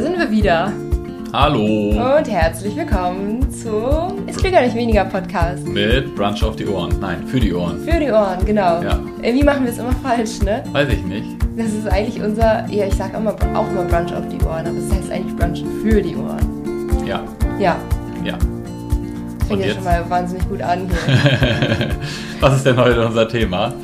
da 0.00 0.06
sind 0.06 0.18
wir 0.18 0.30
wieder. 0.30 0.72
Hallo. 1.30 1.90
Und 1.90 2.26
herzlich 2.26 2.74
willkommen 2.74 3.50
zu 3.50 3.68
Ist 4.26 4.42
Glück 4.42 4.58
nicht 4.58 4.74
weniger 4.74 5.04
Podcast. 5.04 5.66
Mit 5.66 6.14
Brunch 6.16 6.42
auf 6.42 6.56
die 6.56 6.66
Ohren. 6.66 6.98
Nein, 7.00 7.26
für 7.26 7.38
die 7.38 7.52
Ohren. 7.52 7.84
Für 7.84 8.00
die 8.00 8.10
Ohren, 8.10 8.42
genau. 8.46 8.80
Ja. 8.80 8.98
Irgendwie 9.20 9.44
machen 9.44 9.64
wir 9.64 9.70
es 9.70 9.78
immer 9.78 9.92
falsch, 10.02 10.40
ne? 10.40 10.64
Weiß 10.72 10.88
ich 10.88 11.04
nicht. 11.04 11.26
Das 11.54 11.66
ist 11.66 11.86
eigentlich 11.86 12.22
unser, 12.22 12.66
ja, 12.70 12.86
ich 12.86 12.94
sag 12.94 13.12
immer, 13.14 13.34
auch 13.54 13.68
immer 13.68 13.84
Brunch 13.84 14.14
auf 14.14 14.26
die 14.28 14.42
Ohren, 14.42 14.66
aber 14.66 14.78
es 14.78 14.90
heißt 14.90 15.12
eigentlich 15.12 15.36
Brunch 15.36 15.62
für 15.82 16.00
die 16.00 16.16
Ohren. 16.16 17.06
Ja, 17.06 17.22
Ja, 17.58 17.76
ja. 18.24 18.38
fängt 19.48 19.66
ja 19.66 19.74
schon 19.74 19.84
mal 19.84 20.02
wahnsinnig 20.08 20.48
gut 20.48 20.62
an 20.62 20.88
hier. 20.88 21.90
Was 22.40 22.56
ist 22.56 22.64
denn 22.64 22.78
heute 22.78 23.06
unser 23.06 23.28
Thema? 23.28 23.74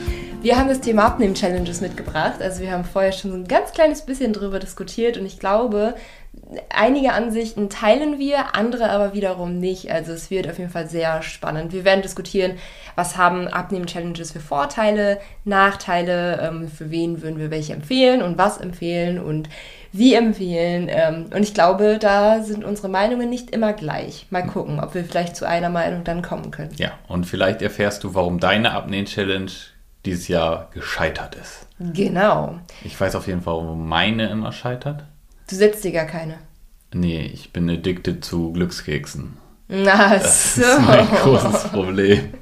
Wir 0.43 0.57
haben 0.57 0.69
das 0.69 0.81
Thema 0.81 1.07
Abnehmen-Challenges 1.07 1.81
mitgebracht. 1.81 2.41
Also 2.41 2.63
wir 2.63 2.71
haben 2.71 2.85
vorher 2.85 3.13
schon 3.13 3.33
so 3.33 3.37
ein 3.37 3.49
ganz 3.49 3.73
kleines 3.73 4.03
bisschen 4.03 4.33
drüber 4.33 4.59
diskutiert 4.61 5.17
und 5.19 5.27
ich 5.27 5.41
glaube, 5.41 5.95
einige 6.69 7.13
Ansichten 7.13 7.69
teilen 7.69 8.19
wir, 8.19 8.55
andere 8.55 8.91
aber 8.91 9.15
wiederum 9.15 9.59
nicht. 9.59 9.91
Also 9.91 10.13
es 10.13 10.31
wird 10.31 10.49
auf 10.49 10.59
jeden 10.59 10.71
Fall 10.71 10.89
sehr 10.89 11.23
spannend. 11.23 11.73
Wir 11.73 11.85
werden 11.85 12.03
diskutieren, 12.03 12.53
was 12.95 13.17
haben 13.17 13.49
Abnehmen-Challenges 13.49 14.33
für 14.33 14.41
Vorteile, 14.41 15.19
Nachteile, 15.45 16.41
ähm, 16.41 16.69
für 16.69 16.91
wen 16.91 17.23
würden 17.23 17.39
wir 17.39 17.51
welche 17.51 17.73
empfehlen 17.73 18.23
und 18.23 18.39
was 18.39 18.59
empfehlen 18.59 19.19
und 19.19 19.49
wie 19.91 20.15
empfehlen. 20.15 20.89
Ähm, 20.89 21.27
und 21.35 21.43
ich 21.43 21.55
glaube, 21.55 21.99
da 21.99 22.43
sind 22.43 22.65
unsere 22.65 22.89
Meinungen 22.89 23.29
nicht 23.29 23.51
immer 23.51 23.73
gleich. 23.73 24.27
Mal 24.31 24.47
gucken, 24.47 24.79
ob 24.79 24.95
wir 24.95 25.05
vielleicht 25.05 25.35
zu 25.35 25.47
einer 25.47 25.71
Meinung 25.71 26.05
dann 26.05 26.23
kommen 26.23 26.51
können. 26.51 26.71
Ja, 26.77 26.93
und 27.09 27.25
vielleicht 27.25 27.63
erfährst 27.63 28.05
du, 28.05 28.15
warum 28.15 28.39
deine 28.39 28.73
Abnehmen-Challenge 28.73 29.51
dieses 30.07 30.29
Jahr 30.29 30.71
gescheitert 30.73 31.35
ist. 31.35 31.67
Genau. 31.79 32.59
Ich 32.85 32.99
weiß 32.99 33.15
auf 33.17 33.27
jeden 33.27 33.43
Fall, 33.43 33.55
warum 33.55 33.87
meine 33.89 34.29
immer 34.31 34.53
scheitert. 34.53 35.05
Du 35.51 35.55
setzt 35.57 35.85
dir 35.85 35.93
gar 35.93 36.07
keine. 36.07 36.39
Nee, 36.95 37.31
ich 37.33 37.53
bin 37.53 37.69
addicted 37.69 38.25
zu 38.25 38.53
Glückskeksen. 38.53 39.37
Na 39.69 40.15
Das 40.17 40.55
so. 40.55 40.63
ist 40.63 40.81
mein 40.81 41.07
großes 41.23 41.65
Problem. 41.65 42.33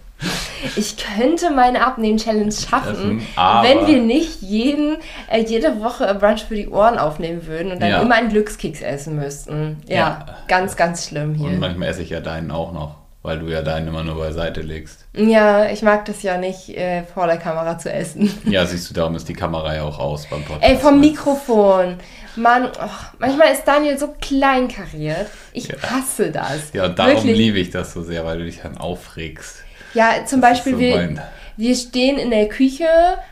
Ich 0.77 0.97
könnte 0.97 1.51
meine 1.51 1.85
Abnehmen-Challenge 1.87 2.53
schaffen, 2.53 3.23
aber- 3.37 3.69
wenn 3.69 3.87
wir 3.87 4.01
nicht 4.01 4.41
jeden, 4.41 4.97
äh, 5.31 5.43
jede 5.43 5.81
Woche 5.81 6.15
Brunch 6.15 6.45
für 6.45 6.55
die 6.55 6.69
Ohren 6.69 6.99
aufnehmen 6.99 7.47
würden 7.47 7.73
und 7.73 7.83
dann 7.83 7.91
Ja. 7.91 8.01
immer 8.03 8.15
einen 8.15 8.29
Glückskeks 8.31 8.81
essen 8.81 9.17
müssten. 9.17 9.79
Ja, 9.87 9.97
Ja. 9.97 10.27
ganz, 10.49 10.77
ganz 10.77 11.07
schlimm 11.09 11.35
hier. 11.35 11.49
Und 11.49 11.59
manchmal 11.59 11.89
esse 11.89 12.03
ich 12.03 12.11
ja 12.11 12.21
deinen 12.21 12.51
auch 12.51 12.73
noch, 12.73 12.97
weil 13.25 13.39
du 13.41 13.47
ja 13.49 13.63
deinen 13.63 13.89
immer 13.89 14.05
nur 14.05 14.17
beiseite 14.19 14.61
legst. 14.61 15.07
Ja, 15.17 15.65
ich 15.71 15.83
mag 15.83 16.05
das 16.05 16.23
ja 16.23 16.37
nicht, 16.37 16.69
äh, 16.69 17.03
vor 17.03 17.27
der 17.27 17.39
Kamera 17.39 17.77
zu 17.79 17.91
essen. 17.93 18.31
Ja, 18.45 18.65
siehst 18.67 18.89
du, 18.91 18.95
darum 18.95 19.17
ist 19.17 19.29
die 19.29 19.33
Kamera 19.33 19.75
ja 19.75 19.83
auch 19.83 19.99
aus 19.99 20.27
beim 20.27 20.45
Podcast. 20.45 20.71
Ey, 20.71 20.77
vom 20.77 21.01
Mikrofon. 21.01 21.97
Mann, 22.37 22.67
och, 22.67 23.15
manchmal 23.19 23.53
ist 23.53 23.65
Daniel 23.65 23.99
so 23.99 24.15
kleinkariert. 24.21 25.27
Ich 25.53 25.69
Ja. 25.69 25.77
hasse 25.91 26.31
das. 26.31 26.73
Ja, 26.75 26.85
und 26.85 26.99
darum 26.99 27.15
Wirklich. 27.15 27.37
liebe 27.37 27.59
ich 27.59 27.71
das 27.71 27.93
so 27.95 28.03
sehr, 28.03 28.25
weil 28.25 28.39
du 28.39 28.45
dich 28.45 28.61
dann 28.63 28.77
aufregst. 28.77 29.57
Ja, 29.95 30.11
zum 30.27 30.41
Das 30.41 30.51
Beispiel, 30.51 30.73
so 30.75 30.79
wir, 30.81 31.17
wir 31.57 31.75
stehen 31.77 32.19
in 32.19 32.31
der 32.31 32.49
Küche, 32.49 32.87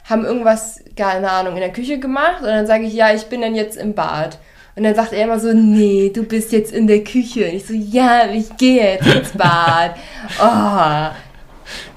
haben 0.09 0.25
irgendwas, 0.25 0.81
keine 0.97 1.31
Ahnung, 1.31 1.55
in 1.55 1.61
der 1.61 1.73
Küche 1.73 1.99
gemacht 1.99 2.41
und 2.41 2.47
dann 2.47 2.67
sage 2.67 2.85
ich, 2.85 2.95
ja, 2.95 3.13
ich 3.13 3.25
bin 3.27 3.41
dann 3.43 3.55
jetzt 3.55 3.77
im 3.77 3.95
Bad. 3.95 4.39
Und 4.75 4.85
dann 4.85 4.95
sagt 4.95 5.13
er 5.13 5.25
immer 5.25 5.39
so, 5.39 5.53
nee, 5.53 6.11
du 6.15 6.23
bist 6.25 6.51
jetzt 6.53 6.73
in 6.73 6.87
der 6.87 7.05
Küche. 7.05 7.45
Und 7.47 7.55
ich 7.57 7.67
so, 7.67 7.75
ja, 7.75 8.27
ich 8.33 8.57
gehe 8.57 8.95
jetzt 8.95 9.07
ins 9.07 9.31
Bad. 9.37 9.95
Oh, 10.41 11.15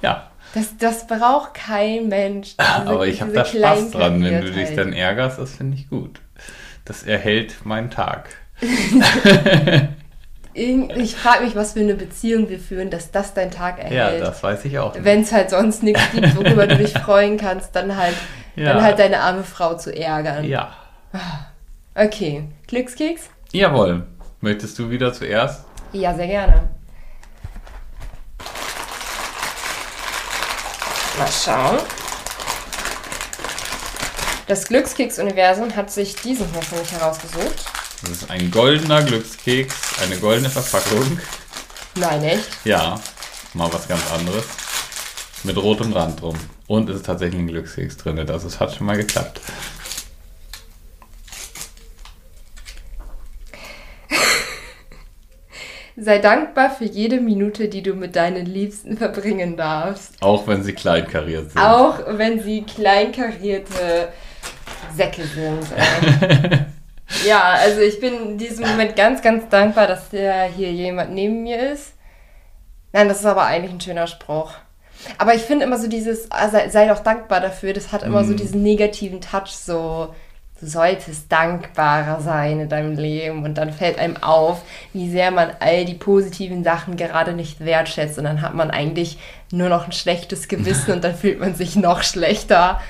Ja, 0.01 0.29
das, 0.53 0.75
das 0.77 1.07
braucht 1.07 1.53
kein 1.53 2.07
Mensch. 2.09 2.55
Diese- 2.57 2.87
aber 2.89 3.07
ich 3.07 3.21
habe 3.21 3.31
da 3.31 3.45
Spaß 3.45 3.91
dran, 3.91 4.23
wenn 4.23 4.41
du 4.41 4.51
dich 4.51 4.75
dann 4.75 4.91
ärgerst, 4.93 5.39
das 5.39 5.55
finde 5.55 5.77
ich 5.77 5.89
gut. 5.89 6.19
Das 6.83 7.03
erhält 7.03 7.65
meinen 7.65 7.89
Tag. 7.89 8.29
Ich 10.57 11.15
frage 11.17 11.43
mich, 11.43 11.53
was 11.57 11.73
für 11.73 11.81
eine 11.81 11.95
Beziehung 11.95 12.47
wir 12.47 12.59
führen, 12.59 12.89
dass 12.89 13.11
das 13.11 13.33
dein 13.33 13.51
Tag 13.51 13.79
Ja, 13.91 14.05
erhält. 14.07 14.21
das 14.21 14.41
weiß 14.41 14.63
ich 14.63 14.79
auch. 14.79 14.95
Wenn 14.97 15.21
es 15.21 15.33
halt 15.33 15.49
sonst 15.49 15.83
nichts 15.83 16.01
gibt, 16.13 16.33
worüber 16.37 16.65
du 16.65 16.77
dich 16.77 16.93
freuen 16.97 17.35
kannst, 17.37 17.75
dann 17.75 17.97
halt, 17.97 18.15
Ja. 18.55 18.71
dann 18.73 18.81
halt 18.81 18.97
deine 18.97 19.19
arme 19.19 19.43
Frau 19.43 19.75
zu 19.75 19.93
ärgern. 19.93 20.45
Ja. 20.45 20.73
Okay, 21.97 22.43
Glückskeks? 22.67 23.29
Jawohl. 23.53 24.05
Möchtest 24.41 24.77
du 24.77 24.89
wieder 24.89 25.13
zuerst? 25.13 25.63
Ja, 25.93 26.13
sehr 26.13 26.27
gerne. 26.27 26.69
Mal 31.17 31.31
schauen. 31.31 31.77
Das 34.47 34.67
Glückskeks-Universum 34.67 35.73
hat 35.73 35.89
sich 35.89 36.17
diesen 36.17 36.51
hier 36.51 36.61
für 36.63 36.75
mich 36.75 36.91
herausgesucht. 36.91 37.63
Das 38.01 38.09
ist 38.09 38.29
ein 38.29 38.51
goldener 38.51 39.01
Glückskeks, 39.01 40.01
eine 40.03 40.17
goldene 40.17 40.49
Verpackung. 40.49 41.17
Nein, 41.95 42.21
echt? 42.25 42.49
Ja, 42.65 42.99
mal 43.53 43.71
was 43.71 43.87
ganz 43.87 44.01
anderes. 44.11 44.43
Mit 45.43 45.55
rotem 45.55 45.93
Rand 45.93 46.19
drum. 46.19 46.35
Und 46.67 46.89
es 46.89 46.97
ist 46.97 47.05
tatsächlich 47.05 47.39
ein 47.39 47.47
Glückskeks 47.47 47.95
drin. 47.95 48.21
Das 48.27 48.43
ist, 48.43 48.59
hat 48.59 48.75
schon 48.75 48.85
mal 48.85 48.97
geklappt. 48.97 49.39
Sei 55.97 56.17
dankbar 56.19 56.71
für 56.71 56.83
jede 56.83 57.21
Minute, 57.21 57.69
die 57.69 57.81
du 57.81 57.93
mit 57.93 58.17
deinen 58.17 58.45
Liebsten 58.45 58.97
verbringen 58.97 59.55
darfst. 59.55 60.21
Auch 60.21 60.45
wenn 60.45 60.61
sie 60.61 60.73
kleinkariert 60.73 61.51
sind. 61.51 61.61
Auch 61.61 61.99
wenn 62.07 62.41
sie 62.41 62.63
kleinkarierte 62.63 64.09
Säcke 64.93 65.23
sind. 65.23 65.65
ey. 65.75 66.59
ja, 67.27 67.41
also 67.41 67.79
ich 67.79 67.99
bin 68.01 68.13
in 68.31 68.37
diesem 68.37 68.67
Moment 68.67 68.95
ganz, 68.97 69.21
ganz 69.21 69.47
dankbar, 69.49 69.87
dass 69.87 70.09
der 70.09 70.43
hier 70.43 70.71
jemand 70.71 71.13
neben 71.13 71.43
mir 71.43 71.71
ist. 71.71 71.93
Nein, 72.91 73.07
das 73.07 73.19
ist 73.19 73.25
aber 73.25 73.43
eigentlich 73.45 73.73
ein 73.73 73.81
schöner 73.81 74.07
Spruch. 74.07 74.51
Aber 75.17 75.33
ich 75.33 75.41
finde 75.41 75.65
immer 75.65 75.77
so 75.77 75.87
dieses, 75.87 76.31
ah, 76.31 76.49
sei, 76.49 76.69
sei 76.69 76.87
doch 76.87 76.99
dankbar 76.99 77.39
dafür, 77.39 77.73
das 77.73 77.91
hat 77.91 78.03
immer 78.03 78.23
so 78.23 78.33
diesen 78.33 78.63
negativen 78.63 79.21
Touch, 79.21 79.51
so, 79.51 80.13
du 80.59 80.67
solltest 80.67 81.31
dankbarer 81.31 82.21
sein 82.21 82.61
in 82.61 82.69
deinem 82.69 82.97
Leben 82.97 83.43
und 83.43 83.55
dann 83.55 83.73
fällt 83.73 83.99
einem 83.99 84.17
auf, 84.17 84.61
wie 84.93 85.09
sehr 85.09 85.31
man 85.31 85.51
all 85.59 85.85
die 85.85 85.95
positiven 85.95 86.63
Sachen 86.63 86.95
gerade 86.95 87.33
nicht 87.33 87.63
wertschätzt 87.63 88.17
und 88.17 88.23
dann 88.23 88.41
hat 88.41 88.55
man 88.55 88.71
eigentlich 88.71 89.17
nur 89.51 89.69
noch 89.69 89.85
ein 89.85 89.91
schlechtes 89.91 90.47
Gewissen 90.47 90.93
und 90.93 91.03
dann 91.03 91.15
fühlt 91.15 91.39
man 91.39 91.55
sich 91.55 91.75
noch 91.75 92.03
schlechter. 92.03 92.81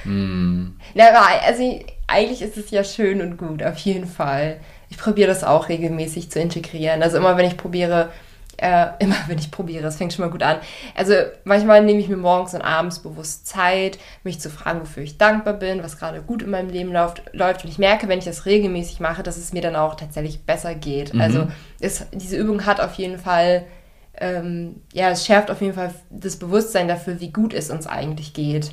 Ja, 0.93 1.09
aber 1.09 1.45
also 1.45 1.79
eigentlich 2.07 2.41
ist 2.41 2.57
es 2.57 2.69
ja 2.69 2.83
schön 2.83 3.21
und 3.21 3.37
gut, 3.37 3.63
auf 3.63 3.77
jeden 3.79 4.07
Fall. 4.07 4.57
Ich 4.89 4.97
probiere 4.97 5.27
das 5.27 5.43
auch 5.43 5.67
regelmäßig 5.67 6.29
zu 6.29 6.39
integrieren. 6.39 7.01
Also 7.01 7.17
immer 7.17 7.35
wenn 7.35 7.47
ich 7.47 7.57
probiere, 7.57 8.11
äh, 8.57 8.87
immer 8.99 9.15
wenn 9.27 9.37
ich 9.37 9.51
probiere, 9.51 9.87
es 9.87 9.97
fängt 9.97 10.13
schon 10.13 10.25
mal 10.25 10.31
gut 10.31 10.43
an. 10.43 10.57
Also 10.95 11.13
manchmal 11.43 11.83
nehme 11.83 11.99
ich 11.99 12.09
mir 12.09 12.17
morgens 12.17 12.53
und 12.53 12.61
abends 12.61 12.99
bewusst 12.99 13.47
Zeit, 13.47 13.97
mich 14.23 14.39
zu 14.39 14.49
fragen, 14.49 14.81
wofür 14.81 15.03
ich 15.03 15.17
dankbar 15.17 15.53
bin, 15.53 15.83
was 15.83 15.97
gerade 15.97 16.21
gut 16.21 16.43
in 16.43 16.49
meinem 16.49 16.69
Leben 16.69 16.91
läuft. 16.91 17.23
läuft. 17.33 17.63
Und 17.63 17.69
ich 17.69 17.77
merke, 17.77 18.07
wenn 18.07 18.19
ich 18.19 18.25
das 18.25 18.45
regelmäßig 18.45 18.99
mache, 18.99 19.23
dass 19.23 19.37
es 19.37 19.53
mir 19.53 19.61
dann 19.61 19.75
auch 19.75 19.95
tatsächlich 19.95 20.45
besser 20.45 20.75
geht. 20.75 21.13
Also 21.19 21.47
es, 21.79 22.05
diese 22.11 22.37
Übung 22.37 22.65
hat 22.65 22.79
auf 22.79 22.93
jeden 22.95 23.19
Fall 23.19 23.65
ähm, 24.17 24.81
ja, 24.93 25.09
es 25.09 25.25
schärft 25.25 25.51
auf 25.51 25.61
jeden 25.61 25.73
Fall 25.73 25.93
das 26.09 26.37
Bewusstsein 26.37 26.87
dafür, 26.87 27.19
wie 27.19 27.31
gut 27.31 27.53
es 27.53 27.69
uns 27.69 27.87
eigentlich 27.87 28.33
geht. 28.33 28.71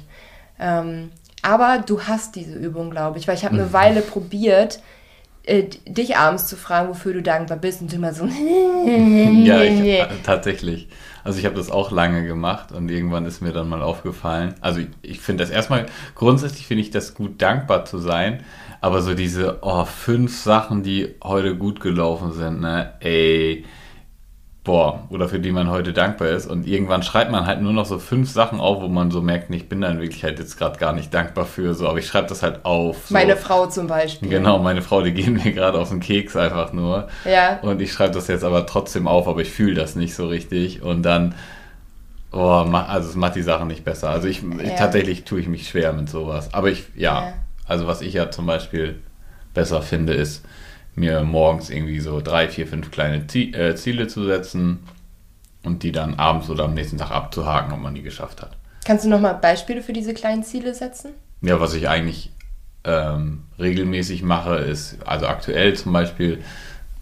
Ähm, 0.58 1.10
aber 1.42 1.82
du 1.84 2.02
hast 2.02 2.36
diese 2.36 2.54
Übung, 2.54 2.90
glaube 2.90 3.18
ich, 3.18 3.26
weil 3.26 3.34
ich 3.34 3.44
habe 3.44 3.56
eine 3.56 3.72
Weile 3.72 4.00
probiert, 4.00 4.80
äh, 5.44 5.64
dich 5.86 6.16
abends 6.16 6.46
zu 6.46 6.56
fragen, 6.56 6.88
wofür 6.88 7.14
du 7.14 7.22
dankbar 7.22 7.58
bist 7.58 7.80
und 7.80 7.92
du 7.92 7.96
immer 7.96 8.12
so. 8.12 8.28
Ja, 8.84 9.62
ich, 9.62 9.80
äh, 9.80 10.06
tatsächlich. 10.24 10.88
Also 11.24 11.38
ich 11.38 11.46
habe 11.46 11.54
das 11.54 11.70
auch 11.70 11.92
lange 11.92 12.26
gemacht 12.26 12.72
und 12.72 12.90
irgendwann 12.90 13.26
ist 13.26 13.42
mir 13.42 13.52
dann 13.52 13.68
mal 13.68 13.82
aufgefallen. 13.82 14.54
Also 14.60 14.80
ich, 14.80 14.88
ich 15.02 15.20
finde 15.20 15.44
das 15.44 15.50
erstmal, 15.50 15.86
grundsätzlich 16.14 16.66
finde 16.66 16.82
ich 16.82 16.90
das 16.90 17.14
gut, 17.14 17.40
dankbar 17.40 17.84
zu 17.84 17.98
sein. 17.98 18.42
Aber 18.80 19.02
so 19.02 19.14
diese, 19.14 19.58
oh, 19.62 19.84
fünf 19.84 20.36
Sachen, 20.36 20.82
die 20.82 21.14
heute 21.22 21.56
gut 21.56 21.80
gelaufen 21.80 22.32
sind, 22.32 22.60
ne, 22.60 22.94
ey, 22.98 23.64
boah, 24.64 25.00
oder 25.10 25.28
für 25.28 25.40
die 25.40 25.50
man 25.50 25.68
heute 25.70 25.92
dankbar 25.92 26.28
ist. 26.28 26.46
Und 26.48 26.66
irgendwann 26.68 27.02
schreibt 27.02 27.32
man 27.32 27.46
halt 27.46 27.60
nur 27.62 27.72
noch 27.72 27.84
so 27.84 27.98
fünf 27.98 28.30
Sachen 28.30 28.60
auf, 28.60 28.80
wo 28.80 28.86
man 28.88 29.10
so 29.10 29.20
merkt, 29.20 29.52
ich 29.52 29.68
bin 29.68 29.80
da 29.80 29.88
in 29.88 29.98
Wirklichkeit 30.00 30.38
jetzt 30.38 30.56
gerade 30.56 30.78
gar 30.78 30.92
nicht 30.92 31.12
dankbar 31.12 31.46
für, 31.46 31.74
so, 31.74 31.88
aber 31.88 31.98
ich 31.98 32.06
schreibe 32.06 32.28
das 32.28 32.42
halt 32.44 32.64
auf. 32.64 33.08
So. 33.08 33.14
Meine 33.14 33.36
Frau 33.36 33.66
zum 33.66 33.88
Beispiel. 33.88 34.28
Genau, 34.28 34.58
meine 34.60 34.80
Frau, 34.82 35.02
die 35.02 35.12
gehen 35.12 35.32
mir 35.44 35.52
gerade 35.52 35.78
auf 35.78 35.88
den 35.88 35.98
Keks 36.00 36.36
einfach 36.36 36.72
nur. 36.72 37.08
Ja. 37.24 37.58
Und 37.62 37.80
ich 37.82 37.92
schreibe 37.92 38.14
das 38.14 38.28
jetzt 38.28 38.44
aber 38.44 38.64
trotzdem 38.66 39.08
auf, 39.08 39.26
aber 39.26 39.40
ich 39.40 39.50
fühle 39.50 39.74
das 39.74 39.96
nicht 39.96 40.14
so 40.14 40.28
richtig. 40.28 40.80
Und 40.82 41.02
dann, 41.02 41.34
oh, 42.30 42.38
also 42.48 43.08
es 43.08 43.16
macht 43.16 43.34
die 43.34 43.42
Sache 43.42 43.66
nicht 43.66 43.84
besser. 43.84 44.10
Also 44.10 44.28
ich, 44.28 44.42
ich 44.60 44.68
Ja. 44.68 44.76
tatsächlich 44.76 45.24
tue 45.24 45.40
ich 45.40 45.48
mich 45.48 45.68
schwer 45.68 45.92
mit 45.92 46.08
sowas. 46.08 46.54
Aber 46.54 46.70
ich, 46.70 46.84
ja, 46.94 47.14
Ja. 47.26 47.32
also 47.66 47.88
was 47.88 48.00
ich 48.00 48.14
ja 48.14 48.30
zum 48.30 48.46
Beispiel 48.46 49.00
besser 49.54 49.82
finde, 49.82 50.14
ist 50.14 50.44
mir 50.94 51.22
morgens 51.22 51.70
irgendwie 51.70 52.00
so 52.00 52.20
drei, 52.20 52.48
vier, 52.48 52.66
fünf 52.66 52.90
kleine 52.90 53.24
äh, 53.34 53.74
Ziele 53.74 54.08
zu 54.08 54.24
setzen 54.24 54.80
und 55.62 55.82
die 55.82 55.92
dann 55.92 56.14
abends 56.14 56.50
oder 56.50 56.64
am 56.64 56.74
nächsten 56.74 56.98
Tag 56.98 57.10
abzuhaken, 57.10 57.72
ob 57.72 57.80
man 57.80 57.94
die 57.94 58.02
geschafft 58.02 58.42
hat. 58.42 58.56
Kannst 58.84 59.04
du 59.04 59.08
nochmal 59.08 59.34
Beispiele 59.34 59.82
für 59.82 59.92
diese 59.92 60.12
kleinen 60.12 60.42
Ziele 60.42 60.74
setzen? 60.74 61.12
Ja, 61.40 61.60
was 61.60 61.74
ich 61.74 61.88
eigentlich 61.88 62.32
ähm, 62.84 63.44
regelmäßig 63.58 64.22
mache, 64.22 64.56
ist 64.56 64.98
also 65.06 65.26
aktuell 65.26 65.74
zum 65.74 65.92
Beispiel, 65.92 66.42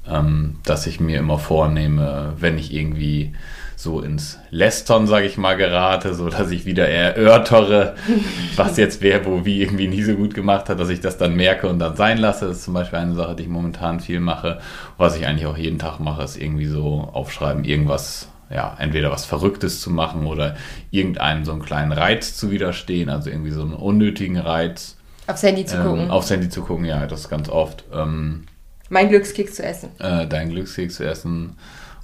ähm, 0.07 0.59
dass 0.65 0.87
ich 0.87 1.01
mir 1.01 1.19
immer 1.19 1.39
vornehme, 1.39 2.35
wenn 2.39 2.59
ich 2.59 2.73
irgendwie 2.73 3.35
so 3.83 4.01
ins 4.01 4.39
Lästern, 4.51 5.07
sage 5.07 5.27
ich 5.27 5.39
mal, 5.39 5.57
gerate, 5.57 6.15
so 6.15 6.29
dass 6.29 6.51
ich 6.51 6.67
wieder 6.67 6.89
erörtere, 6.89 7.95
was 8.57 8.77
jetzt 8.77 9.01
wer 9.01 9.25
wo 9.25 9.45
wie 9.45 9.63
irgendwie 9.63 9.89
nie 9.89 10.03
so 10.03 10.15
gut 10.15 10.35
gemacht 10.35 10.69
hat, 10.69 10.79
dass 10.79 10.91
ich 10.91 11.01
das 11.01 11.17
dann 11.17 11.35
merke 11.35 11.69
und 11.69 11.79
dann 11.79 11.97
sein 11.97 12.19
lasse. 12.19 12.47
Das 12.47 12.59
ist 12.59 12.65
zum 12.65 12.75
Beispiel 12.75 12.99
eine 12.99 13.15
Sache, 13.15 13.35
die 13.35 13.45
ich 13.45 13.49
momentan 13.49 14.01
viel 14.01 14.21
mache. 14.21 14.61
Was 14.99 15.17
ich 15.17 15.27
eigentlich 15.27 15.47
auch 15.47 15.57
jeden 15.57 15.79
Tag 15.79 15.99
mache, 15.99 16.23
ist 16.23 16.37
irgendwie 16.37 16.67
so 16.67 17.09
aufschreiben, 17.13 17.65
irgendwas, 17.65 18.29
ja, 18.51 18.77
entweder 18.79 19.11
was 19.11 19.25
Verrücktes 19.25 19.81
zu 19.81 19.91
machen 19.91 20.27
oder 20.27 20.57
irgendeinem 20.91 21.45
so 21.45 21.53
einen 21.53 21.63
kleinen 21.63 21.93
Reiz 21.93 22.37
zu 22.37 22.51
widerstehen, 22.51 23.09
also 23.09 23.31
irgendwie 23.31 23.53
so 23.53 23.63
einen 23.63 23.75
unnötigen 23.75 24.39
Reiz. 24.39 24.97
Aufs 25.27 25.43
Handy 25.43 25.65
zu 25.65 25.77
ähm, 25.77 25.83
gucken. 25.85 26.11
Aufs 26.11 26.31
Handy 26.31 26.49
zu 26.49 26.63
gucken, 26.63 26.85
ja, 26.85 27.07
das 27.07 27.29
ganz 27.29 27.49
oft. 27.49 27.85
Ähm, 27.95 28.45
mein 28.91 29.09
Glückskeks 29.09 29.55
zu 29.55 29.63
essen. 29.63 29.91
Äh, 30.01 30.27
dein 30.27 30.51
Glückskeks 30.51 30.97
zu 30.97 31.07
essen 31.07 31.57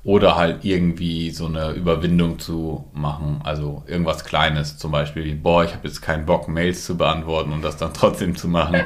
oder 0.06 0.36
halt 0.36 0.64
irgendwie 0.64 1.32
so 1.32 1.46
eine 1.46 1.70
Überwindung 1.70 2.38
zu 2.38 2.84
machen. 2.92 3.40
Also 3.42 3.82
irgendwas 3.88 4.24
Kleines, 4.24 4.78
zum 4.78 4.92
Beispiel, 4.92 5.24
wie, 5.24 5.34
boah, 5.34 5.64
ich 5.64 5.74
habe 5.74 5.88
jetzt 5.88 6.00
keinen 6.00 6.24
Bock, 6.24 6.46
Mails 6.46 6.84
zu 6.84 6.96
beantworten 6.96 7.52
und 7.52 7.62
das 7.62 7.76
dann 7.76 7.92
trotzdem 7.92 8.36
zu 8.36 8.46
machen. 8.46 8.82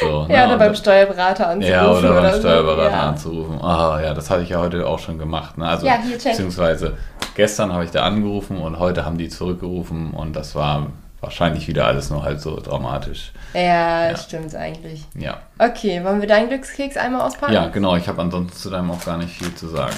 So, 0.00 0.26
ja, 0.30 0.46
ne? 0.46 0.46
oder 0.46 0.58
beim 0.58 0.74
Steuerberater 0.76 1.48
anzurufen. 1.48 1.72
Ja, 1.72 1.90
oder 1.90 2.08
beim 2.10 2.18
oder 2.18 2.38
Steuerberater 2.38 2.90
so. 2.90 2.96
ja. 2.96 3.08
anzurufen. 3.08 3.60
Ah, 3.60 4.00
ja, 4.00 4.14
das 4.14 4.30
hatte 4.30 4.42
ich 4.44 4.50
ja 4.50 4.60
heute 4.60 4.86
auch 4.86 5.00
schon 5.00 5.18
gemacht. 5.18 5.58
Ne? 5.58 5.66
Also, 5.66 5.86
ja, 5.86 5.98
hier, 6.00 6.16
check. 6.16 6.32
beziehungsweise 6.32 6.96
gestern 7.34 7.72
habe 7.72 7.84
ich 7.84 7.90
da 7.90 8.04
angerufen 8.04 8.58
und 8.58 8.78
heute 8.78 9.04
haben 9.04 9.18
die 9.18 9.28
zurückgerufen 9.28 10.12
und 10.12 10.36
das 10.36 10.54
war 10.54 10.86
wahrscheinlich 11.20 11.66
wieder 11.66 11.86
alles 11.86 12.10
nur 12.10 12.22
halt 12.22 12.40
so 12.40 12.60
dramatisch. 12.60 13.32
Ja, 13.54 14.10
ja. 14.10 14.16
stimmt 14.16 14.54
eigentlich. 14.54 15.04
Ja. 15.18 15.38
Okay, 15.58 16.04
wollen 16.04 16.20
wir 16.20 16.28
deinen 16.28 16.48
Glückskeks 16.48 16.96
einmal 16.96 17.22
auspacken? 17.22 17.54
Ja, 17.54 17.66
genau. 17.66 17.96
Ich 17.96 18.06
habe 18.06 18.22
ansonsten 18.22 18.56
zu 18.56 18.70
deinem 18.70 18.92
auch 18.92 19.04
gar 19.04 19.18
nicht 19.18 19.36
viel 19.36 19.52
zu 19.56 19.66
sagen. 19.66 19.96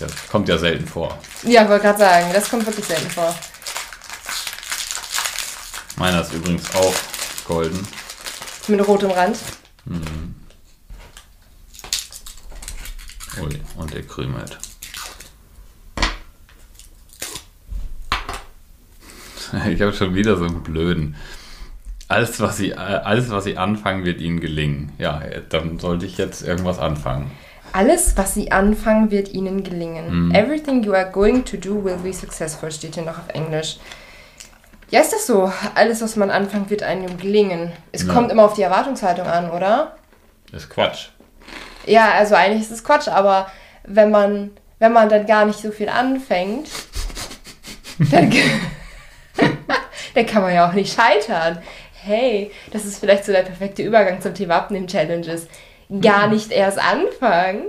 Das 0.00 0.28
kommt 0.28 0.48
ja 0.48 0.58
selten 0.58 0.86
vor. 0.86 1.18
Ja, 1.44 1.62
ich 1.62 1.68
wollte 1.68 1.84
gerade 1.84 1.98
sagen, 1.98 2.32
das 2.32 2.50
kommt 2.50 2.66
wirklich 2.66 2.84
selten 2.84 3.10
vor. 3.10 3.34
Meiner 5.96 6.22
ist 6.22 6.32
übrigens 6.32 6.74
auch 6.74 6.94
golden. 7.46 7.86
Mit 8.66 8.86
rotem 8.86 9.10
Rand. 9.10 9.38
Mhm. 9.84 10.34
Ui, 13.40 13.60
und 13.76 13.92
der 13.92 14.02
krümelt. 14.02 14.58
Ich 19.68 19.80
habe 19.80 19.92
schon 19.92 20.16
wieder 20.16 20.36
so 20.36 20.46
einen 20.46 20.64
blöden. 20.64 21.14
Alles 22.08 22.40
was, 22.40 22.56
sie, 22.56 22.74
alles, 22.74 23.30
was 23.30 23.44
sie 23.44 23.56
anfangen, 23.56 24.04
wird 24.04 24.20
ihnen 24.20 24.40
gelingen. 24.40 24.92
Ja, 24.98 25.22
dann 25.48 25.78
sollte 25.78 26.06
ich 26.06 26.18
jetzt 26.18 26.42
irgendwas 26.42 26.78
anfangen. 26.80 27.30
Alles, 27.74 28.16
was 28.16 28.34
Sie 28.34 28.52
anfangen, 28.52 29.10
wird 29.10 29.34
Ihnen 29.34 29.64
gelingen. 29.64 30.28
Mm. 30.28 30.30
Everything 30.32 30.84
you 30.84 30.94
are 30.94 31.10
going 31.10 31.44
to 31.44 31.56
do 31.56 31.82
will 31.82 31.96
be 31.96 32.12
successful, 32.12 32.70
steht 32.70 32.94
hier 32.94 33.02
noch 33.02 33.18
auf 33.18 33.28
Englisch. 33.32 33.78
Ja, 34.90 35.00
ist 35.00 35.12
das 35.12 35.26
so? 35.26 35.52
Alles, 35.74 36.00
was 36.00 36.14
man 36.14 36.30
anfängt, 36.30 36.70
wird 36.70 36.84
einem 36.84 37.18
gelingen. 37.18 37.72
Es 37.90 38.06
ja. 38.06 38.12
kommt 38.12 38.30
immer 38.30 38.44
auf 38.44 38.54
die 38.54 38.62
Erwartungshaltung 38.62 39.26
an, 39.26 39.50
oder? 39.50 39.96
Das 40.52 40.62
ist 40.62 40.70
Quatsch. 40.70 41.08
Ja, 41.84 42.12
also 42.12 42.36
eigentlich 42.36 42.62
ist 42.62 42.70
es 42.70 42.84
Quatsch, 42.84 43.08
aber 43.08 43.50
wenn 43.82 44.12
man, 44.12 44.52
wenn 44.78 44.92
man 44.92 45.08
dann 45.08 45.26
gar 45.26 45.44
nicht 45.44 45.58
so 45.58 45.72
viel 45.72 45.88
anfängt, 45.88 46.68
dann, 47.98 48.30
dann 50.14 50.26
kann 50.26 50.42
man 50.42 50.54
ja 50.54 50.68
auch 50.68 50.74
nicht 50.74 50.94
scheitern. 50.94 51.58
Hey, 52.04 52.52
das 52.70 52.84
ist 52.84 53.00
vielleicht 53.00 53.24
so 53.24 53.32
der 53.32 53.42
perfekte 53.42 53.82
Übergang 53.82 54.20
zum 54.20 54.32
Thema 54.32 54.58
Abnehmen-Challenges 54.58 55.48
gar 56.00 56.28
nicht 56.28 56.50
erst 56.50 56.78
anfangen. 56.78 57.64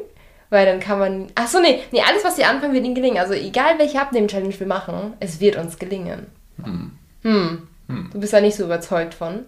Weil 0.50 0.66
dann 0.66 0.80
kann 0.80 1.00
man. 1.00 1.28
Achso, 1.36 1.60
nee, 1.60 1.82
nee, 1.92 2.02
alles, 2.08 2.24
was 2.24 2.36
sie 2.36 2.46
anfangen, 2.46 2.74
wird 2.74 2.86
ihnen 2.86 2.96
gelingen. 2.96 3.18
Also 3.18 3.34
egal 3.34 3.80
welche 3.80 4.00
Abnehmen-Challenge 4.00 4.58
wir 4.60 4.68
machen, 4.68 5.14
es 5.20 5.40
wird 5.40 5.56
uns 5.56 5.80
gelingen. 5.80 6.28
Hm. 6.64 6.92
Hm. 7.24 7.68
hm. 7.88 8.10
Du 8.14 8.20
bist 8.20 8.32
da 8.32 8.42
nicht 8.42 8.56
so 8.56 8.64
überzeugt 8.64 9.16
von. 9.16 9.46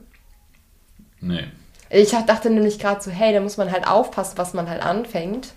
Nee. 1.21 1.45
Ich 1.89 2.11
dachte 2.11 2.49
nämlich 2.49 2.79
gerade 2.79 3.01
so, 3.01 3.11
hey, 3.11 3.33
da 3.33 3.39
muss 3.39 3.57
man 3.57 3.71
halt 3.71 3.87
aufpassen, 3.87 4.37
was 4.37 4.53
man 4.53 4.69
halt 4.69 4.81
anfängt. 4.81 5.53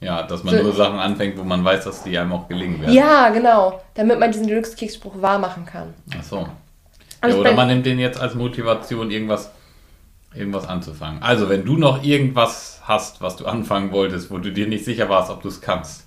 Ja, 0.00 0.24
dass 0.24 0.42
man 0.42 0.56
so. 0.56 0.62
nur 0.64 0.72
Sachen 0.72 0.98
anfängt, 0.98 1.38
wo 1.38 1.44
man 1.44 1.64
weiß, 1.64 1.84
dass 1.84 2.02
die 2.02 2.18
einem 2.18 2.32
auch 2.32 2.48
gelingen 2.48 2.80
werden. 2.80 2.92
Ja, 2.92 3.28
genau. 3.28 3.80
Damit 3.94 4.18
man 4.18 4.32
diesen 4.32 4.48
Glückskeksspruch 4.48 5.22
wahr 5.22 5.38
machen 5.38 5.64
kann. 5.64 5.94
Ach 6.18 6.24
so. 6.24 6.48
Ja, 7.24 7.34
oder 7.36 7.52
man 7.52 7.68
nimmt 7.68 7.86
den 7.86 8.00
jetzt 8.00 8.20
als 8.20 8.34
Motivation, 8.34 9.12
irgendwas 9.12 9.52
irgendwas 10.34 10.66
anzufangen. 10.66 11.22
Also, 11.22 11.48
wenn 11.48 11.64
du 11.64 11.76
noch 11.76 12.02
irgendwas 12.02 12.80
hast, 12.84 13.20
was 13.20 13.36
du 13.36 13.46
anfangen 13.46 13.92
wolltest, 13.92 14.30
wo 14.30 14.38
du 14.38 14.52
dir 14.52 14.66
nicht 14.66 14.84
sicher 14.84 15.08
warst, 15.08 15.30
ob 15.30 15.42
du 15.42 15.48
es 15.48 15.60
kannst, 15.60 16.06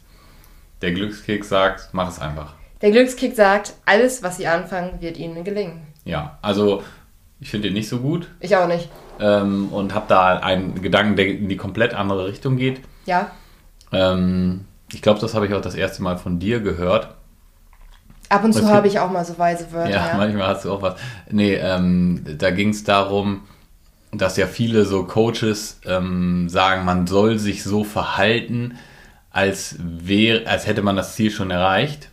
der 0.81 0.91
Glückskick 0.91 1.45
sagt, 1.45 1.89
mach 1.93 2.09
es 2.09 2.19
einfach. 2.19 2.53
Der 2.81 2.91
Glückskick 2.91 3.35
sagt, 3.35 3.73
alles, 3.85 4.23
was 4.23 4.37
sie 4.37 4.47
anfangen, 4.47 5.01
wird 5.01 5.17
ihnen 5.17 5.43
gelingen. 5.43 5.87
Ja, 6.03 6.37
also 6.41 6.83
ich 7.39 7.49
finde 7.49 7.69
den 7.69 7.73
nicht 7.73 7.89
so 7.89 7.99
gut. 7.99 8.29
Ich 8.39 8.55
auch 8.55 8.67
nicht. 8.67 8.89
Ähm, 9.19 9.69
und 9.69 9.93
habe 9.93 10.05
da 10.07 10.37
einen 10.39 10.81
Gedanken, 10.81 11.15
der 11.15 11.27
in 11.27 11.49
die 11.49 11.57
komplett 11.57 11.93
andere 11.93 12.27
Richtung 12.27 12.57
geht. 12.57 12.81
Ja. 13.05 13.31
Ähm, 13.91 14.65
ich 14.91 15.01
glaube, 15.01 15.19
das 15.19 15.33
habe 15.33 15.47
ich 15.47 15.53
auch 15.53 15.61
das 15.61 15.75
erste 15.75 16.03
Mal 16.03 16.17
von 16.17 16.39
dir 16.39 16.59
gehört. 16.59 17.15
Ab 18.29 18.43
und 18.43 18.53
zu 18.53 18.67
habe 18.67 18.87
ich 18.87 18.99
auch 18.99 19.11
mal 19.11 19.23
so 19.23 19.37
weise 19.37 19.71
Wörter. 19.71 19.91
Ja, 19.91 20.07
ja, 20.07 20.17
manchmal 20.17 20.47
hast 20.47 20.65
du 20.65 20.71
auch 20.71 20.81
was. 20.81 20.95
Nee, 21.29 21.55
ähm, 21.55 22.23
da 22.37 22.49
ging 22.51 22.69
es 22.69 22.83
darum, 22.83 23.43
dass 24.17 24.37
ja 24.37 24.47
viele 24.47 24.85
so 24.85 25.03
Coaches 25.03 25.79
ähm, 25.85 26.49
sagen, 26.49 26.85
man 26.85 27.07
soll 27.07 27.37
sich 27.37 27.63
so 27.63 27.83
verhalten, 27.83 28.77
als, 29.31 29.75
wäre, 29.79 30.47
als 30.47 30.65
hätte 30.67 30.81
man 30.81 30.95
das 30.95 31.15
Ziel 31.15 31.31
schon 31.31 31.51
erreicht. 31.51 32.09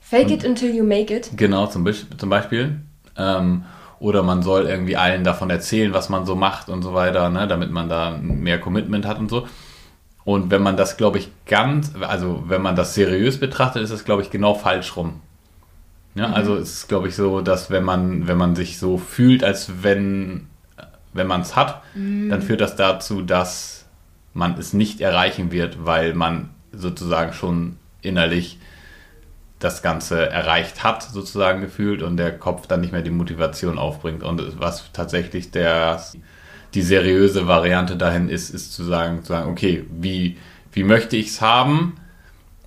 Fake 0.00 0.30
it 0.30 0.44
until 0.44 0.74
you 0.74 0.84
make 0.84 1.14
it. 1.14 1.30
Genau, 1.36 1.66
zum, 1.66 1.88
zum 2.16 2.28
Beispiel. 2.28 2.80
Ähm, 3.16 3.64
oder 3.98 4.22
man 4.22 4.42
soll 4.42 4.66
irgendwie 4.66 4.96
allen 4.96 5.24
davon 5.24 5.48
erzählen, 5.48 5.92
was 5.92 6.08
man 6.08 6.26
so 6.26 6.34
macht 6.34 6.68
und 6.68 6.82
so 6.82 6.92
weiter, 6.92 7.30
ne, 7.30 7.46
damit 7.46 7.70
man 7.70 7.88
da 7.88 8.18
mehr 8.20 8.58
Commitment 8.58 9.06
hat 9.06 9.18
und 9.18 9.30
so. 9.30 9.46
Und 10.24 10.50
wenn 10.50 10.62
man 10.62 10.76
das, 10.76 10.96
glaube 10.96 11.18
ich, 11.18 11.30
ganz, 11.46 11.92
also 12.00 12.44
wenn 12.46 12.62
man 12.62 12.76
das 12.76 12.94
seriös 12.94 13.40
betrachtet, 13.40 13.82
ist 13.82 13.90
es, 13.90 14.04
glaube 14.04 14.22
ich, 14.22 14.30
genau 14.30 14.54
falsch 14.54 14.96
rum. 14.96 15.20
Ja, 16.14 16.28
mhm. 16.28 16.34
Also 16.34 16.56
es 16.56 16.74
ist, 16.74 16.88
glaube 16.88 17.08
ich, 17.08 17.16
so, 17.16 17.40
dass 17.40 17.70
wenn 17.70 17.84
man, 17.84 18.28
wenn 18.28 18.36
man 18.36 18.54
sich 18.54 18.78
so 18.78 18.98
fühlt, 18.98 19.42
als 19.44 19.82
wenn 19.82 20.48
wenn 21.12 21.26
man 21.26 21.42
es 21.42 21.56
hat, 21.56 21.82
mhm. 21.94 22.30
dann 22.30 22.42
führt 22.42 22.60
das 22.60 22.76
dazu, 22.76 23.22
dass 23.22 23.86
man 24.34 24.58
es 24.58 24.72
nicht 24.72 25.00
erreichen 25.00 25.52
wird, 25.52 25.84
weil 25.84 26.14
man 26.14 26.50
sozusagen 26.72 27.32
schon 27.32 27.76
innerlich 28.00 28.58
das 29.58 29.82
Ganze 29.82 30.28
erreicht 30.28 30.82
hat, 30.82 31.02
sozusagen 31.02 31.60
gefühlt, 31.60 32.02
und 32.02 32.16
der 32.16 32.36
Kopf 32.36 32.66
dann 32.66 32.80
nicht 32.80 32.92
mehr 32.92 33.02
die 33.02 33.10
Motivation 33.10 33.78
aufbringt. 33.78 34.22
Und 34.22 34.58
was 34.58 34.90
tatsächlich 34.92 35.50
der, 35.50 36.02
die 36.74 36.82
seriöse 36.82 37.46
Variante 37.46 37.96
dahin 37.96 38.28
ist, 38.28 38.50
ist 38.50 38.72
zu 38.72 38.82
sagen, 38.82 39.22
zu 39.22 39.28
sagen 39.28 39.50
okay, 39.50 39.84
wie, 39.90 40.38
wie 40.72 40.84
möchte 40.84 41.16
ich 41.16 41.28
es 41.28 41.40
haben? 41.40 41.94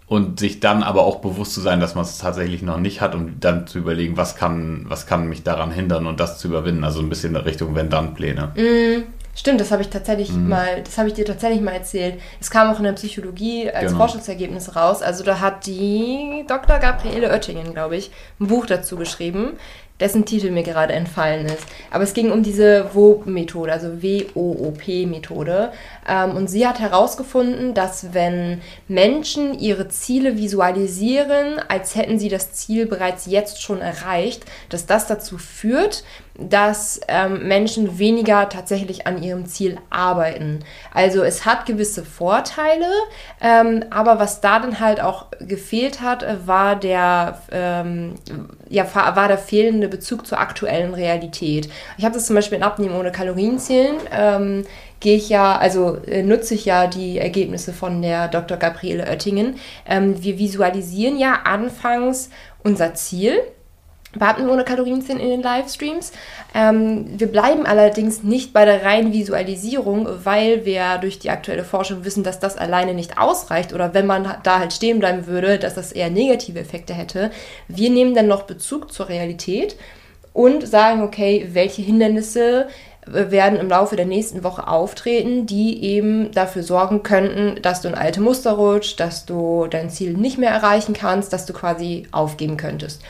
Und 0.07 0.39
sich 0.39 0.59
dann 0.59 0.83
aber 0.83 1.03
auch 1.03 1.17
bewusst 1.17 1.53
zu 1.53 1.61
sein, 1.61 1.79
dass 1.79 1.95
man 1.95 2.03
es 2.03 2.17
tatsächlich 2.17 2.61
noch 2.61 2.77
nicht 2.77 3.01
hat 3.01 3.15
und 3.15 3.39
dann 3.43 3.65
zu 3.65 3.79
überlegen, 3.79 4.17
was 4.17 4.35
kann, 4.35 4.85
was 4.87 5.07
kann 5.07 5.27
mich 5.27 5.43
daran 5.43 5.71
hindern 5.71 6.05
und 6.05 6.19
das 6.19 6.37
zu 6.37 6.47
überwinden. 6.47 6.83
Also 6.83 6.99
ein 6.99 7.09
bisschen 7.09 7.35
in 7.35 7.41
Richtung 7.41 7.73
Wenn-Dann-Pläne. 7.73 8.51
Mm, 8.55 9.03
stimmt, 9.35 9.61
das 9.61 9.71
habe 9.71 9.81
ich 9.81 9.89
tatsächlich 9.89 10.31
mm. 10.31 10.47
mal, 10.47 10.83
das 10.83 10.99
habe 10.99 11.07
ich 11.07 11.15
dir 11.15 11.25
tatsächlich 11.25 11.61
mal 11.61 11.71
erzählt. 11.71 12.19
Es 12.39 12.51
kam 12.51 12.71
auch 12.71 12.77
in 12.77 12.83
der 12.83 12.93
Psychologie 12.93 13.71
als 13.71 13.87
genau. 13.87 13.97
Forschungsergebnis 13.97 14.75
raus. 14.75 15.01
Also 15.01 15.23
da 15.23 15.39
hat 15.39 15.65
die 15.65 16.45
Dr. 16.47 16.77
Gabriele 16.77 17.31
Oettingen, 17.31 17.73
glaube 17.73 17.97
ich, 17.97 18.11
ein 18.39 18.47
Buch 18.47 18.67
dazu 18.67 18.97
geschrieben 18.97 19.53
dessen 19.99 20.25
Titel 20.25 20.51
mir 20.51 20.63
gerade 20.63 20.93
entfallen 20.93 21.45
ist. 21.45 21.65
Aber 21.89 22.03
es 22.03 22.13
ging 22.13 22.31
um 22.31 22.43
diese 22.43 22.93
WOP-Methode, 22.93 23.71
also 23.71 24.01
W-O-O-P-Methode. 24.01 25.71
Ähm, 26.07 26.31
und 26.31 26.49
sie 26.49 26.67
hat 26.67 26.79
herausgefunden, 26.79 27.73
dass 27.73 28.13
wenn 28.13 28.61
Menschen 28.87 29.57
ihre 29.57 29.87
Ziele 29.87 30.37
visualisieren, 30.37 31.59
als 31.69 31.95
hätten 31.95 32.19
sie 32.19 32.29
das 32.29 32.51
Ziel 32.51 32.85
bereits 32.85 33.25
jetzt 33.25 33.61
schon 33.61 33.79
erreicht, 33.79 34.43
dass 34.69 34.85
das 34.85 35.07
dazu 35.07 35.37
führt, 35.37 36.03
dass 36.37 36.99
ähm, 37.07 37.47
Menschen 37.47 37.97
weniger 37.97 38.49
tatsächlich 38.49 39.07
an 39.07 39.21
ihrem 39.21 39.45
Ziel 39.45 39.77
arbeiten. 39.89 40.59
Also 40.93 41.23
es 41.23 41.45
hat 41.45 41.65
gewisse 41.65 42.03
Vorteile, 42.03 42.87
ähm, 43.41 43.85
aber 43.89 44.19
was 44.19 44.41
da 44.41 44.59
dann 44.59 44.79
halt 44.79 45.01
auch 45.01 45.27
gefehlt 45.39 46.01
hat, 46.01 46.25
war 46.45 46.75
der, 46.75 47.41
ähm, 47.51 48.15
ja, 48.69 48.85
war 48.93 49.27
der 49.27 49.37
fehlende 49.37 49.87
Bezug 49.87 50.27
zur 50.27 50.39
aktuellen 50.39 50.93
Realität. 50.93 51.69
Ich 51.97 52.03
habe 52.03 52.15
das 52.15 52.25
zum 52.25 52.35
Beispiel 52.35 52.57
in 52.57 52.63
Abnehmen 52.63 52.95
ohne 52.95 53.11
Kalorienzählen. 53.11 53.95
Ähm, 54.11 54.63
gehe 54.99 55.17
ich 55.17 55.29
ja, 55.29 55.57
also 55.57 55.97
äh, 56.07 56.23
nutze 56.23 56.55
ich 56.55 56.65
ja 56.65 56.87
die 56.87 57.19
Ergebnisse 57.19 57.73
von 57.73 58.01
der 58.01 58.27
Dr. 58.27 58.57
Gabriele 58.57 59.03
Oettingen. 59.03 59.55
Ähm, 59.87 60.21
wir 60.23 60.37
visualisieren 60.37 61.17
ja 61.17 61.41
anfangs 61.45 62.29
unser 62.63 62.93
Ziel 62.95 63.39
Beatmen 64.15 64.49
ohne 64.49 64.63
Kalorien 64.63 65.01
sind 65.01 65.19
in 65.19 65.29
den 65.29 65.41
Livestreams. 65.41 66.11
Ähm, 66.53 67.05
wir 67.19 67.27
bleiben 67.27 67.65
allerdings 67.65 68.23
nicht 68.23 68.53
bei 68.53 68.65
der 68.65 68.83
reinen 68.83 69.13
Visualisierung, 69.13 70.07
weil 70.23 70.65
wir 70.65 70.97
durch 70.99 71.19
die 71.19 71.29
aktuelle 71.29 71.63
Forschung 71.63 72.05
wissen, 72.05 72.23
dass 72.23 72.39
das 72.39 72.57
alleine 72.57 72.93
nicht 72.93 73.17
ausreicht 73.17 73.73
oder 73.73 73.93
wenn 73.93 74.05
man 74.05 74.37
da 74.43 74.59
halt 74.59 74.73
stehen 74.73 74.99
bleiben 74.99 75.27
würde, 75.27 75.59
dass 75.59 75.75
das 75.75 75.91
eher 75.91 76.09
negative 76.09 76.59
Effekte 76.59 76.93
hätte. 76.93 77.31
Wir 77.67 77.89
nehmen 77.89 78.15
dann 78.15 78.27
noch 78.27 78.43
Bezug 78.43 78.91
zur 78.91 79.09
Realität 79.09 79.75
und 80.33 80.67
sagen, 80.67 81.01
okay, 81.01 81.49
welche 81.53 81.81
Hindernisse 81.81 82.67
werden 83.07 83.59
im 83.59 83.69
Laufe 83.69 83.95
der 83.95 84.05
nächsten 84.05 84.43
Woche 84.43 84.67
auftreten, 84.67 85.45
die 85.45 85.83
eben 85.83 86.31
dafür 86.31 86.63
sorgen 86.63 87.03
könnten, 87.03 87.61
dass 87.61 87.81
du 87.81 87.87
in 87.87 87.95
alte 87.95 88.19
Muster 88.19 88.53
rutscht, 88.53 88.99
dass 88.99 89.25
du 89.25 89.67
dein 89.67 89.89
Ziel 89.89 90.13
nicht 90.13 90.37
mehr 90.37 90.49
erreichen 90.49 90.93
kannst, 90.93 91.31
dass 91.31 91.45
du 91.45 91.53
quasi 91.53 92.07
aufgeben 92.11 92.57
könntest. 92.57 93.01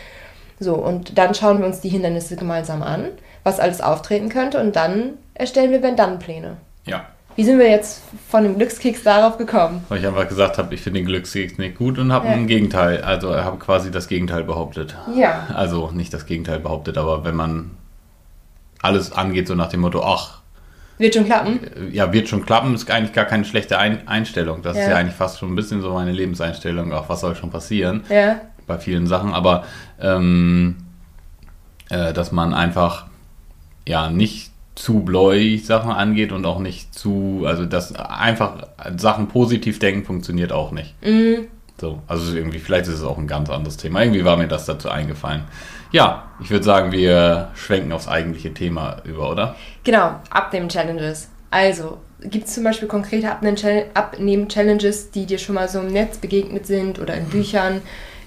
So, 0.60 0.76
und 0.76 1.18
dann 1.18 1.36
schauen 1.36 1.60
wir 1.60 1.66
uns 1.66 1.82
die 1.82 1.90
Hindernisse 1.90 2.36
gemeinsam 2.36 2.82
an, 2.82 3.08
was 3.44 3.60
alles 3.60 3.82
auftreten 3.82 4.30
könnte, 4.30 4.60
und 4.60 4.76
dann 4.76 5.14
erstellen 5.34 5.72
wir 5.72 5.84
Wenn-Dann-Pläne. 5.84 6.58
Ja. 6.86 7.06
Wie 7.36 7.44
sind 7.44 7.60
wir 7.60 7.70
jetzt 7.70 8.02
von 8.30 8.44
dem 8.44 8.56
Glückskeks 8.56 9.04
darauf 9.04 9.38
gekommen? 9.38 9.84
Weil 9.90 10.00
ich 10.00 10.08
einfach 10.08 10.28
gesagt 10.28 10.58
habe, 10.58 10.74
ich 10.74 10.82
finde 10.82 11.02
den 11.02 11.08
Glückskeks 11.08 11.58
nicht 11.58 11.78
gut 11.78 12.00
und 12.00 12.14
habe 12.14 12.28
ja. 12.28 12.34
ein 12.34 12.48
Gegenteil, 12.48 13.02
also 13.02 13.36
habe 13.36 13.58
quasi 13.58 13.92
das 13.92 14.08
Gegenteil 14.08 14.44
behauptet. 14.44 14.96
Ja. 15.14 15.48
Also 15.54 15.92
nicht 15.92 16.14
das 16.14 16.26
Gegenteil 16.26 16.60
behauptet, 16.60 16.98
aber 16.98 17.26
wenn 17.26 17.36
man 17.36 17.72
alles 18.82 19.12
angeht, 19.12 19.50
so 19.50 19.56
nach 19.56 19.68
dem 19.68 19.82
Motto, 19.82 20.02
ach. 20.02 20.40
Wird 20.98 21.14
schon 21.14 21.26
klappen? 21.26 21.60
Ja, 21.92 22.14
wird 22.14 22.30
schon 22.30 22.46
klappen, 22.46 22.74
ist 22.74 22.90
eigentlich 22.90 23.12
gar 23.12 23.26
keine 23.26 23.44
schlechte 23.44 23.78
Ein 23.78 24.08
Einstellung. 24.08 24.62
Das 24.62 24.78
ja. 24.78 24.84
ist 24.84 24.90
ja 24.90 24.96
eigentlich 24.96 25.16
fast 25.16 25.40
schon 25.40 25.52
ein 25.52 25.56
bisschen 25.56 25.82
so 25.82 25.92
meine 25.92 26.14
Lebenseinstellung, 26.14 26.94
auch 26.94 27.10
was 27.10 27.20
soll 27.20 27.36
schon 27.36 27.50
passieren. 27.50 28.06
Ja. 28.08 28.40
Bei 28.68 28.80
vielen 28.80 29.08
Sachen, 29.08 29.34
aber 29.34 29.64
ähm, 30.00 30.78
äh, 31.90 32.14
dass 32.14 32.32
man 32.32 32.54
einfach 32.54 33.06
ja 33.88 34.10
nicht 34.10 34.52
zu 34.76 35.00
bläuig 35.00 35.66
Sachen 35.66 35.92
angeht 35.92 36.32
und 36.32 36.46
auch 36.46 36.60
nicht 36.60 36.94
zu, 36.94 37.44
also 37.46 37.66
dass 37.66 37.96
einfach 37.96 38.68
Sachen 38.98 39.28
positiv 39.28 39.80
denken 39.80 40.06
funktioniert 40.06 40.52
auch 40.52 40.72
nicht. 40.72 40.96
Mhm. 41.04 41.48
So, 41.80 42.02
also 42.08 42.34
irgendwie, 42.36 42.60
vielleicht 42.60 42.88
ist 42.88 42.96
es 42.96 43.04
auch 43.04 43.18
ein 43.18 43.28
ganz 43.28 43.50
anderes 43.50 43.78
Thema. 43.78 44.02
Irgendwie 44.02 44.24
war 44.24 44.38
mir 44.38 44.48
das 44.48 44.66
dazu 44.66 44.90
eingefallen. 44.90 45.44
Ja, 45.92 46.26
ich 46.42 46.50
würde 46.50 46.64
sagen, 46.64 46.92
wir 46.92 47.50
schwenken 47.56 47.92
aufs 47.92 48.08
eigentliche 48.08 48.54
Thema 48.54 48.98
über, 49.04 49.30
oder? 49.30 49.56
Genau, 49.84 50.16
Abnehmen-Challenges. 50.30 51.30
Also, 51.52 51.98
gibt 52.22 52.48
es 52.48 52.54
zum 52.54 52.64
Beispiel 52.64 52.88
konkrete 52.88 53.30
Abnehmen-Challenges, 53.94 55.12
die 55.12 55.26
dir 55.26 55.38
schon 55.38 55.56
mal 55.56 55.68
so 55.68 55.80
im 55.80 55.88
Netz 55.88 56.18
begegnet 56.18 56.66
sind 56.66 57.00
oder 57.00 57.16
in 57.16 57.26
Büchern, 57.26 57.82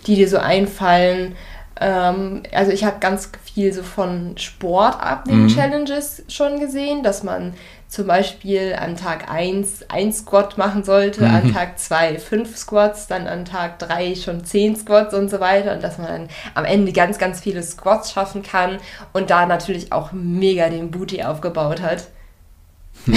die 0.08 0.16
dir 0.16 0.28
so 0.28 0.38
einfallen? 0.38 1.36
Ähm, 1.80 2.42
also 2.52 2.72
ich 2.72 2.84
habe 2.84 2.98
ganz 2.98 3.30
viel 3.44 3.72
so 3.72 3.82
von 3.82 4.36
Sport-Abnehmen-Challenges 4.36 6.24
mhm. 6.24 6.30
schon 6.30 6.60
gesehen, 6.60 7.02
dass 7.02 7.22
man 7.22 7.54
zum 7.86 8.06
Beispiel 8.06 8.76
an 8.78 8.96
Tag 8.96 9.30
1 9.30 9.88
ein 9.88 10.12
Squat 10.12 10.58
machen 10.58 10.84
sollte, 10.84 11.24
mhm. 11.24 11.34
an 11.34 11.54
Tag 11.54 11.78
2 11.78 12.18
5 12.18 12.56
Squats, 12.56 13.06
dann 13.06 13.26
an 13.26 13.44
Tag 13.44 13.78
3 13.78 14.14
schon 14.14 14.44
10 14.44 14.76
Squats 14.76 15.14
und 15.14 15.30
so 15.30 15.40
weiter 15.40 15.72
und 15.72 15.82
dass 15.82 15.98
man 15.98 16.08
dann 16.08 16.28
am 16.54 16.64
Ende 16.64 16.92
ganz, 16.92 17.18
ganz 17.18 17.40
viele 17.40 17.62
Squats 17.62 18.12
schaffen 18.12 18.42
kann 18.42 18.78
und 19.12 19.30
da 19.30 19.46
natürlich 19.46 19.92
auch 19.92 20.12
mega 20.12 20.68
den 20.68 20.90
Booty 20.90 21.22
aufgebaut 21.22 21.80
hat. 21.80 22.08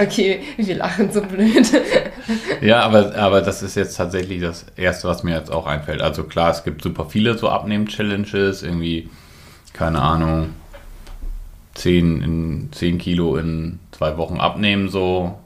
okay, 0.00 0.42
wir 0.56 0.76
lachen 0.76 1.10
so 1.10 1.20
blöd. 1.22 1.66
ja, 2.60 2.82
aber, 2.82 3.14
aber 3.16 3.42
das 3.42 3.62
ist 3.62 3.74
jetzt 3.74 3.96
tatsächlich 3.96 4.40
das 4.40 4.66
Erste, 4.76 5.08
was 5.08 5.22
mir 5.24 5.36
jetzt 5.36 5.50
auch 5.50 5.66
einfällt. 5.66 6.00
Also 6.00 6.24
klar, 6.24 6.50
es 6.50 6.64
gibt 6.64 6.82
super 6.82 7.06
viele 7.06 7.36
so 7.36 7.48
Abnehmen-Challenges, 7.48 8.62
irgendwie, 8.62 9.10
keine 9.72 10.00
Ahnung, 10.00 10.54
10, 11.74 12.22
in, 12.22 12.68
10 12.72 12.98
Kilo 12.98 13.36
in 13.36 13.78
zwei 13.92 14.16
Wochen 14.16 14.38
abnehmen, 14.38 14.88
so. 14.88 15.38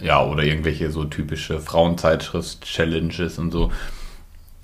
Ja, 0.00 0.24
oder 0.24 0.44
irgendwelche 0.44 0.92
so 0.92 1.04
typische 1.04 1.58
Frauenzeitschrift-Challenges 1.60 3.38
und 3.38 3.50
so. 3.50 3.72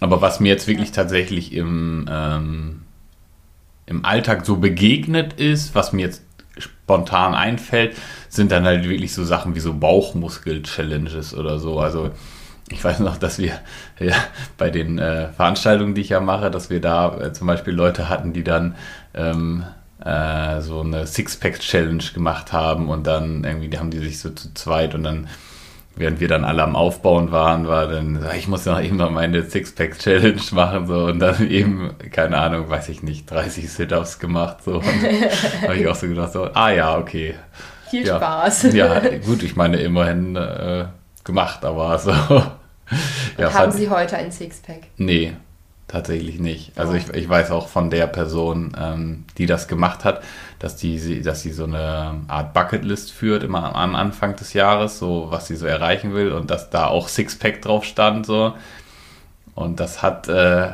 Aber 0.00 0.21
was 0.21 0.38
mir 0.38 0.49
jetzt 0.49 0.68
wirklich 0.68 0.92
tatsächlich 0.92 1.52
im, 1.52 2.06
ähm, 2.09 2.83
im 3.87 4.04
Alltag 4.04 4.47
so 4.47 4.56
begegnet 4.56 5.35
ist, 5.35 5.75
was 5.75 5.92
mir 5.92 6.02
jetzt 6.02 6.23
spontan 6.58 7.34
einfällt, 7.34 7.96
sind 8.28 8.52
dann 8.52 8.64
halt 8.64 8.88
wirklich 8.88 9.14
so 9.14 9.25
Sachen 9.25 9.54
wie 9.54 9.61
so 9.61 9.75
Bauchmuskel-Challenges 9.75 11.34
oder 11.34 11.58
so. 11.58 11.78
Also 11.78 12.11
ich 12.70 12.82
weiß 12.82 13.00
noch, 13.00 13.16
dass 13.16 13.38
wir 13.38 13.52
ja, 13.99 14.14
bei 14.56 14.70
den 14.70 14.99
äh, 14.99 15.32
Veranstaltungen, 15.32 15.94
die 15.94 16.00
ich 16.00 16.11
ja 16.11 16.20
mache, 16.20 16.50
dass 16.50 16.70
wir 16.70 16.80
da 16.80 17.18
äh, 17.18 17.32
zum 17.32 17.46
Beispiel 17.46 17.75
Leute 17.75 18.08
hatten, 18.08 18.32
die 18.32 18.44
dann 18.44 18.75
ähm, 19.14 19.64
äh, 20.04 20.61
so 20.61 20.80
eine 20.80 21.06
Sixpack-Challenge 21.06 22.04
gemacht 22.14 22.52
haben 22.52 22.88
und 22.88 23.06
dann 23.06 23.44
irgendwie, 23.44 23.76
haben 23.78 23.90
die 23.90 23.99
sich 23.99 24.18
so 24.18 24.30
zu 24.30 24.52
zweit 24.54 24.94
und 24.94 25.02
dann, 25.02 25.28
während 25.96 26.20
wir 26.20 26.28
dann 26.28 26.44
alle 26.44 26.62
am 26.62 26.76
Aufbauen 26.76 27.30
waren, 27.30 27.68
war 27.68 27.86
dann, 27.86 28.24
ich 28.36 28.48
muss 28.48 28.64
ja 28.64 28.72
noch 28.72 28.82
eben 28.82 28.96
mal 28.96 29.10
meine 29.10 29.42
Sixpack-Challenge 29.42 30.40
machen, 30.52 30.86
so 30.86 31.04
und 31.06 31.18
dann 31.20 31.48
eben, 31.50 31.94
keine 32.10 32.38
Ahnung, 32.38 32.68
weiß 32.68 32.88
ich 32.88 33.02
nicht, 33.02 33.30
30 33.30 33.70
Sit-Ups 33.70 34.18
gemacht, 34.18 34.58
so. 34.64 34.76
Und 34.76 35.62
habe 35.62 35.76
ich 35.76 35.86
auch 35.86 35.94
so 35.94 36.08
gedacht, 36.08 36.32
so, 36.32 36.44
ah 36.52 36.70
ja, 36.70 36.98
okay. 36.98 37.34
Viel 37.90 38.06
ja, 38.06 38.16
Spaß. 38.16 38.62
Ja, 38.74 39.00
gut, 39.24 39.42
ich 39.42 39.56
meine, 39.56 39.76
immerhin 39.78 40.36
äh, 40.36 40.86
gemacht, 41.22 41.64
aber 41.64 41.98
so. 41.98 42.10
ja, 43.38 43.52
haben 43.52 43.72
Sie 43.72 43.88
heute 43.88 44.16
ein 44.16 44.32
Sixpack? 44.32 44.88
Nee, 44.96 45.32
Tatsächlich 45.86 46.40
nicht. 46.40 46.78
Also 46.78 46.94
ich, 46.94 47.10
ich 47.10 47.28
weiß 47.28 47.50
auch 47.50 47.68
von 47.68 47.90
der 47.90 48.06
Person, 48.06 48.74
ähm, 48.80 49.24
die 49.36 49.44
das 49.44 49.68
gemacht 49.68 50.04
hat, 50.04 50.22
dass 50.58 50.76
die, 50.76 51.20
dass 51.20 51.42
sie 51.42 51.52
so 51.52 51.64
eine 51.64 52.22
Art 52.26 52.54
Bucketlist 52.54 53.12
führt, 53.12 53.42
immer 53.42 53.76
am 53.76 53.94
Anfang 53.94 54.34
des 54.34 54.54
Jahres, 54.54 54.98
so 54.98 55.26
was 55.28 55.46
sie 55.46 55.56
so 55.56 55.66
erreichen 55.66 56.14
will 56.14 56.32
und 56.32 56.50
dass 56.50 56.70
da 56.70 56.86
auch 56.86 57.08
Sixpack 57.08 57.60
drauf 57.60 57.84
stand. 57.84 58.24
So. 58.24 58.54
Und 59.54 59.78
das 59.78 60.02
hat, 60.02 60.26
äh, 60.26 60.70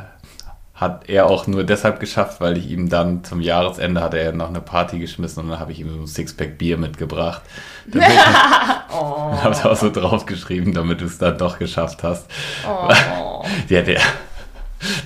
hat 0.74 1.08
er 1.08 1.26
auch 1.26 1.48
nur 1.48 1.64
deshalb 1.64 1.98
geschafft, 1.98 2.40
weil 2.40 2.56
ich 2.56 2.70
ihm 2.70 2.88
dann 2.88 3.24
zum 3.24 3.40
Jahresende 3.40 4.00
hatte 4.00 4.18
er 4.18 4.32
noch 4.32 4.48
eine 4.48 4.60
Party 4.60 5.00
geschmissen 5.00 5.42
und 5.42 5.50
dann 5.50 5.58
habe 5.58 5.72
ich 5.72 5.80
ihm 5.80 5.90
so 5.90 6.00
ein 6.02 6.06
Sixpack 6.06 6.56
Bier 6.56 6.78
mitgebracht. 6.78 7.42
oh. 7.92 9.32
habe 9.42 9.50
es 9.50 9.64
auch 9.66 9.76
so 9.76 9.90
draufgeschrieben, 9.90 10.72
damit 10.72 11.00
du 11.00 11.06
es 11.06 11.18
dann 11.18 11.36
doch 11.36 11.58
geschafft 11.58 12.04
hast. 12.04 12.30
Oh. 12.64 13.44
ja, 13.68 13.82
der, 13.82 14.00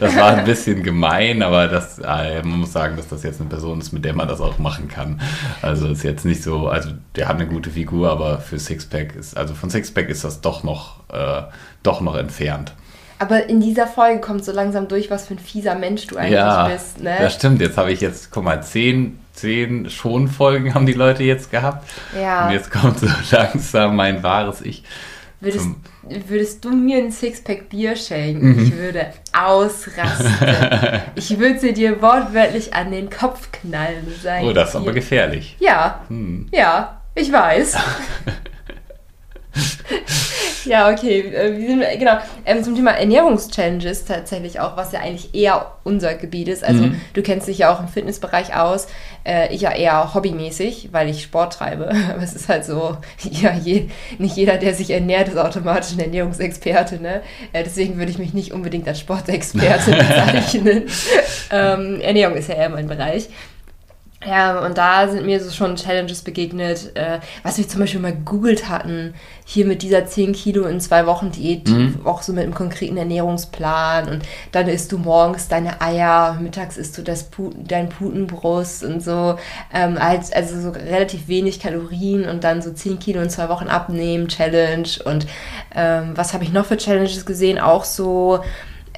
das 0.00 0.16
war 0.16 0.36
ein 0.36 0.44
bisschen 0.44 0.82
gemein, 0.82 1.42
aber 1.42 1.68
das, 1.68 1.98
äh, 1.98 2.42
man 2.42 2.60
muss 2.60 2.72
sagen, 2.72 2.96
dass 2.96 3.08
das 3.08 3.22
jetzt 3.22 3.40
eine 3.40 3.50
Person 3.50 3.80
ist, 3.80 3.92
mit 3.92 4.04
der 4.04 4.14
man 4.14 4.28
das 4.28 4.40
auch 4.40 4.58
machen 4.58 4.88
kann. 4.88 5.20
Also 5.62 5.88
ist 5.88 6.04
jetzt 6.04 6.24
nicht 6.24 6.42
so, 6.42 6.68
also 6.68 6.90
der 7.16 7.28
hat 7.28 7.36
eine 7.36 7.46
gute 7.46 7.70
Figur, 7.70 8.10
aber 8.10 8.38
für 8.38 8.58
Sixpack 8.58 9.14
ist, 9.16 9.36
also 9.36 9.54
von 9.54 9.70
Sixpack 9.70 10.08
ist 10.08 10.24
das 10.24 10.40
doch 10.40 10.62
noch, 10.62 11.00
äh, 11.12 11.42
doch 11.82 12.00
noch 12.00 12.16
entfernt. 12.16 12.74
Aber 13.18 13.48
in 13.48 13.60
dieser 13.60 13.86
Folge 13.86 14.20
kommt 14.20 14.44
so 14.44 14.52
langsam 14.52 14.88
durch, 14.88 15.10
was 15.10 15.26
für 15.28 15.34
ein 15.34 15.38
fieser 15.38 15.74
Mensch 15.76 16.06
du 16.06 16.16
eigentlich 16.16 16.32
ja, 16.32 16.68
bist. 16.68 17.00
Ne? 17.00 17.16
Das 17.18 17.34
stimmt. 17.34 17.60
Jetzt 17.60 17.78
habe 17.78 17.92
ich 17.92 18.00
jetzt, 18.00 18.30
guck 18.30 18.44
mal, 18.44 18.62
zehn, 18.62 19.18
zehn 19.32 19.88
Schonfolgen 19.88 20.74
haben 20.74 20.84
die 20.84 20.94
Leute 20.94 21.22
jetzt 21.22 21.50
gehabt. 21.50 21.88
Ja. 22.20 22.46
Und 22.46 22.52
jetzt 22.52 22.70
kommt 22.70 22.98
so 22.98 23.06
langsam 23.30 23.96
mein 23.96 24.22
wahres 24.22 24.60
Ich. 24.60 24.82
Würdest, 25.40 25.68
würdest 26.28 26.64
du 26.64 26.70
mir 26.70 26.98
ein 26.98 27.10
Sixpack 27.10 27.68
Bier 27.68 27.96
schenken? 27.96 28.56
Mhm. 28.56 28.64
Ich 28.64 28.76
würde 28.76 29.06
ausrasten. 29.32 30.30
ich 31.14 31.38
würde 31.38 31.58
sie 31.58 31.72
dir 31.72 32.00
wortwörtlich 32.00 32.74
an 32.74 32.90
den 32.90 33.10
Kopf 33.10 33.50
knallen. 33.52 34.06
Oh, 34.42 34.52
das 34.52 34.70
ist 34.70 34.76
aber 34.76 34.92
gefährlich. 34.92 35.56
Ja, 35.60 36.04
hm. 36.08 36.46
ja, 36.52 37.00
ich 37.14 37.32
weiß. 37.32 37.76
ja, 40.64 40.90
okay. 40.90 41.20
Äh, 41.20 41.96
genau. 41.98 42.18
Ähm, 42.44 42.62
zum 42.64 42.74
Thema 42.74 42.92
Ernährungschallenges 42.92 44.04
tatsächlich 44.04 44.60
auch, 44.60 44.76
was 44.76 44.92
ja 44.92 45.00
eigentlich 45.00 45.34
eher 45.34 45.72
unser 45.84 46.14
Gebiet 46.14 46.48
ist. 46.48 46.64
Also 46.64 46.84
mhm. 46.84 47.00
du 47.12 47.22
kennst 47.22 47.48
dich 47.48 47.58
ja 47.58 47.74
auch 47.74 47.80
im 47.80 47.88
Fitnessbereich 47.88 48.54
aus. 48.56 48.86
Äh, 49.24 49.54
ich 49.54 49.62
ja 49.62 49.72
eher 49.72 50.14
hobbymäßig, 50.14 50.90
weil 50.92 51.08
ich 51.08 51.22
Sport 51.22 51.54
treibe. 51.54 51.90
Aber 52.10 52.22
es 52.22 52.34
ist 52.34 52.48
halt 52.48 52.64
so, 52.64 52.96
ja, 53.30 53.54
je, 53.54 53.88
nicht 54.18 54.36
jeder, 54.36 54.58
der 54.58 54.74
sich 54.74 54.90
ernährt, 54.90 55.28
ist 55.28 55.38
automatisch 55.38 55.92
ein 55.92 56.00
Ernährungsexperte. 56.00 57.00
Ne? 57.00 57.22
Äh, 57.52 57.64
deswegen 57.64 57.98
würde 57.98 58.10
ich 58.10 58.18
mich 58.18 58.34
nicht 58.34 58.52
unbedingt 58.52 58.88
als 58.88 59.00
Sportexperte 59.00 59.90
bezeichnen. 59.92 60.84
ähm, 61.50 62.00
Ernährung 62.00 62.36
ist 62.36 62.48
ja 62.48 62.56
eher 62.56 62.70
mein 62.70 62.88
Bereich. 62.88 63.28
Ja, 64.26 64.60
und 64.60 64.78
da 64.78 65.08
sind 65.08 65.26
mir 65.26 65.40
so 65.40 65.50
schon 65.50 65.76
Challenges 65.76 66.22
begegnet, 66.22 66.92
äh, 66.94 67.20
was 67.42 67.58
wir 67.58 67.68
zum 67.68 67.80
Beispiel 67.80 68.00
mal 68.00 68.12
gegoogelt 68.12 68.68
hatten, 68.68 69.14
hier 69.44 69.66
mit 69.66 69.82
dieser 69.82 70.06
10 70.06 70.32
Kilo 70.32 70.64
in 70.64 70.80
zwei 70.80 71.06
Wochen 71.06 71.30
Diät, 71.30 71.68
mhm. 71.68 72.00
auch 72.04 72.22
so 72.22 72.32
mit 72.32 72.44
einem 72.44 72.54
konkreten 72.54 72.96
Ernährungsplan. 72.96 74.08
Und 74.08 74.22
dann 74.52 74.68
isst 74.68 74.92
du 74.92 74.98
morgens 74.98 75.48
deine 75.48 75.80
Eier, 75.82 76.38
mittags 76.40 76.78
isst 76.78 76.96
du 76.96 77.02
das 77.02 77.24
Puten, 77.24 77.66
dein 77.66 77.90
Putenbrust 77.90 78.84
und 78.84 79.02
so, 79.02 79.36
ähm, 79.72 79.98
als, 79.98 80.32
also 80.32 80.60
so 80.60 80.70
relativ 80.70 81.28
wenig 81.28 81.60
Kalorien 81.60 82.26
und 82.26 82.44
dann 82.44 82.62
so 82.62 82.72
10 82.72 82.98
Kilo 82.98 83.20
in 83.20 83.30
zwei 83.30 83.48
Wochen 83.50 83.68
abnehmen, 83.68 84.28
Challenge. 84.28 84.88
Und 85.04 85.26
ähm, 85.74 86.12
was 86.14 86.32
habe 86.32 86.44
ich 86.44 86.52
noch 86.52 86.66
für 86.66 86.78
Challenges 86.78 87.26
gesehen, 87.26 87.58
auch 87.58 87.84
so 87.84 88.40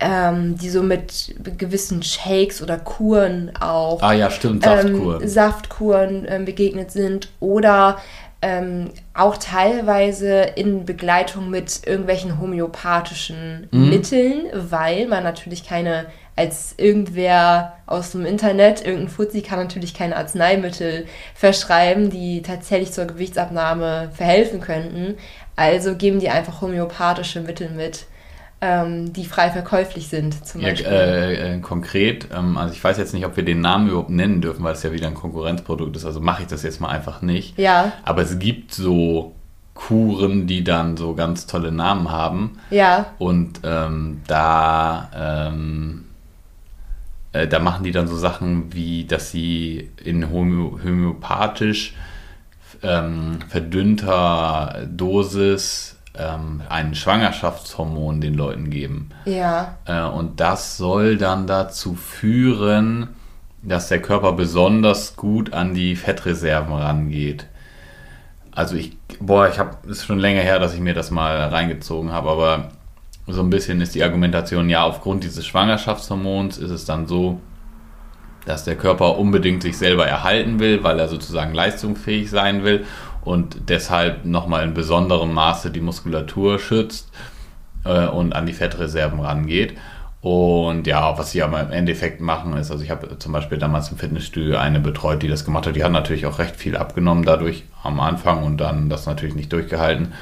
ähm, 0.00 0.56
die 0.58 0.68
so 0.68 0.82
mit 0.82 1.34
gewissen 1.56 2.02
Shakes 2.02 2.62
oder 2.62 2.78
Kuren 2.78 3.52
auch. 3.60 4.02
Ah 4.02 4.12
ja, 4.12 4.30
stimmt, 4.30 4.64
Saftkuren. 4.64 5.22
Ähm, 5.22 5.28
Saftkuren 5.28 6.26
ähm, 6.28 6.44
begegnet 6.44 6.90
sind 6.90 7.28
oder 7.40 7.98
ähm, 8.42 8.90
auch 9.14 9.38
teilweise 9.38 10.42
in 10.56 10.84
Begleitung 10.84 11.48
mit 11.48 11.86
irgendwelchen 11.86 12.38
homöopathischen 12.38 13.68
mhm. 13.70 13.88
Mitteln, 13.88 14.46
weil 14.52 15.06
man 15.08 15.24
natürlich 15.24 15.66
keine, 15.66 16.06
als 16.36 16.74
irgendwer 16.76 17.78
aus 17.86 18.12
dem 18.12 18.26
Internet, 18.26 18.84
irgendein 18.84 19.08
Fuzzi 19.08 19.40
kann 19.40 19.58
natürlich 19.58 19.94
keine 19.94 20.16
Arzneimittel 20.16 21.06
verschreiben, 21.34 22.10
die 22.10 22.42
tatsächlich 22.42 22.92
zur 22.92 23.06
Gewichtsabnahme 23.06 24.10
verhelfen 24.14 24.60
könnten. 24.60 25.16
Also 25.56 25.94
geben 25.94 26.20
die 26.20 26.28
einfach 26.28 26.60
homöopathische 26.60 27.40
Mittel 27.40 27.70
mit 27.70 28.04
ähm, 28.60 29.12
die 29.12 29.25
frei 29.25 29.50
verkäuflich 29.50 30.08
sind, 30.08 30.46
zum 30.46 30.62
ja, 30.62 30.70
Beispiel. 30.70 30.90
Äh, 30.90 31.54
äh, 31.56 31.60
konkret, 31.60 32.28
ähm, 32.34 32.56
also 32.56 32.72
ich 32.72 32.82
weiß 32.82 32.96
jetzt 32.96 33.12
nicht, 33.12 33.26
ob 33.26 33.36
wir 33.36 33.44
den 33.44 33.60
Namen 33.60 33.88
überhaupt 33.88 34.10
nennen 34.10 34.40
dürfen, 34.40 34.64
weil 34.64 34.72
es 34.72 34.82
ja 34.82 34.92
wieder 34.92 35.06
ein 35.06 35.14
Konkurrenzprodukt 35.14 35.94
ist, 35.96 36.06
also 36.06 36.20
mache 36.20 36.42
ich 36.42 36.48
das 36.48 36.62
jetzt 36.62 36.80
mal 36.80 36.88
einfach 36.88 37.20
nicht. 37.22 37.58
Ja. 37.58 37.92
Aber 38.02 38.22
es 38.22 38.38
gibt 38.38 38.72
so 38.72 39.34
Kuren, 39.75 40.46
die 40.46 40.64
dann 40.64 40.96
so 40.96 41.14
ganz 41.14 41.46
tolle 41.46 41.70
Namen 41.70 42.10
haben. 42.10 42.58
Ja. 42.70 43.12
Und 43.18 43.60
ähm, 43.62 44.22
da, 44.26 45.10
ähm, 45.14 46.06
äh, 47.32 47.46
da 47.46 47.58
machen 47.58 47.84
die 47.84 47.92
dann 47.92 48.08
so 48.08 48.16
Sachen 48.16 48.72
wie, 48.72 49.04
dass 49.04 49.30
sie 49.30 49.90
in 50.02 50.30
homö 50.30 50.82
homöopathisch 50.82 51.94
ähm, 52.82 53.38
verdünnter 53.48 54.86
Dosis 54.90 55.95
ähm, 56.18 56.62
ein 56.68 56.94
Schwangerschaftshormon 56.94 58.20
den 58.20 58.35
Leuten 58.35 58.70
geben. 58.70 59.11
Ja. 59.25 59.76
Äh, 59.85 60.02
und 60.02 60.40
das 60.40 60.76
soll 60.76 61.16
dann 61.16 61.46
dazu 61.46 61.94
führen, 61.94 63.08
dass 63.62 63.88
der 63.88 64.00
Körper 64.00 64.32
besonders 64.32 65.16
gut 65.16 65.52
an 65.52 65.75
die 65.75 65.96
Fettreserven 65.96 66.73
rangeht. 66.75 67.46
Also 68.52 68.76
ich, 68.76 68.96
boah, 69.20 69.49
ich 69.49 69.58
habe, 69.58 69.76
es 69.85 69.99
ist 69.99 70.06
schon 70.06 70.18
länger 70.18 70.40
her, 70.40 70.58
dass 70.58 70.75
ich 70.75 70.80
mir 70.80 70.94
das 70.94 71.11
mal 71.11 71.37
reingezogen 71.49 72.12
habe, 72.12 72.30
aber 72.30 72.68
so 73.26 73.42
ein 73.42 73.50
bisschen 73.50 73.80
ist 73.80 73.94
die 73.94 74.04
Argumentation, 74.04 74.70
ja, 74.70 74.85
aufgrund 74.85 75.25
dieses 75.25 75.44
Schwangerschaftshormons 75.46 76.58
ist 76.58 76.70
es 76.70 76.85
dann 76.85 77.06
so, 77.06 77.40
dass 78.46 78.64
der 78.64 78.76
Körper 78.76 79.18
unbedingt 79.18 79.62
sich 79.62 79.76
selber 79.76 80.06
erhalten 80.06 80.61
will, 80.61 80.85
weil 80.85 81.00
er 81.00 81.08
sozusagen 81.08 81.52
leistungsfähig 81.52 82.30
sein 82.30 82.62
will 82.62 82.87
und 83.26 83.68
deshalb 83.68 84.25
nochmal 84.25 84.62
in 84.62 84.73
besonderem 84.73 85.35
Maße 85.35 85.73
die 85.73 85.80
Muskulatur 85.80 86.61
schützt 86.61 87.11
äh, 87.85 88.06
und 88.06 88.35
an 88.35 88.47
die 88.47 88.52
Fettreserven 88.52 89.18
rangeht. 89.18 89.76
Und 90.21 90.87
ja, 90.87 91.18
was 91.18 91.33
sie 91.33 91.42
aber 91.42 91.61
im 91.61 91.73
Endeffekt 91.73 92.21
machen 92.21 92.56
ist, 92.56 92.71
also 92.71 92.85
ich 92.85 92.90
habe 92.90 93.18
zum 93.18 93.33
Beispiel 93.33 93.59
damals 93.59 93.90
im 93.90 93.99
Fitnessstudio 93.99 94.59
eine 94.59 94.78
betreut, 94.78 95.23
die 95.23 95.28
das 95.28 95.45
gemacht 95.45 95.66
hat. 95.66 95.75
Die 95.75 95.83
hat 95.83 95.90
natürlich 95.90 96.25
auch 96.25 96.38
recht 96.38 96.54
viel 96.54 96.76
abgenommen 96.76 97.25
dadurch 97.25 97.64
am 97.83 97.99
Anfang 97.99 98.45
und 98.45 98.59
dann 98.59 98.88
das 98.88 99.06
natürlich 99.06 99.35
nicht 99.35 99.52
durchgehalten. 99.52 100.14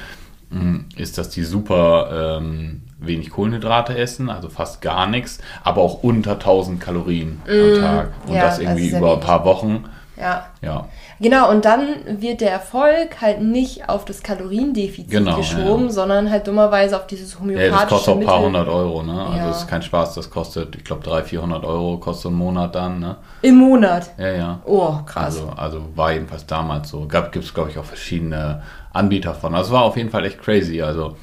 Mm, 0.49 0.77
ist, 0.95 1.19
dass 1.19 1.29
die 1.29 1.43
super 1.43 2.39
ähm, 2.39 2.81
wenig 2.99 3.29
Kohlenhydrate 3.29 3.95
essen, 3.95 4.31
also 4.31 4.49
fast 4.49 4.81
gar 4.81 5.07
nichts, 5.07 5.39
aber 5.63 5.81
auch 5.81 6.01
unter 6.03 6.33
1000 6.33 6.81
Kalorien 6.81 7.41
mm, 7.45 7.51
am 7.51 7.81
Tag. 7.81 8.13
Und 8.25 8.33
ja, 8.33 8.41
das 8.41 8.59
irgendwie 8.59 8.89
über 8.89 9.13
ein 9.13 9.19
paar 9.19 9.45
Wochen. 9.45 9.85
Ja. 10.17 10.47
ja. 10.61 10.87
Genau, 11.19 11.49
und 11.49 11.63
dann 11.63 11.87
wird 12.07 12.41
der 12.41 12.51
Erfolg 12.51 13.21
halt 13.21 13.41
nicht 13.41 13.87
auf 13.87 14.03
das 14.03 14.21
Kaloriendefizit 14.21 15.09
genau, 15.09 15.37
geschoben, 15.37 15.85
ja. 15.85 15.91
sondern 15.91 16.29
halt 16.29 16.47
dummerweise 16.47 16.97
auf 16.97 17.07
dieses 17.07 17.39
homöopathische 17.39 17.71
Ja, 17.71 17.81
das 17.81 17.89
kostet 17.89 18.13
auch 18.13 18.19
ein 18.19 18.25
paar 18.25 18.41
hundert 18.41 18.67
Euro, 18.67 19.03
ne? 19.03 19.25
Also 19.25 19.47
das 19.47 19.61
ist 19.61 19.67
kein 19.67 19.81
Spaß, 19.81 20.15
das 20.15 20.29
kostet, 20.29 20.75
ich 20.75 20.83
glaube, 20.83 21.03
300, 21.03 21.27
400 21.27 21.63
Euro 21.63 21.97
kostet 21.97 22.31
ein 22.31 22.35
Monat 22.35 22.75
dann, 22.75 22.99
ne? 22.99 23.15
Im 23.41 23.55
Monat? 23.55 24.11
Ja, 24.17 24.31
ja. 24.31 24.59
Oh, 24.65 24.97
krass. 25.05 25.37
Also, 25.37 25.49
also 25.55 25.81
war 25.95 26.11
jedenfalls 26.11 26.45
damals 26.45 26.89
so. 26.89 27.07
Gibt 27.07 27.35
es, 27.37 27.53
glaube 27.53 27.69
ich, 27.69 27.77
auch 27.77 27.85
verschiedene 27.85 28.63
Anbieter 28.91 29.33
von. 29.33 29.55
Also 29.55 29.67
es 29.67 29.73
war 29.73 29.83
auf 29.83 29.95
jeden 29.95 30.09
Fall 30.09 30.25
echt 30.25 30.41
crazy, 30.41 30.81
also 30.81 31.15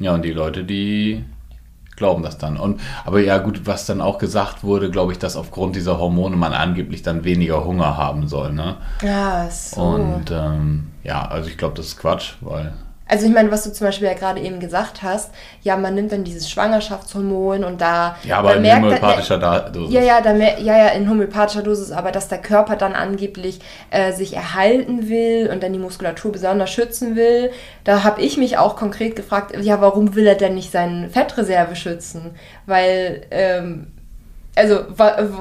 ja, 0.00 0.14
und 0.14 0.24
die 0.24 0.32
Leute, 0.32 0.64
die 0.64 1.24
glauben 1.98 2.22
das 2.22 2.38
dann. 2.38 2.56
Und, 2.56 2.80
aber 3.04 3.20
ja, 3.20 3.38
gut, 3.38 3.66
was 3.66 3.86
dann 3.86 4.00
auch 4.00 4.18
gesagt 4.18 4.64
wurde, 4.64 4.90
glaube 4.90 5.12
ich, 5.12 5.18
dass 5.18 5.36
aufgrund 5.36 5.76
dieser 5.76 5.98
Hormone 5.98 6.36
man 6.36 6.52
angeblich 6.52 7.02
dann 7.02 7.24
weniger 7.24 7.64
Hunger 7.64 7.96
haben 7.96 8.26
soll. 8.28 8.52
Ne? 8.52 8.76
Ja, 9.02 9.50
so. 9.50 9.80
Und 9.80 10.30
ähm, 10.30 10.88
ja, 11.04 11.26
also 11.26 11.48
ich 11.48 11.58
glaube, 11.58 11.74
das 11.76 11.86
ist 11.88 11.98
Quatsch, 11.98 12.34
weil 12.40 12.72
also 13.08 13.26
ich 13.26 13.32
meine, 13.32 13.50
was 13.50 13.64
du 13.64 13.72
zum 13.72 13.86
Beispiel 13.86 14.06
ja 14.06 14.14
gerade 14.14 14.40
eben 14.40 14.60
gesagt 14.60 15.02
hast, 15.02 15.30
ja, 15.62 15.76
man 15.76 15.94
nimmt 15.94 16.12
dann 16.12 16.24
dieses 16.24 16.48
Schwangerschaftshormon 16.50 17.64
und 17.64 17.80
da. 17.80 18.16
Ja, 18.24 18.38
aber 18.38 18.56
in 18.56 18.62
merkt, 18.62 18.82
homöopathischer 18.82 19.38
da, 19.38 19.60
Dosis. 19.60 19.94
Ja, 19.94 20.02
ja, 20.02 20.20
da, 20.20 20.34
ja, 20.34 20.76
ja, 20.76 20.88
in 20.88 21.08
homöopathischer 21.08 21.62
Dosis, 21.62 21.90
aber 21.90 22.12
dass 22.12 22.28
der 22.28 22.38
Körper 22.38 22.76
dann 22.76 22.92
angeblich 22.92 23.60
äh, 23.90 24.12
sich 24.12 24.36
erhalten 24.36 25.08
will 25.08 25.50
und 25.50 25.62
dann 25.62 25.72
die 25.72 25.78
Muskulatur 25.78 26.32
besonders 26.32 26.70
schützen 26.70 27.16
will, 27.16 27.50
da 27.84 28.04
habe 28.04 28.20
ich 28.20 28.36
mich 28.36 28.58
auch 28.58 28.76
konkret 28.76 29.16
gefragt, 29.16 29.56
ja, 29.58 29.80
warum 29.80 30.14
will 30.14 30.26
er 30.26 30.34
denn 30.34 30.54
nicht 30.54 30.70
seine 30.70 31.08
Fettreserve 31.08 31.76
schützen? 31.76 32.32
Weil 32.66 33.22
ähm, 33.30 33.86
also 34.58 34.84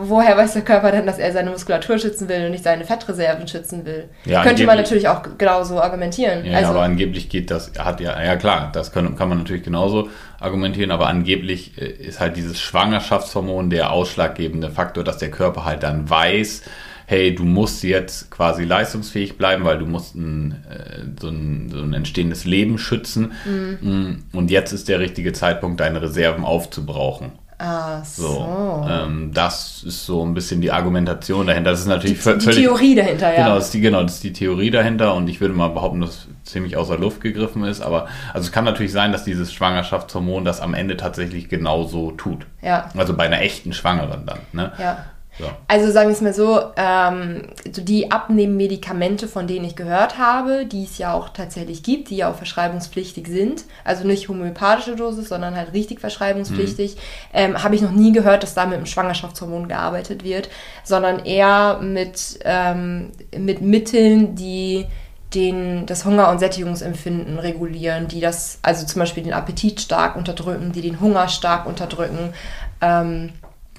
woher 0.04 0.38
weiß 0.38 0.54
der 0.54 0.62
Körper 0.62 0.92
denn, 0.92 1.06
dass 1.06 1.18
er 1.18 1.32
seine 1.34 1.50
Muskulatur 1.50 1.98
schützen 1.98 2.30
will 2.30 2.46
und 2.46 2.52
nicht 2.52 2.64
seine 2.64 2.86
Fettreserven 2.86 3.48
schützen 3.48 3.86
will? 3.86 4.10
Ja, 4.26 4.44
Könnte 4.44 4.66
man 4.66 4.78
natürlich 4.78 5.08
auch 5.08 5.24
genauso 5.38 5.82
argumentieren. 5.82 6.46
Ja, 6.46 6.58
also, 6.58 6.70
aber 6.72 6.84
angeblich 6.84 7.28
geht 7.28 7.50
das, 7.50 7.72
hat 7.80 8.00
ja, 8.00 8.22
ja 8.24 8.36
klar, 8.36 8.70
das 8.72 8.92
kann, 8.92 9.16
kann 9.16 9.30
man 9.30 9.40
natürlich 9.40 9.64
genauso 9.64 10.10
argumentieren, 10.40 10.92
aber 10.92 11.08
angeblich 11.08 11.82
äh, 11.82 11.86
ist 11.86 12.20
halt 12.20 12.38
dieses 12.38 12.60
Schwangerschaftshormon 12.60 13.70
der 13.72 13.92
ausschlaggebende 13.92 14.70
Faktor, 14.70 15.04
dass 15.04 15.18
der 15.18 15.32
Körper 15.32 15.66
halt 15.66 15.82
dann 15.82 16.08
weiß, 16.10 16.62
hey, 17.08 17.34
du 17.34 17.44
musst 17.44 17.84
jetzt 17.84 18.30
quasi 18.30 18.66
leistungsfähig 18.66 19.38
bleiben, 19.38 19.64
weil 19.64 19.80
du 19.80 19.86
musst 19.86 20.16
ein, 20.16 20.64
äh, 20.70 21.20
so, 21.20 21.30
ein, 21.30 21.70
so 21.72 21.82
ein 21.82 21.94
entstehendes 21.94 22.46
Leben 22.46 22.78
schützen. 22.78 23.32
Mhm. 23.46 24.26
Und 24.34 24.52
jetzt 24.52 24.74
ist 24.74 24.90
der 24.90 25.00
richtige 25.00 25.34
Zeitpunkt, 25.34 25.80
deine 25.80 26.02
Reserven 26.02 26.44
aufzubrauchen. 26.44 27.32
Ah, 27.60 28.04
so. 28.04 28.28
so 28.28 28.86
ähm, 28.88 29.32
das 29.34 29.84
ist 29.84 30.06
so 30.06 30.24
ein 30.24 30.36
bisschen 30.36 30.62
die 30.62 30.72
Argumentation 30.72 31.48
dahinter. 31.48 31.72
Das 31.72 31.80
ist 31.80 31.88
natürlich 31.88 32.18
die, 32.18 32.22
völlig. 32.22 32.46
Die 32.46 32.52
Theorie 32.52 32.96
dahinter, 32.96 33.32
ja. 33.34 33.44
Genau 33.44 33.56
das, 33.56 33.66
ist 33.66 33.74
die, 33.74 33.82
genau, 33.82 34.04
das 34.04 34.16
ist 34.16 34.24
die 34.24 34.34
Theorie 34.34 34.70
dahinter 34.70 35.16
und 35.16 35.28
ich 35.28 35.42
würde 35.42 35.56
mal 35.56 35.70
behaupten, 35.70 36.02
dass 36.02 36.10
es 36.10 36.28
ziemlich 36.44 36.78
außer 36.78 36.98
Luft 36.98 37.20
gegriffen 37.22 37.64
ist. 37.64 37.82
Aber 37.82 38.08
also 38.34 38.46
es 38.46 38.52
kann 38.52 38.64
natürlich 38.64 38.92
sein, 38.92 39.12
dass 39.12 39.24
dieses 39.24 39.52
Schwangerschaftshormon 39.54 40.46
das 40.46 40.62
am 40.62 40.76
Ende 40.76 40.98
tatsächlich 40.98 41.50
genauso 41.50 42.12
tut. 42.12 42.46
Ja. 42.62 42.90
Also 42.96 43.16
bei 43.16 43.26
einer 43.26 43.42
echten 43.42 43.74
Schwangeren 43.74 44.26
dann. 44.28 44.40
Ne? 44.54 44.72
Ja. 44.78 45.06
Ja. 45.40 45.58
Also 45.68 45.92
sagen 45.92 46.10
wir 46.10 46.14
es 46.14 46.22
mal 46.22 46.34
so, 46.34 46.62
ähm, 46.76 47.44
die 47.66 48.12
Abnehmmedikamente, 48.12 49.28
von 49.28 49.48
denen 49.48 49.66
ich 49.66 49.76
gehört 49.76 50.18
habe, 50.18 50.66
die 50.66 50.84
es 50.84 50.98
ja 50.98 51.14
auch 51.14 51.30
tatsächlich 51.30 51.84
gibt, 51.84 52.10
die 52.10 52.18
ja 52.18 52.32
auch 52.32 52.36
verschreibungspflichtig 52.36 53.28
sind, 53.28 53.66
also 53.84 54.06
nicht 54.06 54.30
homöopathische 54.30 54.96
Dosis, 54.96 55.30
sondern 55.30 55.56
halt 55.56 55.74
richtig 55.74 56.00
verschreibungspflichtig, 56.00 56.96
mhm. 56.96 57.00
ähm, 57.34 57.64
habe 57.64 57.76
ich 57.76 57.82
noch 57.82 57.92
nie 57.92 58.12
gehört, 58.12 58.44
dass 58.44 58.54
da 58.54 58.66
mit 58.66 58.76
einem 58.76 58.86
Schwangerschaftshormon 58.86 59.68
gearbeitet 59.68 60.24
wird, 60.24 60.50
sondern 60.84 61.20
eher 61.26 61.80
mit, 61.82 62.40
ähm, 62.44 63.12
mit 63.38 63.62
Mitteln, 63.62 64.36
die 64.36 64.86
den, 65.34 65.86
das 65.86 66.06
Hunger- 66.06 66.30
und 66.30 66.40
Sättigungsempfinden 66.40 67.38
regulieren, 67.38 68.08
die 68.08 68.22
das, 68.22 68.60
also 68.62 68.86
zum 68.86 69.00
Beispiel 69.00 69.24
den 69.24 69.34
Appetit 69.34 69.82
stark 69.82 70.16
unterdrücken, 70.16 70.72
die 70.72 70.82
den 70.82 71.02
Hunger 71.02 71.28
stark 71.28 71.66
unterdrücken. 71.66 72.34
Ähm, 72.82 73.34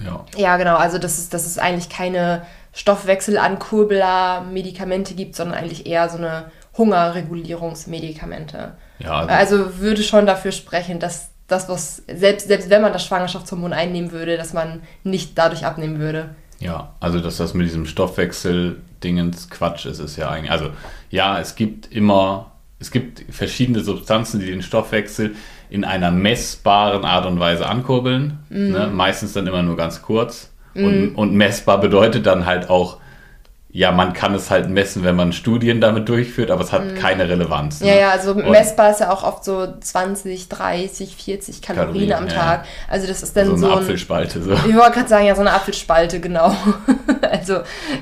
ja. 0.04 0.24
Ja, 0.36 0.56
genau. 0.56 0.76
Also, 0.76 0.98
dass 0.98 1.18
es, 1.18 1.28
dass 1.28 1.46
es 1.46 1.58
eigentlich 1.58 1.88
keine 1.88 2.42
Stoffwechselankurbler-Medikamente 2.72 5.14
gibt, 5.14 5.36
sondern 5.36 5.58
eigentlich 5.58 5.86
eher 5.86 6.08
so 6.08 6.18
eine 6.18 6.50
Hungerregulierungsmedikamente. 6.76 8.76
Ja, 9.00 9.26
also, 9.26 9.56
also 9.56 9.78
würde 9.78 10.02
schon 10.02 10.26
dafür 10.26 10.52
sprechen, 10.52 11.00
dass 11.00 11.30
das, 11.48 11.68
was, 11.68 12.02
selbst, 12.06 12.46
selbst 12.46 12.70
wenn 12.70 12.82
man 12.82 12.92
das 12.92 13.04
Schwangerschaftshormon 13.04 13.72
einnehmen 13.72 14.12
würde, 14.12 14.36
dass 14.36 14.52
man 14.52 14.82
nicht 15.02 15.36
dadurch 15.36 15.64
abnehmen 15.64 15.98
würde. 15.98 16.36
Ja, 16.60 16.94
also 17.00 17.20
dass 17.20 17.38
das 17.38 17.54
mit 17.54 17.66
diesem 17.66 17.86
Stoffwechsel-Dingens 17.86 19.48
Quatsch 19.48 19.86
ist, 19.86 19.98
ist 19.98 20.16
ja 20.16 20.28
eigentlich. 20.28 20.50
Also 20.50 20.70
ja, 21.10 21.40
es 21.40 21.54
gibt 21.54 21.90
immer, 21.90 22.52
es 22.80 22.90
gibt 22.90 23.24
verschiedene 23.32 23.80
Substanzen, 23.80 24.40
die 24.40 24.46
den 24.46 24.62
Stoffwechsel 24.62 25.36
in 25.70 25.84
einer 25.84 26.10
messbaren 26.10 27.04
Art 27.04 27.26
und 27.26 27.38
Weise 27.40 27.66
ankurbeln. 27.66 28.38
Mhm. 28.48 28.70
Ne? 28.70 28.90
Meistens 28.92 29.32
dann 29.32 29.46
immer 29.46 29.62
nur 29.62 29.76
ganz 29.76 30.02
kurz. 30.02 30.50
Mhm. 30.74 30.84
Und, 30.84 31.14
und, 31.14 31.34
messbar 31.34 31.80
bedeutet 31.80 32.26
dann 32.26 32.46
halt 32.46 32.70
auch, 32.70 32.98
ja, 33.70 33.92
man 33.92 34.14
kann 34.14 34.34
es 34.34 34.50
halt 34.50 34.70
messen, 34.70 35.04
wenn 35.04 35.14
man 35.14 35.32
Studien 35.32 35.80
damit 35.80 36.08
durchführt, 36.08 36.50
aber 36.50 36.62
es 36.62 36.72
hat 36.72 36.84
mhm. 36.84 36.94
keine 36.94 37.28
Relevanz. 37.28 37.80
Ne? 37.80 37.88
Ja, 37.88 37.96
ja, 37.96 38.10
also 38.10 38.32
und 38.32 38.48
messbar 38.48 38.90
ist 38.90 39.00
ja 39.00 39.10
auch 39.12 39.24
oft 39.24 39.44
so 39.44 39.68
20, 39.78 40.48
30, 40.48 41.14
40 41.14 41.60
Kalorien, 41.60 41.86
Kalorien 41.88 42.12
am 42.14 42.28
Tag. 42.28 42.64
Ja. 42.64 42.92
Also 42.92 43.06
das 43.06 43.22
ist 43.22 43.36
dann 43.36 43.46
so, 43.46 43.56
so 43.56 43.66
eine 43.66 43.76
Apfelspalte. 43.76 44.42
So. 44.42 44.52
Ich 44.52 44.74
wollte 44.74 44.92
gerade 44.92 45.08
sagen, 45.08 45.26
ja, 45.26 45.34
so 45.34 45.42
eine 45.42 45.52
Apfelspalte, 45.52 46.18
genau. 46.18 46.54
also, 47.30 47.60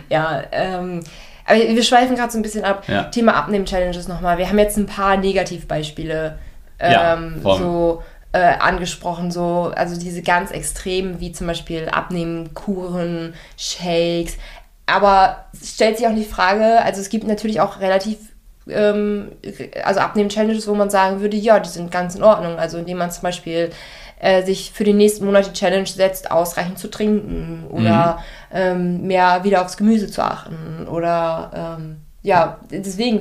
ja, 0.09 0.44
ähm, 0.52 1.00
aber 1.44 1.59
wir 1.59 1.83
schweifen 1.83 2.16
gerade 2.16 2.33
so 2.33 2.38
ein 2.38 2.42
bisschen 2.42 2.64
ab. 2.64 2.85
Ja. 2.88 3.05
Thema 3.05 3.35
Abnehmen-Challenges 3.35 4.09
nochmal. 4.09 4.38
Wir 4.38 4.48
haben 4.48 4.59
jetzt 4.59 4.76
ein 4.76 4.87
paar 4.87 5.16
Negativbeispiele 5.16 6.38
ähm, 6.78 7.40
ja, 7.44 7.56
so 7.56 8.02
äh, 8.32 8.58
angesprochen, 8.58 9.30
so, 9.30 9.72
also 9.74 9.98
diese 9.98 10.22
ganz 10.22 10.50
extremen, 10.50 11.20
wie 11.20 11.32
zum 11.32 11.46
Beispiel 11.46 11.88
Abnehmen, 11.88 12.54
Kuren, 12.54 13.34
Shakes. 13.56 14.36
Aber 14.86 15.46
es 15.52 15.74
stellt 15.74 15.98
sich 15.98 16.06
auch 16.06 16.14
die 16.14 16.24
Frage, 16.24 16.82
also 16.82 17.00
es 17.00 17.08
gibt 17.08 17.26
natürlich 17.26 17.60
auch 17.60 17.80
relativ 17.80 18.18
ähm, 18.68 19.32
also 19.84 20.00
Abnehmen-Challenges, 20.00 20.66
wo 20.68 20.74
man 20.74 20.90
sagen 20.90 21.20
würde, 21.20 21.36
ja, 21.36 21.58
die 21.60 21.68
sind 21.68 21.90
ganz 21.90 22.14
in 22.14 22.22
Ordnung. 22.22 22.58
Also 22.58 22.78
indem 22.78 22.98
man 22.98 23.10
zum 23.10 23.22
Beispiel 23.22 23.70
äh, 24.18 24.42
sich 24.42 24.72
für 24.72 24.84
den 24.84 24.96
nächsten 24.96 25.24
Monat 25.24 25.46
die 25.46 25.52
Challenge 25.52 25.86
setzt, 25.86 26.30
ausreichend 26.30 26.78
zu 26.78 26.88
trinken 26.88 27.64
oder 27.70 28.18
mhm. 28.50 28.56
ähm, 28.56 29.06
mehr 29.06 29.44
wieder 29.44 29.62
aufs 29.62 29.76
Gemüse 29.76 30.10
zu 30.10 30.22
achten 30.22 30.86
oder 30.88 31.78
ähm, 31.78 31.96
ja, 32.22 32.58
deswegen, 32.70 33.20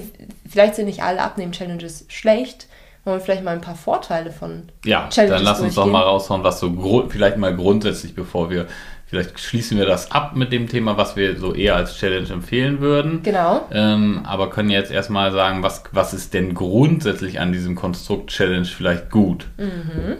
vielleicht 0.49 0.75
sind 0.75 0.85
nicht 0.85 1.03
alle 1.03 1.21
Abnehmen-Challenges 1.21 2.05
schlecht, 2.07 2.67
wollen 3.05 3.19
wir 3.19 3.23
vielleicht 3.23 3.43
mal 3.43 3.51
ein 3.51 3.61
paar 3.61 3.75
Vorteile 3.75 4.31
von 4.31 4.63
ja, 4.83 5.07
Challenges 5.09 5.17
Ja, 5.17 5.27
dann 5.27 5.43
lass 5.43 5.61
uns 5.61 5.75
doch 5.75 5.85
mal 5.85 6.01
raushauen, 6.01 6.43
was 6.43 6.59
so 6.59 7.07
vielleicht 7.09 7.37
mal 7.37 7.55
grundsätzlich, 7.55 8.13
bevor 8.13 8.49
wir 8.49 8.67
Vielleicht 9.07 9.39
schließen 9.39 9.77
wir 9.77 9.85
das 9.85 10.11
ab 10.11 10.35
mit 10.35 10.51
dem 10.51 10.67
Thema, 10.67 10.97
was 10.97 11.15
wir 11.15 11.37
so 11.37 11.53
eher 11.53 11.75
als 11.75 11.97
Challenge 11.97 12.27
empfehlen 12.27 12.81
würden. 12.81 13.21
Genau. 13.21 13.61
Ähm, 13.71 14.21
aber 14.25 14.49
können 14.49 14.71
jetzt 14.71 14.91
erstmal 14.91 15.31
sagen, 15.31 15.61
was, 15.61 15.83
was 15.91 16.13
ist 16.13 16.33
denn 16.33 16.55
grundsätzlich 16.55 17.39
an 17.39 17.51
diesem 17.51 17.75
Konstrukt 17.75 18.31
Challenge 18.31 18.65
vielleicht 18.65 19.11
gut? 19.11 19.47
Mhm. 19.57 20.17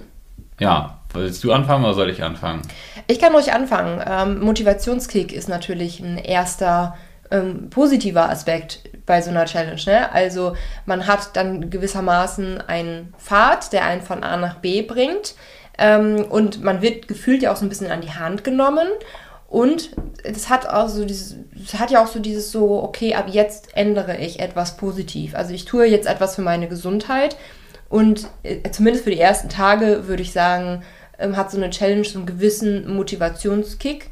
Ja, 0.60 1.00
willst 1.14 1.44
du 1.44 1.52
anfangen 1.52 1.84
oder 1.84 1.96
soll 1.96 2.12
ich 2.12 2.22
anfangen? 2.22 2.62
Ich 3.08 3.20
kann 3.20 3.34
ruhig 3.34 3.52
anfangen. 3.52 4.04
Ähm, 4.08 4.40
Motivationskick 4.42 5.34
ist 5.34 5.50
natürlich 5.50 6.00
ein 6.00 6.20
erster 6.20 6.96
ähm, 7.36 7.70
positiver 7.70 8.30
Aspekt 8.30 8.82
bei 9.06 9.22
so 9.22 9.30
einer 9.30 9.46
Challenge. 9.46 9.82
Ne? 9.86 10.12
Also 10.12 10.56
man 10.86 11.08
hat 11.08 11.36
dann 11.36 11.70
gewissermaßen 11.70 12.62
einen 12.62 13.14
Pfad, 13.18 13.72
der 13.74 13.86
einen 13.86 14.02
von 14.02 14.24
A 14.24 14.38
nach 14.38 14.56
B 14.56 14.82
bringt. 14.82 15.36
Ähm, 15.78 16.26
und 16.30 16.64
man 16.64 16.82
wird 16.82 17.08
gefühlt 17.08 17.42
ja 17.42 17.52
auch 17.52 17.58
so 17.58 17.66
ein 17.66 17.70
bisschen 17.70 17.92
an 17.92 18.02
die 18.02 18.14
Hand 18.14 18.44
genommen. 18.44 18.88
Und 19.48 19.92
es 20.24 20.50
hat 20.50 20.68
auch 20.68 20.90
so 20.90 21.06
dieses, 21.06 21.36
es 21.64 21.80
hat 21.80 21.92
ja 21.92 22.04
auch 22.04 22.08
so 22.08 22.20
dieses 22.20 22.52
so, 22.52 22.82
okay, 22.84 23.14
ab 23.14 23.26
jetzt 23.30 23.78
ändere 23.78 24.18
ich 24.18 24.40
etwas 24.40 24.76
positiv. 24.78 25.36
Also 25.36 25.54
ich 25.54 25.66
tue 25.66 25.86
jetzt 25.86 26.08
etwas 26.08 26.36
für 26.36 26.42
meine 26.42 26.68
Gesundheit. 26.68 27.38
Und 27.90 28.28
äh, 28.44 28.70
zumindest 28.72 29.04
für 29.04 29.12
die 29.12 29.20
ersten 29.20 29.50
Tage 29.50 30.08
würde 30.08 30.24
ich 30.24 30.32
sagen, 30.32 30.84
ähm, 31.20 31.38
hat 31.38 31.52
so 31.52 31.58
eine 31.58 31.70
Challenge 31.70 32.04
so 32.04 32.18
einen 32.18 32.26
gewissen 32.26 32.92
Motivationskick, 32.94 34.10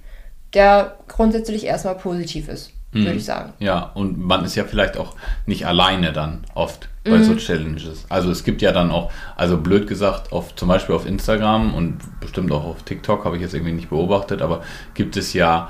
der 0.53 0.97
grundsätzlich 1.07 1.65
erstmal 1.65 1.95
positiv 1.95 2.47
ist 2.47 2.72
mhm. 2.93 3.05
würde 3.05 3.17
ich 3.17 3.25
sagen. 3.25 3.53
Ja, 3.59 3.91
und 3.93 4.17
man 4.17 4.43
ist 4.45 4.55
ja 4.55 4.63
vielleicht 4.63 4.97
auch 4.97 5.15
nicht 5.45 5.65
alleine 5.67 6.13
dann 6.13 6.43
oft 6.53 6.89
bei 7.03 7.17
mhm. 7.17 7.23
so 7.23 7.35
Challenges. 7.35 8.05
Also 8.09 8.31
es 8.31 8.43
gibt 8.43 8.61
ja 8.61 8.71
dann 8.71 8.91
auch, 8.91 9.11
also 9.35 9.57
blöd 9.57 9.87
gesagt, 9.87 10.31
auf, 10.31 10.55
zum 10.55 10.69
Beispiel 10.69 10.95
auf 10.95 11.05
Instagram 11.05 11.73
und 11.73 11.97
bestimmt 12.19 12.51
auch 12.51 12.63
auf 12.63 12.83
TikTok, 12.83 13.25
habe 13.25 13.35
ich 13.35 13.41
jetzt 13.41 13.53
irgendwie 13.53 13.73
nicht 13.73 13.89
beobachtet, 13.89 14.41
aber 14.41 14.63
gibt 14.93 15.17
es 15.17 15.33
ja 15.33 15.69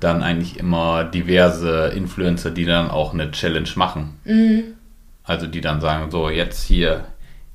dann 0.00 0.22
eigentlich 0.22 0.58
immer 0.58 1.04
diverse 1.04 1.92
Influencer, 1.94 2.50
die 2.50 2.64
dann 2.64 2.90
auch 2.90 3.14
eine 3.14 3.30
Challenge 3.30 3.68
machen. 3.76 4.18
Mhm. 4.24 4.64
Also 5.22 5.46
die 5.46 5.60
dann 5.60 5.80
sagen, 5.80 6.10
so 6.10 6.28
jetzt 6.28 6.64
hier 6.64 7.06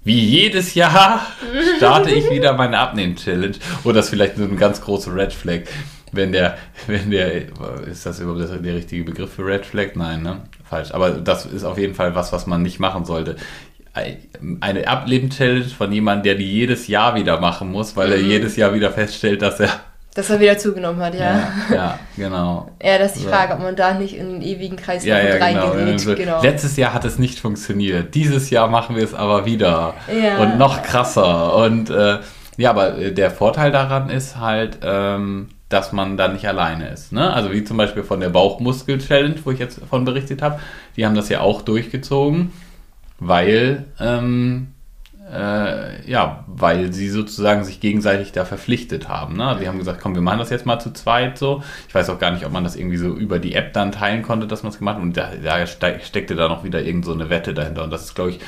wie 0.03 0.19
jedes 0.19 0.73
Jahr 0.73 1.27
starte 1.77 2.09
ich 2.09 2.31
wieder 2.31 2.53
meine 2.53 2.79
Abnehmen-Challenge. 2.79 3.55
Oder 3.83 3.95
das 3.95 4.05
ist 4.05 4.11
vielleicht 4.11 4.37
so 4.37 4.43
eine 4.43 4.55
ganz 4.55 4.81
große 4.81 5.13
Red 5.13 5.33
Flag 5.33 5.61
wenn 6.11 6.31
der, 6.31 6.57
wenn 6.87 7.11
der, 7.11 7.31
ist 7.87 8.05
das 8.05 8.19
überhaupt 8.19 8.65
der 8.65 8.75
richtige 8.75 9.03
Begriff 9.03 9.33
für 9.33 9.45
Red 9.45 9.65
Flag? 9.65 9.95
Nein, 9.95 10.23
ne? 10.23 10.41
Falsch. 10.63 10.91
Aber 10.91 11.11
das 11.11 11.45
ist 11.45 11.63
auf 11.63 11.77
jeden 11.77 11.95
Fall 11.95 12.15
was, 12.15 12.31
was 12.31 12.47
man 12.47 12.61
nicht 12.61 12.79
machen 12.79 13.05
sollte. 13.05 13.35
Eine 14.61 14.87
Ableben-Challenge 14.87 15.65
von 15.65 15.91
jemandem, 15.91 16.23
der 16.23 16.35
die 16.35 16.51
jedes 16.51 16.87
Jahr 16.87 17.15
wieder 17.15 17.39
machen 17.39 17.71
muss, 17.71 17.97
weil 17.97 18.07
mhm. 18.07 18.13
er 18.13 18.19
jedes 18.21 18.55
Jahr 18.55 18.73
wieder 18.73 18.91
feststellt, 18.91 19.41
dass 19.41 19.59
er 19.59 19.69
dass 20.15 20.29
er 20.29 20.39
wieder 20.39 20.57
zugenommen 20.57 21.01
hat, 21.01 21.13
ja. 21.13 21.49
Ja, 21.69 21.75
ja 21.75 21.99
genau. 22.17 22.71
ja, 22.81 22.97
das 22.97 23.15
ist 23.15 23.23
die 23.23 23.27
Frage, 23.29 23.53
ob 23.53 23.59
man 23.59 23.75
da 23.75 23.93
nicht 23.93 24.15
in 24.15 24.27
einen 24.27 24.41
ewigen 24.41 24.75
Kreis 24.75 25.05
ja, 25.05 25.19
ja, 25.19 25.37
genau. 25.37 25.97
So, 25.97 26.15
genau. 26.15 26.41
Letztes 26.41 26.77
Jahr 26.77 26.93
hat 26.93 27.05
es 27.05 27.19
nicht 27.19 27.39
funktioniert. 27.39 28.15
Dieses 28.15 28.49
Jahr 28.49 28.67
machen 28.67 28.95
wir 28.95 29.03
es 29.03 29.13
aber 29.13 29.45
wieder. 29.45 29.93
Ja. 30.11 30.39
Und 30.39 30.57
noch 30.57 30.81
krasser. 30.81 31.55
Und 31.55 31.91
äh, 31.91 32.17
ja, 32.57 32.71
aber 32.71 32.91
der 33.11 33.31
Vorteil 33.31 33.71
daran 33.71 34.09
ist 34.09 34.37
halt, 34.37 34.79
ähm, 34.83 35.49
dass 35.69 35.93
man 35.93 36.17
da 36.17 36.27
nicht 36.27 36.47
alleine 36.47 36.89
ist. 36.89 37.13
Ne? 37.13 37.31
Also 37.31 37.51
wie 37.51 37.63
zum 37.63 37.77
Beispiel 37.77 38.03
von 38.03 38.19
der 38.19 38.29
Bauchmuskel-Challenge, 38.29 39.35
wo 39.43 39.51
ich 39.51 39.59
jetzt 39.59 39.79
von 39.89 40.03
berichtet 40.03 40.41
habe, 40.41 40.59
die 40.97 41.05
haben 41.05 41.15
das 41.15 41.29
ja 41.29 41.41
auch 41.41 41.61
durchgezogen, 41.61 42.51
weil 43.19 43.85
ähm, 43.99 44.73
äh, 45.31 46.09
ja, 46.09 46.43
weil 46.47 46.91
sie 46.91 47.09
sozusagen 47.09 47.63
sich 47.63 47.79
gegenseitig 47.79 48.31
da 48.31 48.45
verpflichtet 48.45 49.07
haben. 49.07 49.37
Ne? 49.37 49.45
Also 49.45 49.61
die 49.61 49.67
haben 49.67 49.77
gesagt, 49.77 50.01
komm, 50.01 50.15
wir 50.15 50.21
machen 50.21 50.39
das 50.39 50.49
jetzt 50.49 50.65
mal 50.65 50.79
zu 50.79 50.91
zweit 50.91 51.37
so. 51.37 51.61
Ich 51.87 51.93
weiß 51.93 52.09
auch 52.09 52.19
gar 52.19 52.31
nicht, 52.31 52.45
ob 52.45 52.51
man 52.51 52.63
das 52.63 52.75
irgendwie 52.75 52.97
so 52.97 53.09
über 53.09 53.37
die 53.37 53.53
App 53.53 53.73
dann 53.73 53.91
teilen 53.91 54.23
konnte, 54.23 54.47
dass 54.47 54.63
man 54.63 54.71
es 54.71 54.79
gemacht 54.79 54.95
hat. 54.95 55.03
Und 55.03 55.17
da, 55.17 55.29
da 55.43 55.67
steckte 55.67 56.35
da 56.35 56.47
noch 56.47 56.63
wieder 56.63 56.81
irgend 56.81 57.05
so 57.05 57.13
eine 57.13 57.29
Wette 57.29 57.53
dahinter. 57.53 57.83
Und 57.83 57.91
das 57.91 58.05
ist, 58.05 58.15
glaube 58.15 58.31
ich, 58.31 58.39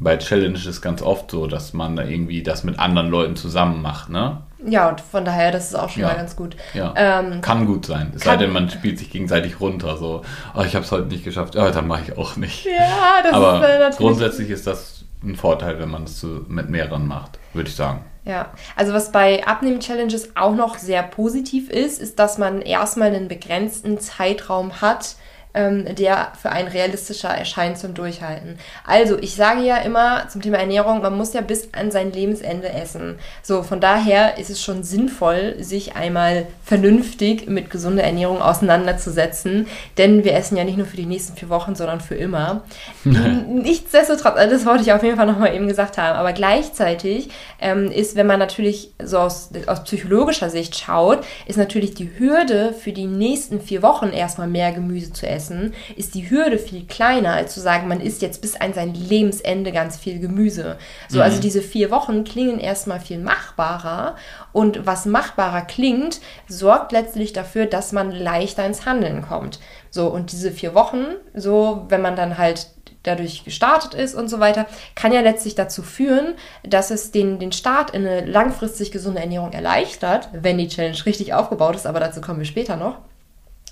bei 0.00 0.16
Challenges 0.16 0.82
ganz 0.82 1.02
oft 1.02 1.30
so, 1.30 1.46
dass 1.46 1.72
man 1.72 1.94
da 1.94 2.04
irgendwie 2.04 2.42
das 2.42 2.64
mit 2.64 2.80
anderen 2.80 3.08
Leuten 3.08 3.36
zusammen 3.36 3.80
macht, 3.82 4.10
ne? 4.10 4.38
Ja, 4.66 4.88
und 4.88 5.00
von 5.00 5.24
daher, 5.24 5.50
das 5.50 5.68
ist 5.68 5.74
auch 5.74 5.90
schon 5.90 6.02
ja. 6.02 6.08
mal 6.08 6.16
ganz 6.16 6.36
gut. 6.36 6.56
Ja. 6.74 6.92
Ähm, 6.96 7.40
kann 7.40 7.66
gut 7.66 7.86
sein. 7.86 8.12
Es 8.14 8.22
sei 8.22 8.36
denn, 8.36 8.52
man 8.52 8.70
spielt 8.70 8.98
sich 8.98 9.10
gegenseitig 9.10 9.60
runter. 9.60 9.96
So, 9.96 10.22
oh, 10.54 10.62
ich 10.62 10.74
habe 10.74 10.84
es 10.84 10.92
heute 10.92 11.06
nicht 11.06 11.24
geschafft. 11.24 11.56
Oh, 11.56 11.70
dann 11.70 11.86
mache 11.86 12.02
ich 12.08 12.18
auch 12.18 12.36
nicht. 12.36 12.64
Ja, 12.64 13.22
das 13.22 13.32
Aber 13.32 13.56
ist 13.56 13.68
äh, 13.68 13.78
natürlich. 13.78 13.98
Grundsätzlich 13.98 14.50
ist 14.50 14.66
das 14.66 15.04
ein 15.22 15.36
Vorteil, 15.36 15.78
wenn 15.78 15.90
man 15.90 16.04
es 16.04 16.24
mit 16.48 16.68
mehreren 16.68 17.06
macht, 17.06 17.38
würde 17.52 17.68
ich 17.68 17.76
sagen. 17.76 18.04
Ja, 18.24 18.50
also 18.76 18.92
was 18.92 19.10
bei 19.10 19.44
Abnehmen-Challenges 19.46 20.36
auch 20.36 20.54
noch 20.54 20.78
sehr 20.78 21.02
positiv 21.02 21.70
ist, 21.70 22.00
ist, 22.00 22.18
dass 22.20 22.38
man 22.38 22.62
erstmal 22.62 23.08
einen 23.08 23.26
begrenzten 23.26 23.98
Zeitraum 23.98 24.80
hat, 24.80 25.16
ähm, 25.54 25.94
der 25.94 26.32
für 26.40 26.50
ein 26.50 26.66
realistischer 26.66 27.28
erscheint 27.28 27.78
zum 27.78 27.94
Durchhalten. 27.94 28.58
Also, 28.86 29.18
ich 29.18 29.34
sage 29.34 29.62
ja 29.62 29.76
immer 29.78 30.28
zum 30.28 30.40
Thema 30.40 30.58
Ernährung, 30.58 31.02
man 31.02 31.16
muss 31.16 31.34
ja 31.34 31.40
bis 31.40 31.68
an 31.72 31.90
sein 31.90 32.12
Lebensende 32.12 32.70
essen. 32.70 33.18
So, 33.42 33.62
von 33.62 33.80
daher 33.80 34.38
ist 34.38 34.50
es 34.50 34.62
schon 34.62 34.82
sinnvoll, 34.82 35.56
sich 35.60 35.94
einmal 35.94 36.46
vernünftig 36.64 37.48
mit 37.48 37.70
gesunder 37.70 38.02
Ernährung 38.02 38.40
auseinanderzusetzen, 38.40 39.66
denn 39.98 40.24
wir 40.24 40.34
essen 40.34 40.56
ja 40.56 40.64
nicht 40.64 40.78
nur 40.78 40.86
für 40.86 40.96
die 40.96 41.06
nächsten 41.06 41.36
vier 41.36 41.50
Wochen, 41.50 41.74
sondern 41.74 42.00
für 42.00 42.14
immer. 42.14 42.62
Nichtsdestotrotz, 43.04 44.36
also 44.36 44.54
das 44.54 44.66
wollte 44.66 44.82
ich 44.82 44.92
auf 44.92 45.02
jeden 45.02 45.16
Fall 45.16 45.26
nochmal 45.26 45.54
eben 45.54 45.68
gesagt 45.68 45.98
haben, 45.98 46.16
aber 46.16 46.32
gleichzeitig 46.32 47.28
ähm, 47.60 47.90
ist, 47.90 48.16
wenn 48.16 48.26
man 48.26 48.38
natürlich 48.38 48.92
so 49.02 49.18
aus, 49.18 49.50
aus 49.66 49.84
psychologischer 49.84 50.48
Sicht 50.48 50.78
schaut, 50.78 51.24
ist 51.46 51.58
natürlich 51.58 51.94
die 51.94 52.10
Hürde 52.18 52.72
für 52.72 52.92
die 52.92 53.06
nächsten 53.06 53.60
vier 53.60 53.82
Wochen 53.82 54.08
erstmal 54.08 54.48
mehr 54.48 54.72
Gemüse 54.72 55.12
zu 55.12 55.26
essen 55.26 55.41
essen, 55.42 55.74
ist 55.96 56.14
die 56.14 56.30
Hürde 56.30 56.58
viel 56.58 56.86
kleiner, 56.86 57.34
als 57.34 57.54
zu 57.54 57.60
sagen, 57.60 57.88
man 57.88 58.00
isst 58.00 58.22
jetzt 58.22 58.40
bis 58.40 58.56
an 58.56 58.72
sein 58.72 58.94
Lebensende 58.94 59.72
ganz 59.72 59.96
viel 59.96 60.18
Gemüse. 60.18 60.76
So, 61.08 61.14
also 61.14 61.16
mhm. 61.16 61.22
also 61.22 61.40
diese 61.40 61.62
vier 61.62 61.90
Wochen 61.90 62.24
klingen 62.24 62.58
erstmal 62.58 63.00
viel 63.00 63.18
machbarer 63.18 64.16
und 64.52 64.86
was 64.86 65.06
machbarer 65.06 65.62
klingt, 65.62 66.20
sorgt 66.48 66.92
letztlich 66.92 67.32
dafür, 67.32 67.66
dass 67.66 67.92
man 67.92 68.10
leichter 68.10 68.64
ins 68.64 68.86
Handeln 68.86 69.22
kommt. 69.22 69.58
So, 69.90 70.08
und 70.08 70.32
diese 70.32 70.50
vier 70.52 70.74
Wochen, 70.74 71.04
so, 71.34 71.86
wenn 71.88 72.02
man 72.02 72.16
dann 72.16 72.38
halt 72.38 72.68
dadurch 73.02 73.44
gestartet 73.44 73.94
ist 73.94 74.14
und 74.14 74.28
so 74.28 74.38
weiter, 74.38 74.66
kann 74.94 75.12
ja 75.12 75.22
letztlich 75.22 75.56
dazu 75.56 75.82
führen, 75.82 76.34
dass 76.62 76.92
es 76.92 77.10
den, 77.10 77.40
den 77.40 77.50
Start 77.50 77.90
in 77.90 78.06
eine 78.06 78.24
langfristig 78.24 78.92
gesunde 78.92 79.20
Ernährung 79.20 79.52
erleichtert, 79.52 80.28
wenn 80.32 80.58
die 80.58 80.68
Challenge 80.68 81.04
richtig 81.04 81.34
aufgebaut 81.34 81.74
ist, 81.74 81.86
aber 81.86 81.98
dazu 81.98 82.20
kommen 82.20 82.38
wir 82.38 82.46
später 82.46 82.76
noch 82.76 82.98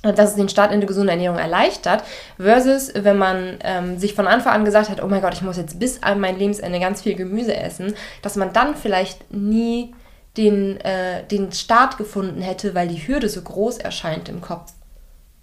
dass 0.03 0.31
es 0.31 0.37
den 0.37 0.49
Start 0.49 0.71
in 0.71 0.79
eine 0.79 0.87
gesunde 0.87 1.13
Ernährung 1.13 1.39
erleichtert, 1.39 2.05
versus 2.39 2.93
wenn 2.95 3.19
man 3.19 3.59
ähm, 3.63 3.99
sich 3.99 4.15
von 4.15 4.27
Anfang 4.27 4.55
an 4.55 4.65
gesagt 4.65 4.89
hat, 4.89 5.03
oh 5.03 5.09
mein 5.09 5.21
Gott, 5.21 5.35
ich 5.35 5.43
muss 5.43 5.57
jetzt 5.57 5.79
bis 5.79 6.03
an 6.03 6.21
mein 6.21 6.39
Lebensende 6.39 6.81
ganz 6.81 7.03
viel 7.03 7.15
Gemüse 7.15 7.55
essen, 7.55 7.95
dass 8.23 8.37
man 8.37 8.53
dann 8.53 8.77
vielleicht 8.77 9.33
nie 9.33 9.95
den, 10.37 10.81
äh, 10.81 11.27
den 11.27 11.53
Start 11.53 11.99
gefunden 11.99 12.41
hätte, 12.41 12.75
weil 12.75 12.89
die 12.89 13.07
Hürde 13.07 13.29
so 13.29 13.43
groß 13.43 13.79
erscheint 13.79 14.29
im 14.29 14.41
Kopf. 14.41 14.73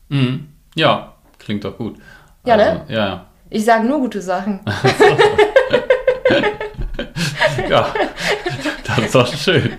Mhm. 0.10 0.48
Ja, 0.76 1.14
klingt 1.38 1.64
doch 1.64 1.78
gut. 1.78 1.98
Ja, 2.46 2.58
ne? 2.58 2.64
also, 2.64 2.84
ne? 2.88 2.96
Ja. 2.96 3.26
Ich 3.50 3.66
sage 3.66 3.86
nur 3.86 4.00
gute 4.00 4.22
Sachen. 4.22 4.62
ja, 7.70 7.94
das 8.86 9.00
ist 9.00 9.16
doch 9.16 9.34
schön. 9.34 9.74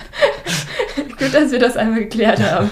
Gut, 1.18 1.34
dass 1.34 1.50
wir 1.50 1.58
das 1.58 1.76
einmal 1.76 2.00
geklärt 2.00 2.40
haben. 2.40 2.70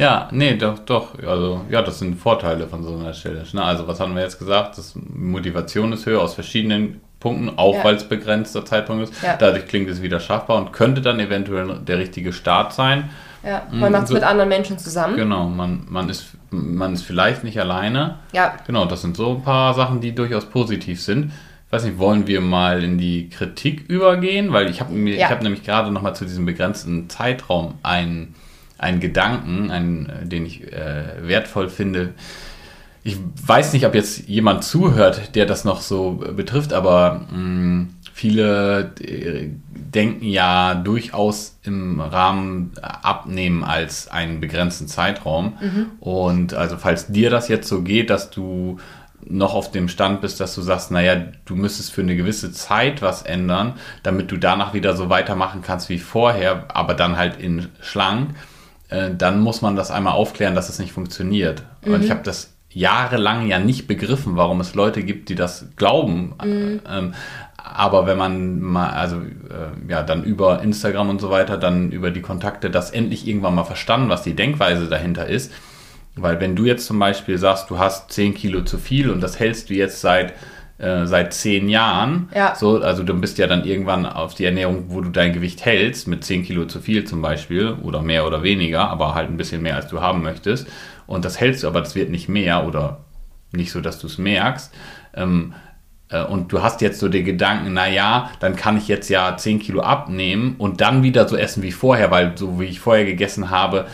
Ja, 0.00 0.28
nee, 0.32 0.56
doch, 0.56 0.78
doch. 0.80 1.18
Also, 1.18 1.60
ja, 1.70 1.82
das 1.82 1.98
sind 1.98 2.18
Vorteile 2.18 2.66
von 2.66 2.82
so 2.82 2.96
einer 2.96 3.12
Challenge. 3.12 3.46
Ne? 3.52 3.62
Also, 3.62 3.86
was 3.86 4.00
haben 4.00 4.14
wir 4.14 4.22
jetzt 4.22 4.38
gesagt? 4.38 4.78
Das 4.78 4.94
Motivation 4.96 5.92
ist 5.92 6.06
höher 6.06 6.20
aus 6.22 6.34
verschiedenen 6.34 7.00
Punkten, 7.20 7.50
auch 7.56 7.74
ja. 7.74 7.84
weil 7.84 7.96
es 7.96 8.04
begrenzter 8.04 8.64
Zeitpunkt 8.64 9.04
ist. 9.04 9.22
Ja. 9.22 9.36
Dadurch 9.36 9.66
klingt 9.66 9.90
es 9.90 10.00
wieder 10.00 10.20
schaffbar 10.20 10.56
und 10.56 10.72
könnte 10.72 11.02
dann 11.02 11.20
eventuell 11.20 11.78
der 11.80 11.98
richtige 11.98 12.32
Start 12.32 12.72
sein. 12.72 13.10
Ja, 13.42 13.66
man 13.70 13.92
macht 13.92 14.04
es 14.04 14.08
so, 14.08 14.14
mit 14.14 14.22
anderen 14.22 14.48
Menschen 14.48 14.78
zusammen. 14.78 15.16
Genau, 15.16 15.46
man, 15.46 15.86
man, 15.88 16.08
ist, 16.08 16.36
man 16.50 16.92
ist 16.92 17.02
vielleicht 17.02 17.44
nicht 17.44 17.58
alleine. 17.58 18.16
Ja. 18.32 18.54
Genau, 18.66 18.84
das 18.84 19.02
sind 19.02 19.16
so 19.16 19.30
ein 19.30 19.42
paar 19.42 19.74
Sachen, 19.74 20.00
die 20.00 20.14
durchaus 20.14 20.46
positiv 20.46 21.02
sind. 21.02 21.32
weiß 21.70 21.84
nicht, 21.84 21.98
wollen 21.98 22.26
wir 22.26 22.40
mal 22.40 22.84
in 22.84 22.98
die 22.98 23.30
Kritik 23.30 23.88
übergehen? 23.88 24.52
Weil 24.52 24.68
ich 24.68 24.80
habe 24.80 24.94
ja. 24.94 25.16
ich 25.16 25.30
habe 25.30 25.42
nämlich 25.42 25.62
gerade 25.62 25.90
noch 25.90 26.02
mal 26.02 26.14
zu 26.14 26.24
diesem 26.24 26.44
begrenzten 26.44 27.08
Zeitraum 27.08 27.74
einen, 27.82 28.34
einen 28.80 29.00
Gedanken, 29.00 29.70
einen, 29.70 30.10
den 30.22 30.46
ich 30.46 30.72
äh, 30.72 31.04
wertvoll 31.22 31.68
finde. 31.68 32.14
Ich 33.02 33.16
weiß 33.46 33.72
nicht, 33.72 33.86
ob 33.86 33.94
jetzt 33.94 34.28
jemand 34.28 34.64
zuhört, 34.64 35.34
der 35.34 35.46
das 35.46 35.64
noch 35.64 35.80
so 35.80 36.12
betrifft, 36.12 36.72
aber 36.72 37.26
mh, 37.30 37.38
mm, 37.38 37.88
viele 38.12 38.92
äh, 39.00 39.48
denken 39.72 40.24
ja 40.24 40.74
durchaus 40.74 41.58
im 41.62 42.00
Rahmen 42.00 42.72
abnehmen 42.82 43.64
als 43.64 44.08
einen 44.08 44.40
begrenzten 44.40 44.88
Zeitraum. 44.88 45.58
Mhm. 45.60 45.86
Und 46.00 46.54
also 46.54 46.76
falls 46.76 47.06
dir 47.08 47.30
das 47.30 47.48
jetzt 47.48 47.68
so 47.68 47.82
geht, 47.82 48.10
dass 48.10 48.30
du 48.30 48.78
noch 49.24 49.54
auf 49.54 49.70
dem 49.70 49.88
Stand 49.88 50.20
bist, 50.20 50.40
dass 50.40 50.54
du 50.54 50.62
sagst, 50.62 50.90
naja, 50.90 51.22
du 51.44 51.54
müsstest 51.54 51.92
für 51.92 52.00
eine 52.02 52.16
gewisse 52.16 52.52
Zeit 52.52 53.02
was 53.02 53.22
ändern, 53.22 53.74
damit 54.02 54.30
du 54.30 54.36
danach 54.36 54.74
wieder 54.74 54.96
so 54.96 55.08
weitermachen 55.08 55.62
kannst 55.62 55.88
wie 55.88 55.98
vorher, 55.98 56.64
aber 56.74 56.94
dann 56.94 57.16
halt 57.16 57.38
in 57.38 57.68
schlank, 57.80 58.30
äh, 58.90 59.10
dann 59.16 59.40
muss 59.40 59.62
man 59.62 59.76
das 59.76 59.90
einmal 59.90 60.14
aufklären, 60.14 60.54
dass 60.54 60.68
es 60.68 60.78
nicht 60.78 60.92
funktioniert. 60.92 61.62
Mhm. 61.84 61.94
Und 61.94 62.04
ich 62.04 62.10
habe 62.10 62.22
das 62.22 62.54
jahrelang 62.72 63.48
ja 63.48 63.58
nicht 63.58 63.86
begriffen, 63.86 64.36
warum 64.36 64.60
es 64.60 64.74
Leute 64.74 65.02
gibt, 65.02 65.28
die 65.28 65.34
das 65.34 65.66
glauben. 65.76 66.34
Mhm. 66.42 66.80
Ähm, 66.88 67.14
aber 67.56 68.06
wenn 68.06 68.18
man 68.18 68.60
mal, 68.60 68.90
also 68.90 69.16
äh, 69.16 69.90
ja, 69.90 70.02
dann 70.02 70.24
über 70.24 70.62
Instagram 70.62 71.10
und 71.10 71.20
so 71.20 71.30
weiter, 71.30 71.56
dann 71.56 71.92
über 71.92 72.10
die 72.10 72.22
Kontakte 72.22 72.70
das 72.70 72.90
endlich 72.90 73.26
irgendwann 73.26 73.54
mal 73.54 73.64
verstanden, 73.64 74.08
was 74.08 74.22
die 74.22 74.34
Denkweise 74.34 74.86
dahinter 74.88 75.26
ist. 75.26 75.52
Weil 76.16 76.40
wenn 76.40 76.56
du 76.56 76.64
jetzt 76.64 76.86
zum 76.86 76.98
Beispiel 76.98 77.38
sagst, 77.38 77.70
du 77.70 77.78
hast 77.78 78.12
10 78.12 78.34
Kilo 78.34 78.62
zu 78.62 78.78
viel 78.78 79.10
und 79.10 79.20
das 79.20 79.38
hältst 79.38 79.70
du 79.70 79.74
jetzt 79.74 80.00
seit, 80.00 80.34
äh, 80.80 81.06
seit 81.06 81.34
10 81.34 81.68
Jahren, 81.68 82.30
ja. 82.34 82.54
so, 82.54 82.80
also 82.80 83.02
du 83.02 83.12
bist 83.14 83.36
ja 83.38 83.46
dann 83.46 83.64
irgendwann 83.64 84.06
auf 84.06 84.34
die 84.34 84.46
Ernährung, 84.46 84.86
wo 84.88 85.00
du 85.00 85.10
dein 85.10 85.32
Gewicht 85.32 85.64
hältst, 85.64 86.08
mit 86.08 86.24
10 86.24 86.44
Kilo 86.44 86.64
zu 86.64 86.80
viel 86.80 87.04
zum 87.04 87.20
Beispiel 87.20 87.76
oder 87.82 88.00
mehr 88.00 88.26
oder 88.26 88.42
weniger, 88.42 88.88
aber 88.88 89.14
halt 89.14 89.28
ein 89.28 89.36
bisschen 89.36 89.62
mehr, 89.62 89.76
als 89.76 89.88
du 89.88 90.00
haben 90.00 90.22
möchtest. 90.22 90.66
Und 91.06 91.24
das 91.24 91.38
hältst 91.38 91.62
du, 91.62 91.66
aber 91.66 91.80
das 91.80 91.94
wird 91.94 92.10
nicht 92.10 92.28
mehr 92.28 92.66
oder 92.66 93.00
nicht 93.52 93.72
so, 93.72 93.80
dass 93.80 93.98
du 93.98 94.06
es 94.06 94.16
merkst. 94.16 94.72
Ähm, 95.14 95.54
äh, 96.08 96.24
und 96.24 96.52
du 96.52 96.62
hast 96.62 96.80
jetzt 96.80 96.98
so 96.98 97.08
den 97.08 97.24
Gedanken, 97.24 97.74
naja, 97.74 98.30
dann 98.40 98.56
kann 98.56 98.78
ich 98.78 98.88
jetzt 98.88 99.10
ja 99.10 99.36
10 99.36 99.58
Kilo 99.58 99.82
abnehmen 99.82 100.54
und 100.56 100.80
dann 100.80 101.02
wieder 101.02 101.28
so 101.28 101.36
essen 101.36 101.62
wie 101.62 101.72
vorher, 101.72 102.10
weil 102.10 102.38
so 102.38 102.58
wie 102.58 102.64
ich 102.64 102.80
vorher 102.80 103.04
gegessen 103.04 103.50
habe, 103.50 103.86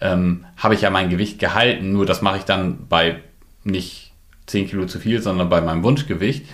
ähm, 0.00 0.44
habe 0.58 0.74
ich 0.74 0.82
ja 0.82 0.90
mein 0.90 1.08
Gewicht 1.08 1.38
gehalten. 1.38 1.92
Nur 1.92 2.04
das 2.04 2.20
mache 2.20 2.36
ich 2.36 2.44
dann 2.44 2.86
bei 2.88 3.20
nicht 3.62 4.03
10 4.46 4.68
Kilo 4.68 4.86
zu 4.86 4.98
viel, 4.98 5.22
sondern 5.22 5.48
bei 5.48 5.60
meinem 5.60 5.82
Wunschgewicht 5.82 6.44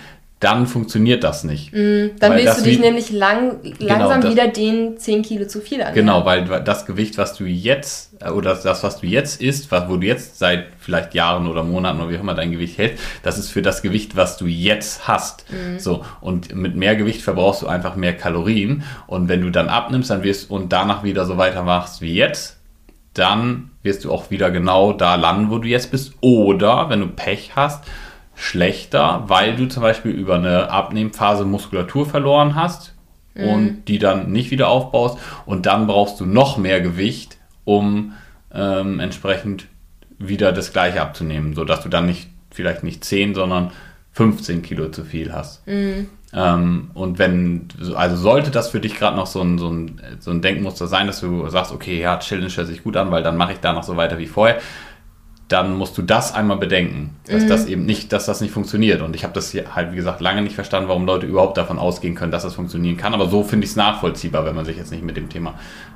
dann 0.40 0.66
funktioniert 0.66 1.22
das 1.22 1.44
nicht. 1.44 1.70
Mm, 1.72 2.16
dann 2.18 2.32
willst 2.34 2.60
du 2.60 2.64
dich 2.64 2.80
nämlich 2.80 3.10
lang, 3.10 3.62
genau, 3.62 3.74
langsam 3.86 4.22
das, 4.22 4.30
wieder 4.30 4.48
den 4.48 4.96
10 4.96 5.22
Kilo 5.22 5.46
zu 5.46 5.60
viel 5.60 5.82
an. 5.82 5.92
Genau, 5.92 6.24
weil 6.24 6.44
das 6.64 6.86
Gewicht, 6.86 7.18
was 7.18 7.34
du 7.34 7.44
jetzt, 7.44 8.16
äh, 8.22 8.30
oder 8.30 8.54
das, 8.54 8.82
was 8.82 9.00
du 9.00 9.06
jetzt 9.06 9.42
isst, 9.42 9.70
wo 9.70 9.96
du 9.96 10.06
jetzt 10.06 10.38
seit 10.38 10.68
vielleicht 10.78 11.12
Jahren 11.12 11.46
oder 11.46 11.62
Monaten 11.62 12.00
oder 12.00 12.08
wie 12.08 12.16
auch 12.16 12.22
immer 12.22 12.34
dein 12.34 12.50
Gewicht 12.52 12.78
hältst, 12.78 13.04
das 13.22 13.38
ist 13.38 13.50
für 13.50 13.60
das 13.60 13.82
Gewicht, 13.82 14.16
was 14.16 14.38
du 14.38 14.46
jetzt 14.46 15.06
hast. 15.06 15.44
Mm. 15.50 15.78
So, 15.78 16.06
und 16.22 16.54
mit 16.54 16.74
mehr 16.74 16.96
Gewicht 16.96 17.20
verbrauchst 17.20 17.60
du 17.60 17.66
einfach 17.66 17.94
mehr 17.96 18.16
Kalorien. 18.16 18.82
Und 19.06 19.28
wenn 19.28 19.42
du 19.42 19.50
dann 19.50 19.68
abnimmst, 19.68 20.08
dann 20.08 20.22
wirst 20.22 20.50
und 20.50 20.72
danach 20.72 21.04
wieder 21.04 21.26
so 21.26 21.36
weitermachst 21.36 22.00
wie 22.00 22.14
jetzt, 22.14 22.59
dann 23.14 23.70
wirst 23.82 24.04
du 24.04 24.12
auch 24.12 24.30
wieder 24.30 24.50
genau 24.50 24.92
da 24.92 25.16
landen, 25.16 25.50
wo 25.50 25.58
du 25.58 25.68
jetzt 25.68 25.90
bist. 25.90 26.14
Oder 26.20 26.90
wenn 26.90 27.00
du 27.00 27.08
Pech 27.08 27.52
hast, 27.56 27.84
schlechter, 28.34 29.24
weil 29.26 29.56
du 29.56 29.66
zum 29.68 29.82
Beispiel 29.82 30.12
über 30.12 30.36
eine 30.36 30.70
Abnehmphase 30.70 31.44
Muskulatur 31.44 32.06
verloren 32.06 32.54
hast 32.54 32.94
mhm. 33.34 33.44
und 33.44 33.84
die 33.86 33.98
dann 33.98 34.32
nicht 34.32 34.50
wieder 34.50 34.68
aufbaust 34.68 35.18
und 35.46 35.66
dann 35.66 35.86
brauchst 35.86 36.20
du 36.20 36.26
noch 36.26 36.56
mehr 36.56 36.80
Gewicht, 36.80 37.36
um 37.64 38.12
ähm, 38.52 39.00
entsprechend 39.00 39.66
wieder 40.18 40.52
das 40.52 40.72
gleiche 40.72 41.00
abzunehmen, 41.02 41.54
sodass 41.54 41.82
du 41.82 41.88
dann 41.88 42.06
nicht 42.06 42.28
vielleicht 42.50 42.82
nicht 42.82 43.04
10, 43.04 43.34
sondern 43.34 43.70
15 44.12 44.62
Kilo 44.62 44.90
zu 44.90 45.04
viel 45.04 45.32
hast. 45.32 45.66
Mhm. 45.66 46.08
Ähm, 46.32 46.90
und 46.94 47.18
wenn, 47.18 47.66
also 47.94 48.16
sollte 48.16 48.50
das 48.50 48.70
für 48.70 48.80
dich 48.80 48.94
gerade 48.94 49.16
noch 49.16 49.26
so 49.26 49.40
ein, 49.40 49.58
so, 49.58 49.68
ein, 49.68 50.00
so 50.20 50.30
ein 50.30 50.42
Denkmuster 50.42 50.86
sein, 50.86 51.06
dass 51.08 51.20
du 51.20 51.48
sagst, 51.48 51.72
okay, 51.72 52.00
ja, 52.00 52.18
Challenge 52.18 52.50
hört 52.50 52.68
sich 52.68 52.84
gut 52.84 52.96
an, 52.96 53.10
weil 53.10 53.22
dann 53.22 53.36
mache 53.36 53.52
ich 53.52 53.60
da 53.60 53.72
noch 53.72 53.82
so 53.82 53.96
weiter 53.96 54.18
wie 54.18 54.26
vorher, 54.26 54.60
dann 55.50 55.74
musst 55.74 55.98
du 55.98 56.02
das 56.02 56.32
einmal 56.32 56.58
bedenken, 56.58 57.16
dass 57.26 57.42
mhm. 57.42 57.48
das 57.48 57.66
eben 57.66 57.84
nicht, 57.84 58.12
dass 58.12 58.24
das 58.24 58.40
nicht 58.40 58.52
funktioniert. 58.52 59.02
Und 59.02 59.16
ich 59.16 59.24
habe 59.24 59.34
das 59.34 59.50
hier 59.50 59.74
halt, 59.74 59.90
wie 59.90 59.96
gesagt, 59.96 60.20
lange 60.20 60.42
nicht 60.42 60.54
verstanden, 60.54 60.88
warum 60.88 61.04
Leute 61.06 61.26
überhaupt 61.26 61.56
davon 61.56 61.76
ausgehen 61.76 62.14
können, 62.14 62.30
dass 62.30 62.44
das 62.44 62.54
funktionieren 62.54 62.96
kann. 62.96 63.14
Aber 63.14 63.28
so 63.28 63.42
finde 63.42 63.64
ich 63.64 63.72
es 63.72 63.76
nachvollziehbar, 63.76 64.44
wenn 64.44 64.54
man 64.54 64.64
sich 64.64 64.76
jetzt 64.76 64.92
nicht 64.92 65.02
mit 65.02 65.16
dem 65.16 65.28
Thema 65.28 65.54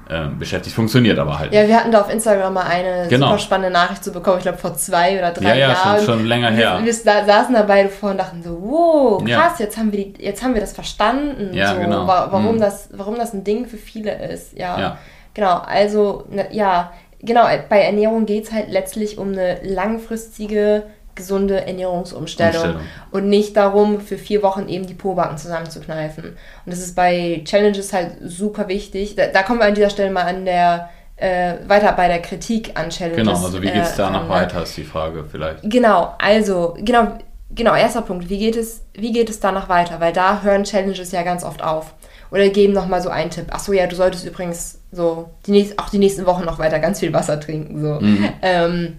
äh, 0.08 0.26
beschäftigt. 0.26 0.74
Funktioniert 0.74 1.20
aber 1.20 1.38
halt. 1.38 1.54
Ja, 1.54 1.68
wir 1.68 1.76
hatten 1.76 1.92
da 1.92 2.00
auf 2.00 2.12
Instagram 2.12 2.52
mal 2.52 2.64
eine 2.64 3.06
genau. 3.08 3.28
super 3.28 3.38
spannende 3.38 3.70
Nachricht 3.70 4.02
zu 4.02 4.10
bekommen, 4.10 4.38
ich 4.38 4.42
glaube 4.42 4.58
vor 4.58 4.74
zwei 4.74 5.18
oder 5.18 5.30
drei 5.30 5.50
ja, 5.50 5.54
ja, 5.54 5.68
Jahren. 5.68 5.96
Schon, 5.98 6.18
schon 6.18 6.26
länger 6.26 6.50
her. 6.50 6.80
Wir, 6.82 6.86
wir 6.86 6.92
saßen 6.92 7.54
dabei 7.54 7.84
davor 7.84 8.10
und 8.10 8.18
dachten 8.18 8.42
so, 8.42 8.58
wow, 8.60 9.24
krass, 9.24 9.60
ja. 9.60 9.66
jetzt, 9.66 9.78
haben 9.78 9.92
wir 9.92 10.04
die, 10.04 10.22
jetzt 10.22 10.42
haben 10.42 10.54
wir 10.54 10.60
das 10.60 10.72
verstanden, 10.72 11.54
ja, 11.54 11.74
so, 11.74 11.80
genau. 11.80 12.08
warum, 12.08 12.56
mhm. 12.56 12.60
das, 12.60 12.88
warum 12.92 13.14
das 13.14 13.32
ein 13.32 13.44
Ding 13.44 13.66
für 13.66 13.76
viele 13.76 14.12
ist. 14.30 14.58
Ja, 14.58 14.80
ja. 14.80 14.98
genau. 15.32 15.62
Also, 15.64 16.24
ne, 16.28 16.48
ja, 16.50 16.92
genau, 17.24 17.46
bei 17.68 17.80
Ernährung 17.80 18.26
geht 18.26 18.44
es 18.44 18.52
halt 18.52 18.68
letztlich 18.68 19.18
um 19.18 19.32
eine 19.32 19.60
langfristige, 19.62 20.84
gesunde 21.14 21.66
Ernährungsumstellung 21.66 22.54
Umstellung. 22.54 22.80
und 23.12 23.28
nicht 23.28 23.56
darum, 23.56 24.00
für 24.00 24.18
vier 24.18 24.42
Wochen 24.42 24.68
eben 24.68 24.86
die 24.86 24.94
Pobacken 24.94 25.38
zusammenzukneifen. 25.38 26.24
Und 26.24 26.36
das 26.72 26.80
ist 26.80 26.96
bei 26.96 27.42
Challenges 27.44 27.92
halt 27.92 28.16
super 28.24 28.68
wichtig. 28.68 29.14
Da, 29.14 29.26
da 29.28 29.42
kommen 29.42 29.60
wir 29.60 29.66
an 29.66 29.74
dieser 29.74 29.90
Stelle 29.90 30.10
mal 30.10 30.24
an 30.24 30.44
der 30.44 30.90
äh, 31.16 31.54
weiter 31.66 31.92
bei 31.92 32.08
der 32.08 32.20
Kritik 32.20 32.72
an 32.74 32.90
Challenges. 32.90 33.18
Genau, 33.18 33.44
also 33.44 33.62
wie 33.62 33.70
geht 33.70 33.82
es 33.82 33.98
äh, 33.98 34.28
weiter, 34.28 34.62
ist 34.62 34.76
die 34.76 34.84
Frage 34.84 35.24
vielleicht. 35.24 35.62
Genau, 35.62 36.14
also, 36.18 36.76
genau, 36.78 37.18
genau, 37.50 37.74
erster 37.74 38.02
Punkt, 38.02 38.28
wie 38.28 38.38
geht 38.38 38.56
es, 38.56 38.84
wie 38.94 39.12
geht 39.12 39.30
es 39.30 39.40
danach 39.40 39.68
weiter? 39.68 40.00
Weil 40.00 40.12
da 40.12 40.42
hören 40.42 40.64
Challenges 40.64 41.12
ja 41.12 41.22
ganz 41.22 41.44
oft 41.44 41.62
auf. 41.62 41.94
Oder 42.30 42.48
geben 42.48 42.72
nochmal 42.72 43.00
so 43.00 43.10
einen 43.10 43.30
Tipp. 43.30 43.46
Achso, 43.54 43.72
ja, 43.72 43.86
du 43.86 43.94
solltest 43.94 44.26
übrigens 44.26 44.80
so 44.94 45.30
die 45.46 45.52
nächst, 45.52 45.78
auch 45.78 45.90
die 45.90 45.98
nächsten 45.98 46.26
Wochen 46.26 46.44
noch 46.44 46.58
weiter 46.58 46.78
ganz 46.78 47.00
viel 47.00 47.12
Wasser 47.12 47.40
trinken. 47.40 47.80
So. 47.80 48.00
Mhm. 48.00 48.28
Ähm, 48.42 48.96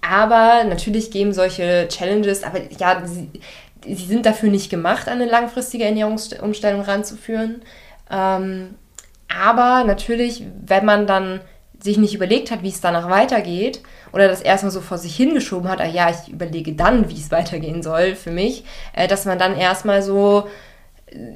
aber 0.00 0.64
natürlich 0.64 1.10
geben 1.10 1.32
solche 1.32 1.86
Challenges, 1.88 2.42
aber 2.42 2.60
ja, 2.78 3.02
sie, 3.04 3.28
sie 3.84 4.06
sind 4.06 4.26
dafür 4.26 4.50
nicht 4.50 4.70
gemacht, 4.70 5.08
eine 5.08 5.26
langfristige 5.26 5.84
Ernährungsumstellung 5.84 6.82
ranzuführen. 6.82 7.62
Ähm, 8.10 8.74
aber 9.28 9.84
natürlich, 9.84 10.44
wenn 10.66 10.84
man 10.84 11.06
dann 11.06 11.40
sich 11.82 11.96
nicht 11.96 12.14
überlegt 12.14 12.50
hat, 12.50 12.62
wie 12.62 12.68
es 12.68 12.80
danach 12.80 13.08
weitergeht, 13.08 13.80
oder 14.12 14.28
das 14.28 14.42
erstmal 14.42 14.72
so 14.72 14.80
vor 14.80 14.98
sich 14.98 15.14
hingeschoben 15.16 15.70
hat, 15.70 15.80
ah 15.80 15.86
ja, 15.86 16.10
ich 16.10 16.32
überlege 16.32 16.72
dann, 16.72 17.08
wie 17.08 17.14
es 17.14 17.30
weitergehen 17.30 17.82
soll 17.82 18.14
für 18.16 18.30
mich, 18.30 18.64
äh, 18.92 19.06
dass 19.06 19.24
man 19.24 19.38
dann 19.38 19.56
erstmal 19.56 20.02
so 20.02 20.48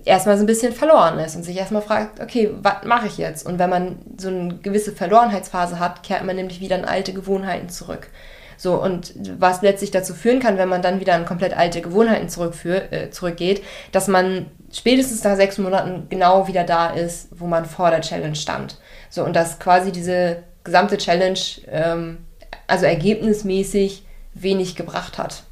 erstmal 0.04 0.36
so 0.36 0.44
ein 0.44 0.46
bisschen 0.46 0.72
verloren 0.72 1.18
ist 1.18 1.36
und 1.36 1.42
sich 1.42 1.56
erstmal 1.56 1.82
fragt, 1.82 2.20
okay, 2.20 2.50
was 2.62 2.84
mache 2.84 3.06
ich 3.06 3.18
jetzt? 3.18 3.46
Und 3.46 3.58
wenn 3.58 3.70
man 3.70 3.98
so 4.16 4.28
eine 4.28 4.56
gewisse 4.56 4.92
Verlorenheitsphase 4.92 5.78
hat, 5.78 6.02
kehrt 6.02 6.24
man 6.24 6.36
nämlich 6.36 6.60
wieder 6.60 6.78
in 6.78 6.84
alte 6.84 7.12
Gewohnheiten 7.12 7.68
zurück. 7.68 8.08
So, 8.56 8.80
und 8.80 9.14
was 9.38 9.62
letztlich 9.62 9.90
dazu 9.90 10.14
führen 10.14 10.38
kann, 10.38 10.58
wenn 10.58 10.68
man 10.68 10.80
dann 10.80 11.00
wieder 11.00 11.16
in 11.16 11.24
komplett 11.24 11.56
alte 11.56 11.80
Gewohnheiten 11.80 12.28
äh, 12.68 13.10
zurückgeht, 13.10 13.62
dass 13.90 14.06
man 14.06 14.46
spätestens 14.72 15.24
nach 15.24 15.36
sechs 15.36 15.58
Monaten 15.58 16.06
genau 16.08 16.46
wieder 16.46 16.64
da 16.64 16.90
ist, 16.90 17.28
wo 17.32 17.46
man 17.46 17.64
vor 17.64 17.90
der 17.90 18.00
Challenge 18.00 18.36
stand. 18.36 18.78
So, 19.10 19.24
und 19.24 19.34
dass 19.34 19.58
quasi 19.58 19.90
diese 19.90 20.44
gesamte 20.62 20.98
Challenge, 20.98 21.38
ähm, 21.68 22.18
also 22.66 22.86
ergebnismäßig, 22.86 24.04
wenig 24.34 24.76
gebracht 24.76 25.18
hat. 25.18 25.44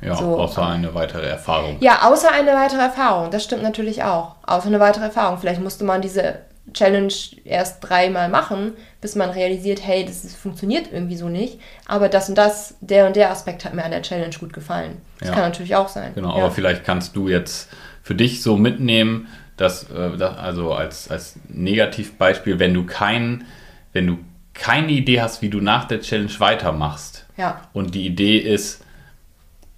Ja, 0.00 0.14
so, 0.16 0.38
außer 0.38 0.66
eine 0.66 0.94
weitere 0.94 1.26
Erfahrung. 1.26 1.76
Ja, 1.80 2.02
außer 2.02 2.30
eine 2.30 2.52
weitere 2.52 2.80
Erfahrung. 2.80 3.30
Das 3.30 3.44
stimmt 3.44 3.62
natürlich 3.62 4.02
auch. 4.04 4.36
Außer 4.46 4.66
eine 4.66 4.80
weitere 4.80 5.04
Erfahrung. 5.04 5.38
Vielleicht 5.38 5.60
musste 5.60 5.84
man 5.84 6.02
diese 6.02 6.40
Challenge 6.72 7.12
erst 7.44 7.78
dreimal 7.80 8.28
machen, 8.28 8.72
bis 9.00 9.14
man 9.14 9.30
realisiert, 9.30 9.84
hey, 9.84 10.04
das 10.04 10.24
ist, 10.24 10.36
funktioniert 10.36 10.92
irgendwie 10.92 11.16
so 11.16 11.28
nicht. 11.28 11.58
Aber 11.86 12.08
das 12.08 12.28
und 12.28 12.36
das, 12.36 12.76
der 12.80 13.06
und 13.06 13.16
der 13.16 13.30
Aspekt 13.30 13.64
hat 13.64 13.74
mir 13.74 13.84
an 13.84 13.90
der 13.90 14.02
Challenge 14.02 14.34
gut 14.38 14.52
gefallen. 14.52 14.98
Das 15.18 15.28
ja. 15.28 15.34
kann 15.34 15.44
natürlich 15.44 15.76
auch 15.76 15.88
sein. 15.88 16.12
Genau, 16.14 16.30
ja. 16.30 16.44
aber 16.44 16.50
vielleicht 16.50 16.84
kannst 16.84 17.16
du 17.16 17.28
jetzt 17.28 17.68
für 18.02 18.14
dich 18.14 18.42
so 18.42 18.56
mitnehmen, 18.56 19.28
dass, 19.56 19.90
äh, 19.90 20.22
also 20.22 20.72
als, 20.72 21.10
als 21.10 21.36
Negativbeispiel, 21.48 22.58
wenn 22.58 22.74
du 22.74 22.84
kein, 22.84 23.44
wenn 23.92 24.06
du 24.06 24.18
keine 24.54 24.92
Idee 24.92 25.20
hast, 25.20 25.42
wie 25.42 25.50
du 25.50 25.60
nach 25.60 25.84
der 25.84 26.00
Challenge 26.00 26.32
weitermachst. 26.38 27.26
Ja. 27.36 27.62
Und 27.72 27.94
die 27.94 28.06
Idee 28.06 28.38
ist, 28.38 28.84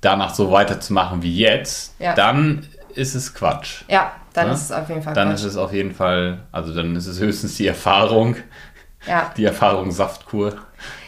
danach 0.01 0.35
so 0.35 0.51
weiterzumachen 0.51 1.23
wie 1.23 1.37
jetzt, 1.37 1.95
ja. 1.99 2.15
dann 2.15 2.67
ist 2.95 3.15
es 3.15 3.35
Quatsch. 3.35 3.83
Ja, 3.89 4.13
dann 4.33 4.49
ja? 4.49 4.53
ist 4.53 4.63
es 4.63 4.73
auf 4.73 4.89
jeden 4.89 5.03
Fall 5.03 5.15
Dann 5.15 5.29
Quatsch. 5.29 5.41
ist 5.41 5.45
es 5.45 5.57
auf 5.57 5.73
jeden 5.73 5.95
Fall, 5.95 6.41
also 6.53 6.75
dann 6.75 6.97
ist 6.97 7.07
es 7.07 7.21
höchstens 7.21 7.57
die 7.57 7.67
Erfahrung, 7.67 8.37
ja. 9.07 9.33
die 9.37 9.45
Erfahrung 9.45 9.91
Saftkur, 9.91 10.57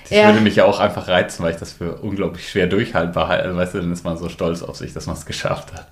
Das 0.03 0.11
ja. 0.11 0.27
würde 0.27 0.41
mich 0.41 0.57
ja 0.57 0.65
auch 0.65 0.81
einfach 0.81 1.09
reizen, 1.09 1.43
weil 1.43 1.53
ich 1.53 1.59
das 1.59 1.73
für 1.73 1.97
unglaublich 1.97 2.49
schwer 2.49 2.67
durchhaltbar 2.67 3.29
halte. 3.29 3.57
Weißt 3.57 3.75
du, 3.75 3.81
dann 3.81 3.93
ist 3.93 4.05
man 4.05 4.17
so 4.17 4.29
stolz 4.29 4.63
auf 4.63 4.77
sich, 4.77 4.93
dass 4.93 5.07
man 5.07 5.17
es 5.17 5.27
geschafft 5.27 5.73
hat. 5.73 5.89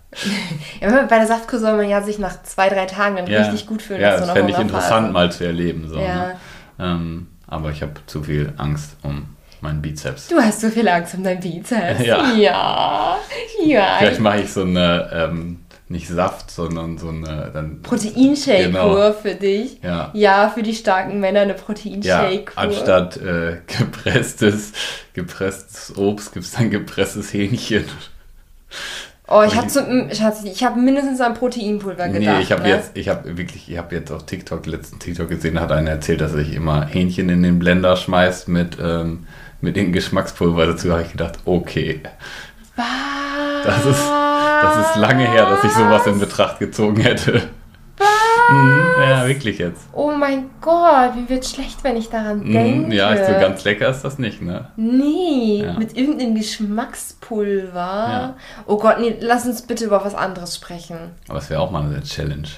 ja, 0.81 0.91
bei 1.03 1.19
der 1.19 1.27
Saftkur 1.27 1.59
soll 1.59 1.77
man 1.77 1.89
ja 1.89 2.03
sich 2.03 2.19
nach 2.19 2.43
zwei, 2.43 2.69
drei 2.69 2.87
Tagen 2.87 3.17
dann 3.17 3.27
ja. 3.27 3.43
richtig 3.43 3.67
gut 3.67 3.83
fühlen. 3.83 4.01
Ja, 4.01 4.17
das 4.17 4.31
fände 4.31 4.53
ich 4.53 4.59
interessant 4.59 5.13
mal 5.13 5.33
zu 5.33 5.45
erleben. 5.45 5.89
So, 5.89 5.99
ja. 5.99 6.15
Ne? 6.15 6.37
Ähm, 6.79 7.29
aber 7.47 7.71
ich 7.71 7.83
habe 7.83 7.95
zu 8.07 8.23
viel 8.23 8.53
Angst 8.57 8.97
um 9.03 9.37
meinen 9.63 9.83
Bizeps. 9.83 10.29
Du 10.29 10.41
hast 10.41 10.61
so 10.61 10.69
viel 10.69 10.89
Angst 10.89 11.15
um 11.15 11.25
deinen 11.25 11.41
Bizeps. 11.41 12.05
Ja. 12.05 12.33
Ja. 12.35 13.19
ja. 13.65 13.97
Vielleicht 13.99 14.21
mache 14.21 14.41
ich 14.41 14.53
so 14.53 14.63
eine, 14.63 15.11
ähm, 15.13 15.59
nicht 15.89 16.07
Saft, 16.07 16.51
sondern 16.51 16.99
so 16.99 17.09
eine 17.09 17.51
dann. 17.53 17.83
Proteinshake-Kur 17.83 18.71
genau. 18.71 19.13
für 19.13 19.35
dich. 19.35 19.81
Ja. 19.83 20.11
Ja, 20.15 20.49
für 20.49 20.63
die 20.63 20.75
starken 20.75 21.19
Männer 21.19 21.41
eine 21.41 21.55
Proteinshake-Kur. 21.55 22.55
Ja, 22.63 22.69
anstatt 22.69 23.17
äh, 23.17 23.59
gepresstes, 23.79 24.73
gepresstes 25.15 25.97
Obst 25.97 26.33
gibt 26.33 26.47
es 26.47 26.53
dann 26.53 26.71
gepresstes 26.71 27.33
Hähnchen. 27.33 27.85
Oh, 29.33 29.43
ich 29.47 29.57
habe 29.57 29.69
ich 30.45 30.65
hab 30.65 30.77
mindestens 30.77 31.21
an 31.21 31.35
Proteinpulver 31.35 32.09
gedacht. 32.09 32.37
Nee, 32.37 32.43
ich 32.43 32.51
habe 32.51 32.63
ne? 32.63 32.69
jetzt, 32.71 32.91
ich 32.95 33.09
habe 33.09 33.37
wirklich, 33.37 33.71
ich 33.71 33.79
habe 33.79 33.95
jetzt 33.95 34.11
auf 34.11 34.27
TikTok, 34.27 34.67
letzten 34.67 34.99
TikTok 34.99 35.29
gesehen, 35.29 35.61
hat 35.61 35.71
einer 35.71 35.91
erzählt, 35.91 36.21
dass 36.21 36.33
er 36.33 36.39
sich 36.39 36.53
immer 36.53 36.87
Hähnchen 36.87 37.29
in 37.29 37.45
den 37.45 37.61
Blender 37.61 37.97
schmeißt 37.97 38.49
mit, 38.49 38.79
ähm, 38.83 39.29
mit 39.61 39.77
dem 39.77 39.93
Geschmackspulver. 39.93 40.67
Dazu 40.67 40.93
habe 40.93 41.03
ich 41.03 41.13
gedacht, 41.13 41.39
okay. 41.45 42.01
Was? 42.77 42.87
Das 43.65 43.85
ist, 43.85 44.03
das 44.63 44.87
ist 44.87 44.97
lange 44.97 45.29
her, 45.29 45.51
dass 45.51 45.65
ich 45.65 45.73
sowas 45.73 46.07
in 46.07 46.19
Betracht 46.19 46.59
gezogen 46.59 47.01
hätte. 47.01 47.51
Mhm, 48.51 48.83
ja, 48.99 49.27
wirklich 49.27 49.59
jetzt. 49.59 49.89
Oh 49.93 50.11
mein 50.11 50.51
Gott, 50.61 51.13
wie 51.15 51.29
wird 51.29 51.47
schlecht, 51.47 51.85
wenn 51.85 51.97
ich 51.97 52.09
daran 52.09 52.41
mhm, 52.41 52.53
denke. 52.53 52.95
Ja, 52.97 53.17
so 53.17 53.33
ganz 53.33 53.63
lecker 53.65 53.89
ist 53.89 54.03
das 54.03 54.19
nicht, 54.19 54.43
ne? 54.43 54.69
Nee, 54.77 55.63
ja. 55.65 55.75
mit 55.75 55.97
irgendeinem 55.97 56.35
Geschmackspulver. 56.35 57.75
Ja. 57.75 58.37
Oh 58.67 58.79
Gott, 58.79 58.99
nee, 59.01 59.17
lass 59.21 59.47
uns 59.47 59.63
bitte 59.63 59.85
über 59.85 60.05
was 60.05 60.15
anderes 60.15 60.57
sprechen. 60.57 60.97
Aber 61.29 61.39
es 61.39 61.51
wäre 61.51 61.61
auch 61.61 61.71
mal 61.71 61.85
eine 61.85 62.03
Challenge. 62.03 62.49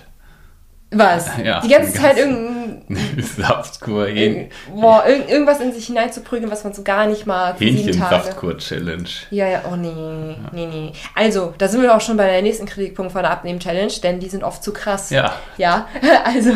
Was? 0.92 1.30
Ja, 1.42 1.60
die 1.60 1.68
ganze 1.68 1.92
Zeit 1.92 2.18
irgendein. 2.18 2.82
Saftkur. 3.36 4.08
Irg 4.08 4.50
boah, 4.74 5.04
irg 5.06 5.30
irgendwas 5.30 5.60
in 5.60 5.72
sich 5.72 5.86
hineinzuprügeln, 5.86 6.50
was 6.50 6.64
man 6.64 6.72
so 6.72 6.82
gar 6.82 7.06
nicht 7.06 7.26
mag. 7.26 7.58
Hähnchen-Saftkur-Challenge. 7.58 9.08
Ja, 9.30 9.48
ja, 9.48 9.62
oh 9.70 9.76
nee, 9.76 9.88
ja. 9.88 10.50
nee, 10.52 10.66
nee. 10.66 10.92
Also, 11.14 11.54
da 11.58 11.68
sind 11.68 11.82
wir 11.82 11.94
auch 11.94 12.00
schon 12.00 12.16
bei 12.16 12.26
der 12.26 12.42
nächsten 12.42 12.66
Kritikpunkt 12.66 13.12
von 13.12 13.22
der 13.22 13.30
Abnehmen-Challenge, 13.30 13.92
denn 14.02 14.20
die 14.20 14.28
sind 14.28 14.44
oft 14.44 14.62
zu 14.62 14.72
krass. 14.72 15.10
Ja. 15.10 15.34
Ja, 15.56 15.86
also, 16.24 16.52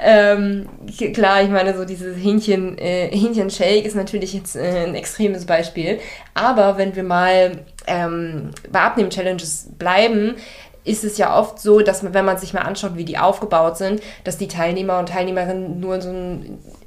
ähm, 0.00 0.68
klar, 1.12 1.42
ich 1.42 1.50
meine, 1.50 1.76
so 1.76 1.84
dieses 1.84 2.16
Hähnchen, 2.16 2.78
äh, 2.78 3.10
Hähnchen-Shake 3.10 3.84
ist 3.84 3.96
natürlich 3.96 4.32
jetzt 4.32 4.56
äh, 4.56 4.84
ein 4.86 4.94
extremes 4.94 5.44
Beispiel. 5.44 5.98
Aber 6.34 6.78
wenn 6.78 6.96
wir 6.96 7.02
mal 7.02 7.58
ähm, 7.86 8.50
bei 8.70 8.80
Abnehmen-Challenges 8.80 9.68
bleiben, 9.78 10.36
ist 10.84 11.02
es 11.02 11.16
ja 11.18 11.38
oft 11.38 11.58
so, 11.58 11.80
dass 11.80 12.02
man, 12.02 12.12
wenn 12.14 12.24
man 12.24 12.38
sich 12.38 12.52
mal 12.52 12.60
anschaut, 12.60 12.96
wie 12.96 13.04
die 13.04 13.18
aufgebaut 13.18 13.78
sind, 13.78 14.02
dass 14.22 14.36
die 14.36 14.48
Teilnehmer 14.48 14.98
und 14.98 15.08
Teilnehmerinnen 15.08 15.80
nur 15.80 16.00
so 16.00 16.12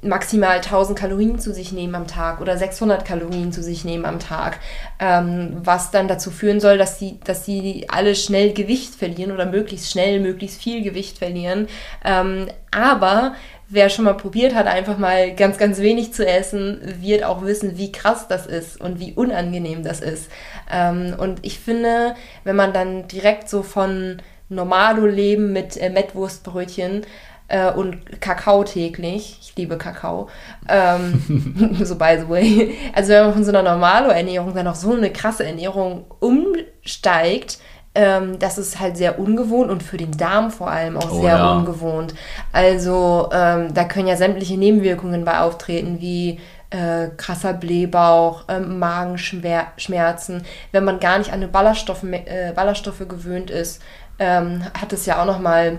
maximal 0.02 0.56
1000 0.56 0.96
Kalorien 0.96 1.38
zu 1.38 1.52
sich 1.52 1.72
nehmen 1.72 1.96
am 1.96 2.06
Tag 2.06 2.40
oder 2.40 2.56
600 2.56 3.04
Kalorien 3.04 3.52
zu 3.52 3.62
sich 3.62 3.84
nehmen 3.84 4.04
am 4.04 4.20
Tag, 4.20 4.60
ähm, 5.00 5.56
was 5.62 5.90
dann 5.90 6.06
dazu 6.06 6.30
führen 6.30 6.60
soll, 6.60 6.78
dass 6.78 6.98
sie, 6.98 7.18
dass 7.24 7.44
sie 7.44 7.86
alle 7.88 8.14
schnell 8.14 8.52
Gewicht 8.52 8.94
verlieren 8.94 9.32
oder 9.32 9.46
möglichst 9.46 9.90
schnell, 9.90 10.20
möglichst 10.20 10.62
viel 10.62 10.82
Gewicht 10.82 11.18
verlieren. 11.18 11.66
Ähm, 12.04 12.46
aber 12.70 13.34
wer 13.68 13.90
schon 13.90 14.06
mal 14.06 14.14
probiert 14.14 14.54
hat, 14.54 14.66
einfach 14.66 14.98
mal 14.98 15.34
ganz, 15.34 15.58
ganz 15.58 15.78
wenig 15.78 16.12
zu 16.12 16.26
essen, 16.26 16.80
wird 17.00 17.24
auch 17.24 17.42
wissen, 17.42 17.76
wie 17.76 17.92
krass 17.92 18.26
das 18.28 18.46
ist 18.46 18.80
und 18.80 18.98
wie 18.98 19.12
unangenehm 19.12 19.82
das 19.82 20.00
ist. 20.00 20.30
Ähm, 20.72 21.14
und 21.18 21.40
ich 21.44 21.58
finde, 21.58 22.14
wenn 22.44 22.56
man 22.56 22.72
dann 22.72 23.08
direkt 23.08 23.48
so 23.48 23.62
von 23.62 24.22
Normalo-Leben 24.48 25.52
mit 25.52 25.76
äh, 25.76 25.90
Mettwurstbrötchen 25.90 27.02
äh, 27.48 27.70
und 27.70 28.22
Kakao 28.22 28.64
täglich, 28.64 29.38
ich 29.42 29.54
liebe 29.56 29.76
Kakao, 29.76 30.28
ähm, 30.68 31.76
so 31.84 31.96
by 31.96 32.16
the 32.18 32.28
way, 32.28 32.74
also 32.94 33.10
wenn 33.10 33.24
man 33.24 33.34
von 33.34 33.44
so 33.44 33.50
einer 33.50 33.62
Normalo-Ernährung 33.62 34.54
dann 34.54 34.66
auf 34.66 34.76
so 34.76 34.94
eine 34.94 35.12
krasse 35.12 35.44
Ernährung 35.44 36.06
umsteigt, 36.20 37.58
ähm, 37.98 38.38
das 38.38 38.58
ist 38.58 38.78
halt 38.78 38.96
sehr 38.96 39.18
ungewohnt 39.18 39.72
und 39.72 39.82
für 39.82 39.96
den 39.96 40.12
Darm 40.12 40.52
vor 40.52 40.70
allem 40.70 40.96
auch 40.96 41.10
oh, 41.10 41.20
sehr 41.20 41.36
ja. 41.36 41.52
ungewohnt. 41.52 42.14
Also 42.52 43.28
ähm, 43.32 43.74
da 43.74 43.82
können 43.84 44.06
ja 44.06 44.14
sämtliche 44.14 44.56
Nebenwirkungen 44.56 45.24
bei 45.24 45.40
auftreten, 45.40 46.00
wie 46.00 46.38
äh, 46.70 47.08
krasser 47.16 47.54
Blähbauch, 47.54 48.48
äh, 48.48 48.60
Magenschmerzen. 48.60 50.44
Wenn 50.70 50.84
man 50.84 51.00
gar 51.00 51.18
nicht 51.18 51.30
an 51.30 51.40
eine 51.40 51.48
Ballaststoffe, 51.48 52.04
äh, 52.04 52.52
Ballaststoffe 52.54 53.08
gewöhnt 53.08 53.50
ist, 53.50 53.82
ähm, 54.20 54.62
hat 54.80 54.92
es 54.92 55.04
ja 55.04 55.20
auch 55.20 55.26
nochmal, 55.26 55.78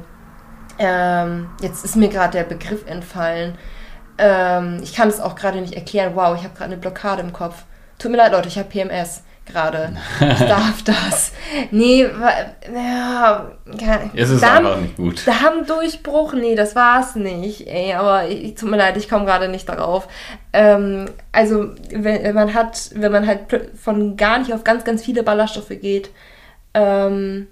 ähm, 0.78 1.50
jetzt 1.62 1.86
ist 1.86 1.96
mir 1.96 2.10
gerade 2.10 2.34
der 2.34 2.44
Begriff 2.44 2.86
entfallen. 2.86 3.58
Ähm, 4.18 4.82
ich 4.84 4.94
kann 4.94 5.08
es 5.08 5.22
auch 5.22 5.36
gerade 5.36 5.62
nicht 5.62 5.76
erklären. 5.76 6.12
Wow, 6.16 6.36
ich 6.36 6.44
habe 6.44 6.54
gerade 6.54 6.74
eine 6.74 6.82
Blockade 6.82 7.22
im 7.22 7.32
Kopf. 7.32 7.64
Tut 7.98 8.12
mir 8.12 8.18
leid, 8.18 8.34
Leute, 8.34 8.50
ich 8.50 8.58
habe 8.58 8.68
PMS 8.68 9.24
gerade. 9.50 9.96
Ich 10.20 10.40
darf 10.40 10.84
das. 10.84 11.34
Nee, 11.72 12.08
ja, 12.74 13.52
es 14.16 14.30
ist 14.30 14.44
Darm, 14.44 14.66
einfach 14.66 14.82
nicht 14.82 14.98
gut. 14.98 15.28
Darmdurchbruch, 15.28 16.34
nee, 16.34 16.56
das 16.56 16.76
war's 16.76 17.16
nicht. 17.16 17.68
Ey, 17.68 17.94
aber 17.94 18.28
ich, 18.28 18.56
tut 18.56 18.70
mir 18.70 18.78
leid, 18.78 18.98
ich 18.98 19.10
komme 19.10 19.26
gerade 19.26 19.48
nicht 19.50 19.68
darauf. 19.68 20.08
Ähm, 20.54 21.06
also, 21.32 21.70
wenn 21.92 22.36
man 22.36 22.54
hat, 22.54 22.92
wenn 22.96 23.12
man 23.12 23.28
halt 23.28 23.42
von 23.82 24.18
gar 24.18 24.40
nicht 24.40 24.54
auf 24.54 24.64
ganz, 24.64 24.84
ganz 24.84 25.04
viele 25.04 25.24
Ballaststoffe 25.24 25.70
geht, 25.82 26.10
ähm, 26.74 27.48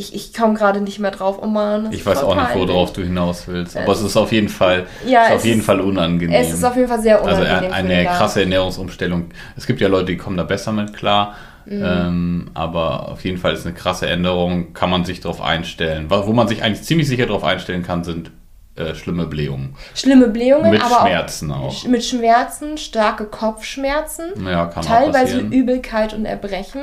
ich, 0.00 0.14
ich 0.14 0.32
komme 0.32 0.54
gerade 0.54 0.80
nicht 0.80 0.98
mehr 0.98 1.10
drauf, 1.10 1.38
oh 1.42 1.46
Mann. 1.46 1.92
Ich 1.92 2.04
weiß 2.04 2.24
auch 2.24 2.34
nicht, 2.34 2.54
worauf 2.54 2.92
du 2.92 3.02
hinaus 3.02 3.46
willst. 3.46 3.76
Aber 3.76 3.92
es 3.92 4.00
ist 4.00 4.16
auf 4.16 4.32
jeden 4.32 4.48
Fall, 4.48 4.86
ja, 5.06 5.26
ist 5.26 5.36
auf 5.36 5.44
jeden 5.44 5.62
Fall 5.62 5.80
unangenehm. 5.80 6.40
Es 6.40 6.52
ist 6.52 6.64
auf 6.64 6.74
jeden 6.76 6.88
Fall 6.88 7.00
sehr 7.00 7.22
unangenehm. 7.22 7.72
Also 7.72 7.74
eine 7.74 8.04
krasse 8.06 8.40
Ernährungsumstellung. 8.40 9.26
Es 9.56 9.66
gibt 9.66 9.80
ja 9.80 9.88
Leute, 9.88 10.06
die 10.06 10.16
kommen 10.16 10.36
da 10.36 10.44
besser 10.44 10.72
mit 10.72 10.94
klar. 10.94 11.34
Mhm. 11.66 11.84
Ähm, 11.84 12.50
aber 12.54 13.10
auf 13.10 13.22
jeden 13.24 13.38
Fall 13.38 13.52
ist 13.52 13.66
eine 13.66 13.74
krasse 13.74 14.08
Änderung, 14.08 14.72
kann 14.72 14.90
man 14.90 15.04
sich 15.04 15.20
darauf 15.20 15.42
einstellen. 15.42 16.06
Wo 16.08 16.32
man 16.32 16.48
sich 16.48 16.62
eigentlich 16.62 16.82
ziemlich 16.82 17.06
sicher 17.06 17.26
darauf 17.26 17.44
einstellen 17.44 17.82
kann, 17.82 18.02
sind 18.02 18.32
äh, 18.76 18.94
schlimme 18.94 19.26
Blähungen. 19.26 19.76
Schlimme 19.94 20.28
Blähungen, 20.28 20.70
mit 20.70 20.82
aber 20.82 21.02
Schmerzen 21.02 21.52
auch, 21.52 21.84
auch. 21.84 21.86
Mit 21.86 22.04
Schmerzen, 22.04 22.78
starke 22.78 23.26
Kopfschmerzen, 23.26 24.32
ja, 24.46 24.66
teilweise 24.66 25.38
Übelkeit 25.38 26.14
und 26.14 26.24
Erbrechen, 26.24 26.82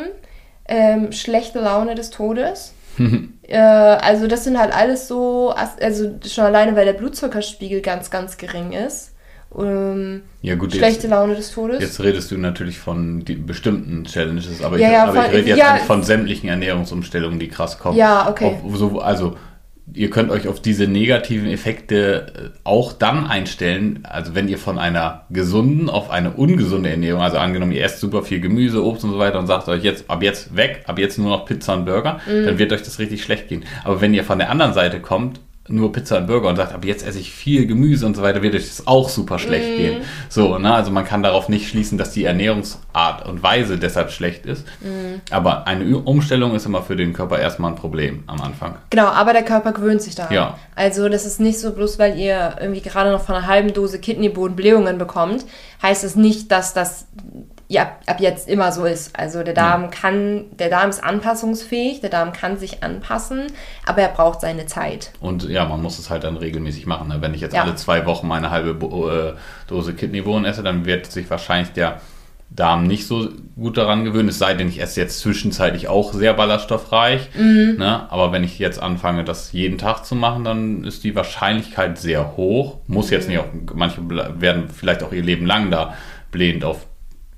ähm, 0.67 1.12
schlechte 1.12 1.60
Laune 1.60 1.95
des 1.95 2.12
Todes. 2.12 2.73
äh, 3.43 3.57
also 3.57 4.27
das 4.27 4.43
sind 4.43 4.57
halt 4.57 4.73
alles 4.73 5.07
so, 5.07 5.53
also 5.79 6.19
schon 6.25 6.45
alleine, 6.45 6.75
weil 6.75 6.86
der 6.86 6.93
Blutzuckerspiegel 6.93 7.81
ganz, 7.81 8.10
ganz 8.10 8.38
gering 8.38 8.71
ist. 8.71 9.13
Ähm, 9.57 10.23
ja, 10.41 10.55
gut, 10.55 10.73
schlechte 10.73 11.03
jetzt, 11.03 11.10
Laune 11.10 11.36
des 11.36 11.51
Todes. 11.51 11.81
Jetzt 11.81 11.99
redest 12.01 12.29
du 12.31 12.38
natürlich 12.38 12.79
von 12.79 13.23
bestimmten 13.45 14.03
Challenges, 14.03 14.62
aber, 14.62 14.77
ja, 14.77 14.88
ich, 14.88 14.93
ja, 14.93 15.03
aber 15.03 15.13
von, 15.13 15.25
ich 15.25 15.31
rede 15.31 15.47
jetzt 15.47 15.57
ja, 15.57 15.75
von 15.77 16.03
sämtlichen 16.03 16.49
Ernährungsumstellungen, 16.49 17.39
die 17.39 17.47
krass 17.47 17.79
kommen. 17.79 17.97
Ja, 17.97 18.29
okay. 18.29 18.57
Auf, 18.63 18.77
so, 18.77 18.99
also 18.99 19.38
ihr 19.93 20.10
könnt 20.10 20.32
euch 20.32 20.47
auf 20.47 20.62
diese 20.62 20.88
negativen 20.88 21.50
Effekte 21.50 22.52
äh, 22.54 22.60
auch 22.63 22.93
dann 22.93 23.26
einstellen, 23.26 24.00
also 24.04 24.36
wenn 24.36 24.47
ihr 24.47 24.58
von 24.58 24.78
einer 24.78 25.26
gesunden 25.30 25.89
auf 25.89 26.10
eine 26.10 26.32
ungesunde 26.32 26.89
Ernährung, 26.89 27.21
also 27.21 27.38
angenommen, 27.38 27.71
ihr 27.71 27.84
esst 27.84 28.00
super 28.00 28.23
viel 28.23 28.39
Gemüse, 28.39 28.84
Obst 28.84 29.04
und 29.04 29.12
so 29.12 29.19
weiter 29.19 29.39
und 29.39 29.47
sagt 29.47 29.67
euch 29.69 29.84
jetzt 29.84 30.10
ab 30.10 30.21
jetzt 30.23 30.56
weg, 30.56 30.84
ab 30.88 31.00
jetzt 31.00 31.17
nur 31.17 31.30
noch 31.30 31.45
Pizza 31.45 31.73
und 31.73 31.86
Burger, 31.86 32.19
mhm. 32.28 32.45
dann 32.45 32.60
wird 32.60 32.73
euch 32.73 32.84
das 32.84 33.00
richtig 33.00 33.23
schlecht 33.23 33.47
gehen. 33.47 33.63
Aber 33.84 34.02
wenn 34.02 34.13
ihr 34.13 34.23
von 34.23 34.39
der 34.39 34.50
anderen 34.50 34.73
Seite 34.73 35.00
kommt 35.00 35.39
nur 35.67 35.91
Pizza 35.91 36.17
und 36.17 36.27
Burger 36.27 36.49
und 36.49 36.56
sagt, 36.56 36.73
aber 36.73 36.86
jetzt 36.86 37.06
esse 37.06 37.19
ich 37.19 37.32
viel 37.32 37.67
Gemüse 37.67 38.06
und 38.06 38.15
so 38.15 38.21
weiter, 38.21 38.41
wird 38.41 38.56
euch 38.56 38.67
das 38.67 38.88
auch 38.88 39.10
super 39.10 39.39
schlecht 39.39 39.69
mm. 39.69 39.77
gehen. 39.77 40.01
So, 40.30 40.58
ne? 40.58 40.73
Also 40.73 40.91
man 40.91 41.06
kann 41.06 41.23
darauf 41.23 41.49
nicht 41.49 41.69
schließen, 41.69 41.97
dass 41.97 42.12
die 42.12 42.23
Ernährungsart 42.23 43.27
und 43.27 43.43
Weise 43.43 43.77
deshalb 43.77 44.12
schlecht 44.12 44.45
ist. 44.45 44.65
Mm. 44.82 45.21
Aber 45.32 45.67
eine 45.67 45.97
Umstellung 45.97 46.56
ist 46.56 46.65
immer 46.65 46.82
für 46.82 46.95
den 46.95 47.13
Körper 47.13 47.39
erstmal 47.39 47.71
ein 47.71 47.75
Problem 47.75 48.23
am 48.27 48.41
Anfang. 48.41 48.75
Genau, 48.89 49.08
aber 49.08 49.34
der 49.34 49.43
Körper 49.43 49.73
gewöhnt 49.73 50.01
sich 50.01 50.15
daran. 50.15 50.34
Ja. 50.34 50.58
Also 50.75 51.10
das 51.10 51.25
ist 51.25 51.39
nicht 51.39 51.60
so, 51.60 51.71
bloß 51.71 51.99
weil 51.99 52.17
ihr 52.17 52.56
irgendwie 52.60 52.82
gerade 52.82 53.12
noch 53.12 53.21
von 53.21 53.36
einer 53.36 53.47
halben 53.47 53.73
Dose 53.73 53.99
Kidneybohnen 53.99 54.56
Blähungen 54.56 54.97
bekommt, 54.97 55.45
heißt 55.82 56.03
es 56.03 56.15
nicht, 56.15 56.51
dass 56.51 56.74
das 56.74 57.07
ja, 57.70 57.97
ab 58.05 58.22
jetzt 58.22 58.47
immer 58.47 58.72
so 58.72 58.86
ist. 58.86 59.18
Also 59.18 59.43
der 59.43 59.53
Darm 59.53 59.84
ja. 59.84 59.88
kann, 59.89 60.45
der 60.57 60.70
Darm 60.70 60.89
ist 60.89 61.03
anpassungsfähig, 61.03 61.99
der 61.99 62.09
Darm 62.09 62.32
kann 62.32 62.57
sich 62.57 62.84
anpassen, 62.84 63.47
aber 63.86 64.01
er 64.01 64.09
braucht 64.09 64.41
seine 64.41 64.65
Zeit. 64.68 65.11
Und 65.20 65.43
ja, 65.49 65.65
man 65.65 65.82
muss 65.82 65.99
es 65.99 66.09
halt 66.09 66.24
dann 66.24 66.38
regelmäßig 66.38 66.86
machen. 66.86 67.09
Ne? 67.09 67.18
Wenn 67.22 67.34
ich 67.34 67.41
jetzt 67.41 67.53
ja. 67.53 67.63
alle 67.63 67.76
zwei 67.76 68.05
Wochen 68.05 68.28
meine 68.28 68.51
halbe 68.51 69.36
äh, 69.36 69.38
Dose 69.68 69.93
Kidneybohnen 69.93 70.45
esse, 70.45 70.63
dann 70.63 70.86
wird 70.86 71.07
sich 71.07 71.30
wahrscheinlich 71.30 71.74
der 71.74 71.99
Darm 72.49 72.88
nicht 72.88 73.05
so 73.05 73.28
gut 73.57 73.76
daran 73.76 74.05
gewöhnen, 74.05 74.30
es 74.30 74.39
sei 74.39 74.53
denn, 74.53 74.70
ich 74.70 74.82
esse 74.82 75.01
jetzt 75.01 75.20
zwischenzeitlich 75.20 75.89
auch 75.89 76.13
sehr 76.13 76.34
ballaststoffreich. 76.34 77.32
Mhm. 77.36 77.76
Ne? 77.78 78.09
Aber 78.09 78.32
wenn 78.32 78.45
ich 78.45 78.57
jetzt 78.59 78.82
anfange, 78.82 79.26
das 79.26 79.51
jeden 79.51 79.78
Tag 79.78 80.05
zu 80.05 80.15
machen, 80.15 80.45
dann 80.45 80.86
ist 80.86 81.03
die 81.03 81.15
Wahrscheinlichkeit 81.15 81.97
sehr 81.97 82.38
hoch. 82.38 82.78
Muss 82.88 83.07
mhm. 83.07 83.13
jetzt 83.13 83.28
nicht 83.28 83.39
auch, 83.39 83.47
manche 83.74 83.99
werden 84.39 84.70
vielleicht 84.70 85.03
auch 85.03 85.11
ihr 85.11 85.24
Leben 85.24 85.45
lang 85.45 85.70
da 85.70 85.95
blind 86.32 86.63
auf 86.63 86.86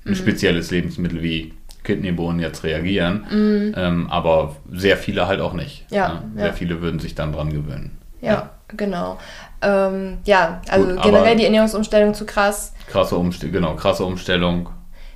ein 0.05 0.11
mhm. 0.11 0.15
spezielles 0.15 0.71
Lebensmittel 0.71 1.21
wie 1.21 1.53
Kidneybohnen 1.83 2.39
jetzt 2.39 2.63
reagieren. 2.63 3.25
Mhm. 3.29 3.73
Ähm, 3.75 4.09
aber 4.09 4.55
sehr 4.71 4.97
viele 4.97 5.27
halt 5.27 5.41
auch 5.41 5.53
nicht. 5.53 5.85
Ja, 5.89 6.09
ne? 6.13 6.23
Sehr 6.35 6.47
ja. 6.47 6.53
viele 6.53 6.81
würden 6.81 6.99
sich 6.99 7.15
dann 7.15 7.33
dran 7.33 7.51
gewöhnen. 7.51 7.97
Ja, 8.21 8.31
ja. 8.31 8.49
genau. 8.75 9.17
Ähm, 9.61 10.19
ja, 10.25 10.61
also 10.69 10.87
Gut, 10.87 11.01
generell 11.03 11.35
die 11.35 11.45
Ernährungsumstellung 11.45 12.13
zu 12.13 12.25
krass. 12.25 12.73
Krasse 12.87 13.15
Umstellung, 13.15 13.53
genau, 13.53 13.75
krasse 13.75 14.03
Umstellung 14.03 14.69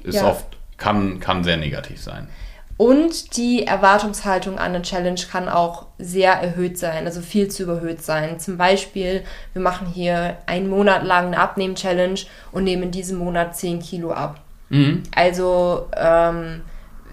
ist 0.03 0.15
ja. 0.15 0.27
oft, 0.27 0.45
kann, 0.77 1.19
kann 1.19 1.43
sehr 1.43 1.57
negativ 1.57 2.01
sein. 2.01 2.27
Und 2.75 3.37
die 3.37 3.67
Erwartungshaltung 3.67 4.57
an 4.57 4.73
eine 4.73 4.81
Challenge 4.81 5.21
kann 5.31 5.47
auch 5.47 5.85
sehr 5.99 6.33
erhöht 6.33 6.77
sein, 6.77 7.05
also 7.05 7.21
viel 7.21 7.47
zu 7.47 7.63
überhöht 7.63 8.01
sein. 8.01 8.39
Zum 8.39 8.57
Beispiel, 8.57 9.23
wir 9.53 9.61
machen 9.61 9.87
hier 9.87 10.37
einen 10.47 10.69
Monat 10.69 11.03
lang 11.03 11.27
eine 11.27 11.37
Abnehmen-Challenge 11.37 12.19
und 12.51 12.63
nehmen 12.63 12.83
in 12.83 12.91
diesem 12.91 13.19
Monat 13.19 13.55
10 13.55 13.79
Kilo 13.79 14.11
ab. 14.11 14.42
Mhm. 14.73 15.03
Also, 15.15 15.87
ähm, 15.95 16.61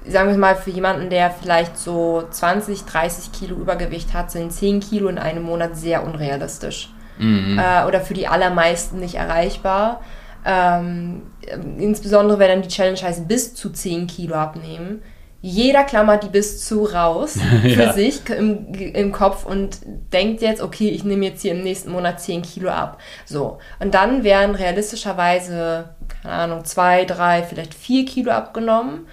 sagen 0.09 0.31
wir 0.31 0.39
mal, 0.39 0.57
für 0.57 0.71
jemanden, 0.71 1.11
der 1.11 1.31
vielleicht 1.31 1.77
so 1.77 2.25
20, 2.31 2.85
30 2.87 3.33
Kilo 3.33 3.55
Übergewicht 3.57 4.15
hat, 4.15 4.31
sind 4.31 4.51
10 4.51 4.81
Kilo 4.81 5.09
in 5.09 5.19
einem 5.19 5.43
Monat 5.43 5.77
sehr 5.77 6.03
unrealistisch. 6.03 6.89
Mhm. 7.19 7.59
Äh, 7.59 7.87
oder 7.87 8.01
für 8.01 8.15
die 8.15 8.27
allermeisten 8.27 8.99
nicht 8.99 9.17
erreichbar. 9.17 10.01
Ähm, 10.47 11.21
insbesondere 11.79 12.39
wenn 12.39 12.49
dann 12.49 12.63
die 12.63 12.69
Challenge 12.69 12.99
heißt, 12.99 13.29
bis 13.29 13.55
zu 13.55 13.69
10 13.69 14.07
Kilo 14.07 14.37
abnehmen 14.37 15.03
jeder 15.43 15.85
klammert 15.85 16.23
die 16.23 16.29
bis 16.29 16.67
zu 16.67 16.85
raus 16.85 17.39
für 17.63 17.69
ja. 17.69 17.93
sich 17.93 18.29
im, 18.29 18.73
im 18.75 19.13
Kopf 19.13 19.47
und 19.47 19.79
denkt 20.13 20.43
jetzt, 20.43 20.61
okay, 20.61 20.89
ich 20.89 21.05
nehme 21.05 21.27
jetzt 21.27 21.43
hier 21.43 21.53
im 21.53 21.63
nächsten 21.63 21.91
Monat 21.91 22.21
10 22.21 22.43
Kilo 22.43 22.71
ab. 22.71 22.99
So. 23.25 23.59
Und 23.79 23.95
dann 23.95 24.23
werden 24.23 24.55
realistischerweise, 24.55 25.91
keine 26.23 26.35
Ahnung, 26.35 26.65
zwei, 26.65 27.05
drei, 27.05 27.43
vielleicht 27.43 27.75
vier 27.75 28.05
Kilo 28.05 28.33
abgenommen. 28.33 29.07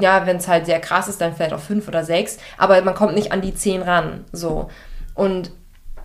Ja, 0.00 0.26
wenn 0.26 0.36
es 0.36 0.48
halt 0.48 0.66
sehr 0.66 0.80
krass 0.80 1.08
ist, 1.08 1.20
dann 1.20 1.34
vielleicht 1.34 1.52
auch 1.52 1.60
fünf 1.60 1.88
oder 1.88 2.04
sechs. 2.04 2.38
Aber 2.56 2.80
man 2.82 2.94
kommt 2.94 3.14
nicht 3.14 3.32
an 3.32 3.40
die 3.40 3.54
zehn 3.54 3.82
ran. 3.82 4.24
So. 4.32 4.70
Und 5.14 5.50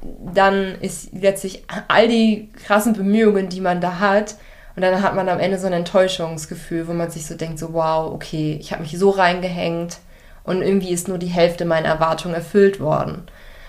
dann 0.02 0.76
ist 0.82 1.14
letztlich 1.14 1.66
all 1.88 2.08
die 2.08 2.50
krassen 2.66 2.94
Bemühungen, 2.94 3.50
die 3.50 3.62
man 3.62 3.82
da 3.82 4.00
hat, 4.00 4.36
und 4.80 4.84
dann 4.84 5.04
hat 5.04 5.14
man 5.14 5.28
am 5.28 5.42
Ende 5.42 5.60
so 5.60 5.68
ein 5.68 5.74
Enttäuschungsgefühl, 5.74 6.88
wo 6.88 6.94
man 6.94 7.12
sich 7.12 7.26
so 7.26 7.36
denkt, 7.36 7.60
so 7.60 7.74
wow, 7.74 8.14
okay, 8.14 8.58
ich 8.62 8.72
habe 8.72 8.82
mich 8.82 8.98
so 8.98 9.10
reingehängt 9.10 9.98
und 10.46 10.62
irgendwie 10.62 10.92
ist 10.92 11.10
nur 11.10 11.18
die 11.18 11.28
Hälfte 11.28 11.66
meiner 11.66 11.90
Erwartungen 11.90 12.34
erfüllt 12.34 12.80
worden. 12.80 13.24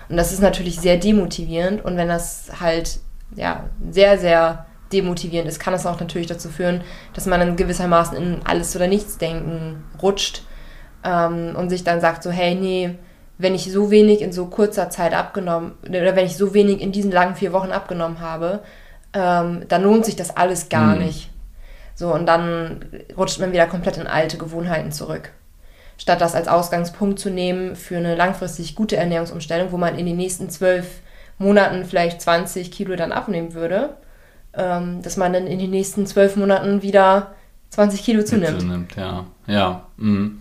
Und 0.07 0.15
das 0.15 0.31
ist 0.31 0.39
natürlich 0.39 0.79
sehr 0.79 0.95
demotivierend 0.95 1.83
und 1.83 1.97
wenn 1.97 2.07
das 2.07 2.61
halt 2.61 3.01
ja 3.35 3.65
sehr, 3.89 4.19
sehr 4.19 4.67
demotivierend 4.93 5.49
ist, 5.49 5.59
kann 5.59 5.73
das 5.73 5.85
auch 5.85 5.99
natürlich 5.99 6.27
dazu 6.27 6.47
führen, 6.47 6.79
dass 7.13 7.25
man 7.25 7.41
dann 7.41 7.57
gewissermaßen 7.57 8.15
in 8.15 8.39
alles 8.45 8.73
oder 8.77 8.87
nichts 8.87 9.17
denken 9.17 9.83
rutscht 10.01 10.43
ähm, 11.03 11.57
und 11.57 11.69
sich 11.69 11.83
dann 11.83 11.99
sagt 11.99 12.23
so, 12.23 12.31
hey, 12.31 12.55
nee, 12.55 12.95
wenn 13.37 13.53
ich 13.53 13.69
so 13.69 13.91
wenig 13.91 14.21
in 14.21 14.31
so 14.31 14.45
kurzer 14.45 14.89
Zeit 14.89 15.13
abgenommen, 15.13 15.73
oder 15.85 16.15
wenn 16.15 16.25
ich 16.25 16.37
so 16.37 16.53
wenig 16.53 16.79
in 16.79 16.93
diesen 16.93 17.11
langen 17.11 17.35
vier 17.35 17.51
Wochen 17.51 17.73
abgenommen 17.73 18.21
habe, 18.21 18.61
ähm, 19.13 19.65
dann 19.67 19.83
lohnt 19.83 20.05
sich 20.05 20.15
das 20.15 20.35
alles 20.35 20.69
gar 20.69 20.95
mhm. 20.95 21.03
nicht. 21.03 21.29
So, 21.95 22.13
und 22.13 22.25
dann 22.25 22.85
rutscht 23.17 23.39
man 23.39 23.51
wieder 23.51 23.67
komplett 23.67 23.97
in 23.97 24.07
alte 24.07 24.37
Gewohnheiten 24.37 24.91
zurück. 24.91 25.31
Statt 25.97 26.21
das 26.21 26.33
als 26.33 26.47
Ausgangspunkt 26.47 27.19
zu 27.19 27.29
nehmen 27.29 27.75
für 27.75 27.97
eine 27.97 28.15
langfristig 28.15 28.75
gute 28.75 28.97
Ernährungsumstellung, 28.97 29.71
wo 29.71 29.77
man 29.77 29.97
in 29.97 30.07
den 30.07 30.17
nächsten 30.17 30.49
zwölf 30.49 30.87
Monaten 31.37 31.85
vielleicht 31.85 32.21
20 32.21 32.71
Kilo 32.71 32.95
dann 32.95 33.11
abnehmen 33.11 33.53
würde, 33.53 33.97
ähm, 34.53 35.01
dass 35.01 35.17
man 35.17 35.33
dann 35.33 35.47
in 35.47 35.59
den 35.59 35.69
nächsten 35.69 36.07
zwölf 36.07 36.35
Monaten 36.35 36.81
wieder 36.81 37.35
20 37.69 38.03
Kilo 38.03 38.23
zunimmt. 38.23 38.61
zunimmt 38.61 38.95
ja, 38.95 39.25
ja. 39.47 39.87
Mhm. 39.97 40.39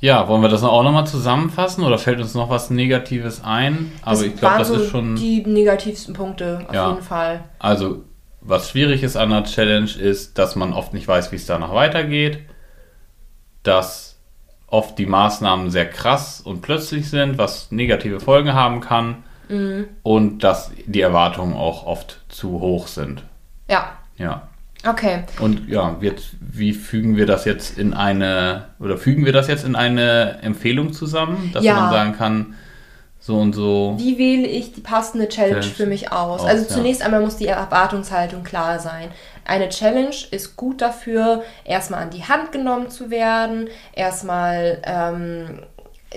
Ja, 0.00 0.28
wollen 0.28 0.40
wir 0.40 0.48
das 0.48 0.62
auch 0.62 0.82
nochmal 0.82 1.06
zusammenfassen 1.06 1.84
oder 1.84 1.98
fällt 1.98 2.20
uns 2.20 2.34
noch 2.34 2.48
was 2.48 2.70
Negatives 2.70 3.42
ein? 3.44 3.92
Aber 4.02 4.12
das 4.12 4.22
ich 4.22 4.36
glaube, 4.36 4.58
das 4.58 4.68
so 4.68 4.74
ist 4.76 4.90
schon. 4.90 5.16
Die 5.16 5.42
negativsten 5.46 6.14
Punkte 6.14 6.64
auf 6.66 6.74
ja. 6.74 6.88
jeden 6.88 7.02
Fall. 7.02 7.44
Also, 7.58 8.04
was 8.40 8.70
schwierig 8.70 9.02
ist 9.02 9.16
an 9.16 9.28
der 9.28 9.44
Challenge 9.44 9.90
ist, 9.90 10.38
dass 10.38 10.56
man 10.56 10.72
oft 10.72 10.94
nicht 10.94 11.06
weiß, 11.06 11.30
wie 11.32 11.36
es 11.36 11.44
danach 11.44 11.74
weitergeht. 11.74 12.40
Dass 13.62 14.18
oft 14.68 14.98
die 14.98 15.06
Maßnahmen 15.06 15.70
sehr 15.70 15.88
krass 15.90 16.40
und 16.40 16.62
plötzlich 16.62 17.10
sind, 17.10 17.36
was 17.36 17.70
negative 17.70 18.20
Folgen 18.20 18.54
haben 18.54 18.80
kann. 18.80 19.24
Mhm. 19.50 19.88
Und 20.02 20.38
dass 20.38 20.70
die 20.86 21.02
Erwartungen 21.02 21.54
auch 21.54 21.84
oft 21.84 22.20
zu 22.28 22.60
hoch 22.60 22.86
sind. 22.86 23.24
Ja. 23.68 23.98
Ja. 24.16 24.48
Okay. 24.86 25.24
Und 25.40 25.68
ja, 25.68 25.96
jetzt, 26.00 26.30
wie 26.40 26.72
fügen 26.72 27.16
wir 27.16 27.26
das 27.26 27.44
jetzt 27.44 27.78
in 27.78 27.92
eine, 27.92 28.66
oder 28.78 28.96
fügen 28.96 29.24
wir 29.26 29.32
das 29.32 29.46
jetzt 29.48 29.64
in 29.64 29.76
eine 29.76 30.38
Empfehlung 30.42 30.92
zusammen, 30.92 31.50
dass 31.52 31.64
ja. 31.64 31.74
man 31.74 31.90
sagen 31.90 32.16
kann, 32.16 32.54
so 33.22 33.38
und 33.38 33.52
so. 33.52 33.94
Wie 33.98 34.16
wähle 34.16 34.46
ich 34.46 34.72
die 34.72 34.80
passende 34.80 35.28
Challenge, 35.28 35.60
Challenge 35.60 35.74
für 35.74 35.86
mich 35.86 36.10
aus? 36.10 36.40
aus 36.40 36.46
also 36.46 36.64
zunächst 36.64 37.00
ja. 37.00 37.06
einmal 37.06 37.20
muss 37.20 37.36
die 37.36 37.46
Erwartungshaltung 37.46 38.42
klar 38.42 38.78
sein. 38.78 39.10
Eine 39.44 39.68
Challenge 39.68 40.14
ist 40.30 40.56
gut 40.56 40.80
dafür, 40.80 41.42
erstmal 41.64 42.02
an 42.02 42.10
die 42.10 42.24
Hand 42.24 42.50
genommen 42.50 42.88
zu 42.88 43.10
werden, 43.10 43.68
erstmal 43.92 44.80
ähm, 44.84 45.60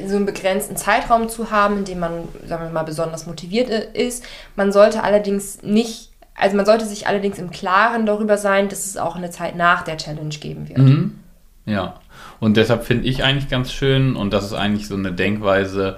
so 0.08 0.16
einen 0.16 0.26
begrenzten 0.26 0.78
Zeitraum 0.78 1.28
zu 1.28 1.52
haben, 1.52 1.80
in 1.80 1.86
dem 1.86 2.00
man, 2.00 2.30
sagen 2.48 2.64
wir 2.64 2.72
mal, 2.72 2.84
besonders 2.84 3.28
motiviert 3.28 3.70
ist. 3.70 4.24
Man 4.56 4.72
sollte 4.72 5.04
allerdings 5.04 5.62
nicht 5.62 6.13
also 6.36 6.56
man 6.56 6.66
sollte 6.66 6.86
sich 6.86 7.08
allerdings 7.08 7.38
im 7.40 7.52
Klaren 7.52 8.06
darüber 8.06 8.38
sein, 8.38 8.70
dass 8.70 8.86
es 8.86 8.98
auch 8.98 9.16
eine 9.16 9.30
Zeit 9.30 9.56
nach 9.56 9.84
der 9.84 9.98
Challenge 9.98 10.36
geben 10.36 10.68
wird. 10.68 10.80
Mhm. 10.80 11.20
Ja, 11.66 12.00
und 12.40 12.58
deshalb 12.58 12.84
finde 12.86 13.08
ich 13.08 13.24
eigentlich 13.24 13.50
ganz 13.50 13.72
schön, 13.72 14.16
und 14.16 14.34
das 14.34 14.46
ist 14.46 14.54
eigentlich 14.54 14.88
so 14.88 14.96
eine 14.96 15.14
Denkweise, 15.14 15.98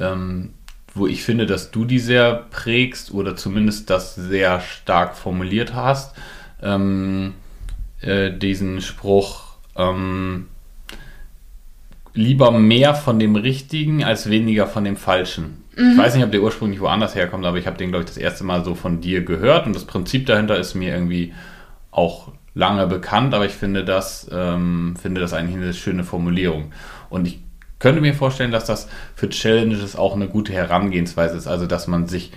ähm, 0.00 0.54
wo 0.94 1.06
ich 1.06 1.24
finde, 1.24 1.46
dass 1.46 1.70
du 1.70 1.84
die 1.84 1.98
sehr 1.98 2.46
prägst 2.50 3.12
oder 3.12 3.36
zumindest 3.36 3.90
das 3.90 4.14
sehr 4.14 4.60
stark 4.60 5.16
formuliert 5.16 5.74
hast, 5.74 6.14
ähm, 6.62 7.34
äh, 8.00 8.30
diesen 8.30 8.80
Spruch, 8.80 9.56
ähm, 9.76 10.48
lieber 12.14 12.52
mehr 12.52 12.94
von 12.94 13.18
dem 13.18 13.34
Richtigen 13.34 14.04
als 14.04 14.30
weniger 14.30 14.66
von 14.66 14.84
dem 14.84 14.96
Falschen. 14.96 15.63
Mhm. 15.76 15.92
Ich 15.92 15.98
weiß 15.98 16.14
nicht, 16.14 16.24
ob 16.24 16.32
der 16.32 16.42
ursprünglich 16.42 16.80
woanders 16.80 17.14
herkommt, 17.14 17.44
aber 17.44 17.58
ich 17.58 17.66
habe 17.66 17.76
den, 17.76 17.90
glaube 17.90 18.04
ich, 18.04 18.08
das 18.08 18.16
erste 18.16 18.44
Mal 18.44 18.64
so 18.64 18.74
von 18.74 19.00
dir 19.00 19.24
gehört 19.24 19.66
und 19.66 19.74
das 19.74 19.84
Prinzip 19.84 20.26
dahinter 20.26 20.58
ist 20.58 20.74
mir 20.74 20.92
irgendwie 20.94 21.32
auch 21.90 22.32
lange 22.54 22.86
bekannt, 22.86 23.34
aber 23.34 23.46
ich 23.46 23.52
finde 23.52 23.84
das, 23.84 24.28
ähm, 24.32 24.94
finde 25.00 25.20
das 25.20 25.32
eigentlich 25.32 25.56
eine 25.56 25.74
schöne 25.74 26.04
Formulierung. 26.04 26.72
Und 27.10 27.26
ich 27.26 27.40
könnte 27.78 28.00
mir 28.00 28.14
vorstellen, 28.14 28.52
dass 28.52 28.64
das 28.64 28.88
für 29.14 29.28
Challenges 29.28 29.96
auch 29.96 30.14
eine 30.14 30.28
gute 30.28 30.52
Herangehensweise 30.52 31.36
ist, 31.36 31.46
also 31.46 31.66
dass 31.66 31.86
man 31.86 32.06
sich 32.06 32.32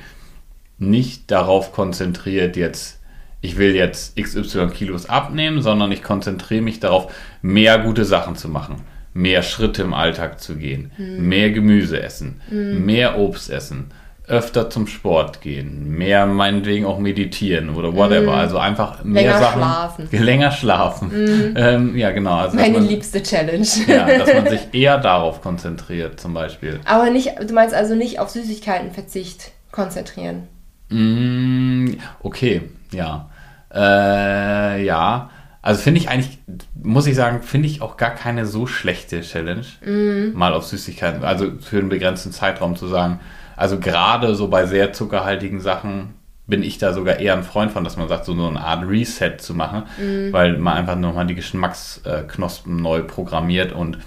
nicht 0.79 1.31
darauf 1.31 1.71
konzentriert, 1.71 2.55
jetzt, 2.55 2.99
ich 3.41 3.57
will 3.57 3.75
jetzt 3.75 4.17
XY 4.17 4.69
Kilos 4.69 5.07
abnehmen, 5.07 5.61
sondern 5.61 5.91
ich 5.91 6.03
konzentriere 6.03 6.61
mich 6.61 6.79
darauf, 6.79 7.13
mehr 7.41 7.79
gute 7.79 8.05
Sachen 8.05 8.35
zu 8.35 8.49
machen 8.49 8.83
mehr 9.17 9.41
Schritte 9.41 9.81
im 9.81 9.93
Alltag 9.93 10.39
zu 10.39 10.55
gehen, 10.55 10.91
mhm. 10.97 11.27
mehr 11.27 11.49
Gemüse 11.49 12.01
essen, 12.01 12.39
mhm. 12.51 12.85
mehr 12.85 13.17
Obst 13.17 13.49
essen, 13.49 13.87
öfter 14.27 14.69
zum 14.69 14.85
Sport 14.87 15.41
gehen, 15.41 15.89
mehr 15.97 16.25
meinetwegen 16.27 16.85
auch 16.85 16.99
meditieren 16.99 17.73
oder 17.73 17.95
whatever. 17.95 18.33
Mhm. 18.33 18.39
Also 18.39 18.57
einfach 18.59 19.03
mehr 19.03 19.23
länger 19.23 19.39
Sachen. 19.39 19.61
Schlafen. 19.61 20.07
Länger 20.11 20.51
schlafen. 20.51 21.07
Mhm. 21.09 21.57
Ähm, 21.57 21.97
ja, 21.97 22.11
genau. 22.11 22.35
Also, 22.35 22.55
Meine 22.55 22.73
man, 22.73 22.87
liebste 22.87 23.23
Challenge. 23.23 23.67
ja, 23.87 24.05
dass 24.05 24.33
man 24.33 24.47
sich 24.47 24.59
eher 24.73 24.99
darauf 24.99 25.41
konzentriert, 25.41 26.19
zum 26.19 26.33
Beispiel. 26.33 26.79
Aber 26.85 27.09
nicht, 27.09 27.31
du 27.43 27.53
meinst 27.53 27.73
also 27.73 27.95
nicht 27.95 28.19
auf 28.19 28.29
Süßigkeitenverzicht 28.29 29.51
konzentrieren. 29.71 30.47
Mm, 30.89 31.93
okay, 32.21 32.61
ja. 32.91 33.29
Äh, 33.73 34.85
ja. 34.85 35.29
Also 35.67 35.81
finde 35.81 35.99
ich 35.99 36.07
eigentlich, 36.07 36.37
muss 36.81 37.07
ich 37.07 37.15
sagen, 37.15 37.41
finde 37.41 37.67
ich 37.67 37.81
auch 37.81 37.97
gar 37.97 38.11
keine 38.11 38.45
so 38.45 38.67
schlechte 38.67 39.19
Challenge, 39.19 39.65
mm. 39.85 40.31
mal 40.33 40.53
auf 40.53 40.63
Süßigkeiten, 40.65 41.25
also 41.25 41.51
für 41.59 41.79
einen 41.79 41.89
begrenzten 41.89 42.31
Zeitraum 42.31 42.77
zu 42.77 42.87
sagen. 42.87 43.19
Also 43.57 43.77
gerade 43.77 44.33
so 44.35 44.47
bei 44.47 44.65
sehr 44.65 44.93
zuckerhaltigen 44.93 45.59
Sachen 45.59 46.13
bin 46.45 46.63
ich 46.63 46.77
da 46.77 46.93
sogar 46.93 47.19
eher 47.19 47.33
ein 47.33 47.43
Freund 47.43 47.73
von, 47.73 47.83
dass 47.83 47.97
man 47.97 48.07
sagt, 48.07 48.23
so 48.23 48.31
eine 48.31 48.61
Art 48.61 48.87
Reset 48.87 49.39
zu 49.39 49.55
machen, 49.55 49.83
mm. 49.97 50.31
weil 50.31 50.57
man 50.57 50.77
einfach 50.77 50.95
nochmal 50.95 51.27
die 51.27 51.35
Geschmacksknospen 51.35 52.81
neu 52.81 53.01
programmiert 53.01 53.73
und 53.73 53.97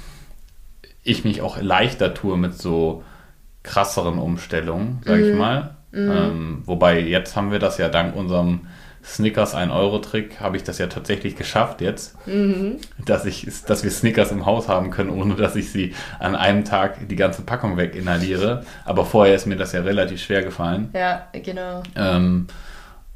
ich 1.02 1.24
mich 1.26 1.42
auch 1.42 1.60
leichter 1.60 2.14
tue 2.14 2.38
mit 2.38 2.54
so 2.54 3.04
krasseren 3.64 4.18
Umstellungen, 4.18 5.02
sag 5.04 5.20
mm. 5.20 5.24
ich 5.24 5.36
mal. 5.36 5.74
Mm. 5.92 6.10
Ähm, 6.10 6.62
wobei 6.64 7.00
jetzt 7.00 7.36
haben 7.36 7.52
wir 7.52 7.58
das 7.58 7.76
ja 7.76 7.90
dank 7.90 8.16
unserem 8.16 8.60
Snickers 9.02 9.54
1-Euro-Trick 9.54 10.40
habe 10.40 10.56
ich 10.56 10.62
das 10.62 10.78
ja 10.78 10.86
tatsächlich 10.86 11.36
geschafft 11.36 11.80
jetzt, 11.80 12.16
mhm. 12.26 12.76
dass, 13.04 13.24
ich, 13.24 13.46
dass 13.66 13.82
wir 13.82 13.90
Snickers 13.90 14.30
im 14.30 14.44
Haus 14.46 14.68
haben 14.68 14.90
können, 14.90 15.10
ohne 15.10 15.36
dass 15.36 15.56
ich 15.56 15.72
sie 15.72 15.94
an 16.18 16.36
einem 16.36 16.64
Tag 16.64 17.08
die 17.08 17.16
ganze 17.16 17.42
Packung 17.42 17.76
weg 17.76 17.94
inhaliere. 17.94 18.64
Aber 18.84 19.06
vorher 19.06 19.34
ist 19.34 19.46
mir 19.46 19.56
das 19.56 19.72
ja 19.72 19.80
relativ 19.80 20.22
schwer 20.22 20.42
gefallen. 20.42 20.90
Ja, 20.92 21.28
genau. 21.32 21.82
Ähm, 21.96 22.46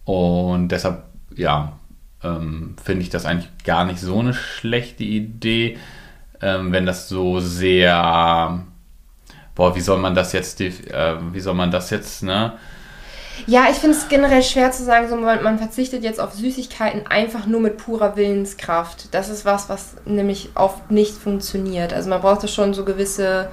und 0.04 0.68
deshalb, 0.68 1.02
ja, 1.34 1.72
ähm, 2.22 2.76
finde 2.82 3.02
ich 3.02 3.10
das 3.10 3.26
eigentlich 3.26 3.50
gar 3.64 3.84
nicht 3.84 4.00
so 4.00 4.18
eine 4.18 4.32
schlechte 4.32 5.04
Idee, 5.04 5.76
ähm, 6.40 6.72
wenn 6.72 6.86
das 6.86 7.08
so 7.08 7.40
sehr, 7.40 8.64
boah, 9.54 9.76
wie 9.76 9.80
soll 9.80 9.98
man 9.98 10.14
das 10.14 10.32
jetzt, 10.32 10.60
äh, 10.60 11.16
wie 11.32 11.40
soll 11.40 11.54
man 11.54 11.70
das 11.70 11.90
jetzt, 11.90 12.22
ne? 12.22 12.54
Ja, 13.46 13.66
ich 13.70 13.76
finde 13.76 13.96
es 13.96 14.08
generell 14.08 14.42
schwer 14.42 14.70
zu 14.70 14.84
sagen, 14.84 15.08
so 15.08 15.16
man, 15.16 15.42
man, 15.42 15.58
verzichtet 15.58 16.02
jetzt 16.02 16.20
auf 16.20 16.34
Süßigkeiten 16.34 17.06
einfach 17.06 17.46
nur 17.46 17.60
mit 17.60 17.76
purer 17.76 18.16
Willenskraft. 18.16 19.12
Das 19.12 19.28
ist 19.28 19.44
was, 19.44 19.68
was 19.68 19.96
nämlich 20.04 20.50
oft 20.54 20.90
nicht 20.90 21.14
funktioniert. 21.14 21.92
Also 21.92 22.08
man 22.10 22.20
braucht 22.20 22.42
da 22.42 22.48
schon 22.48 22.74
so 22.74 22.84
gewisse, 22.84 23.48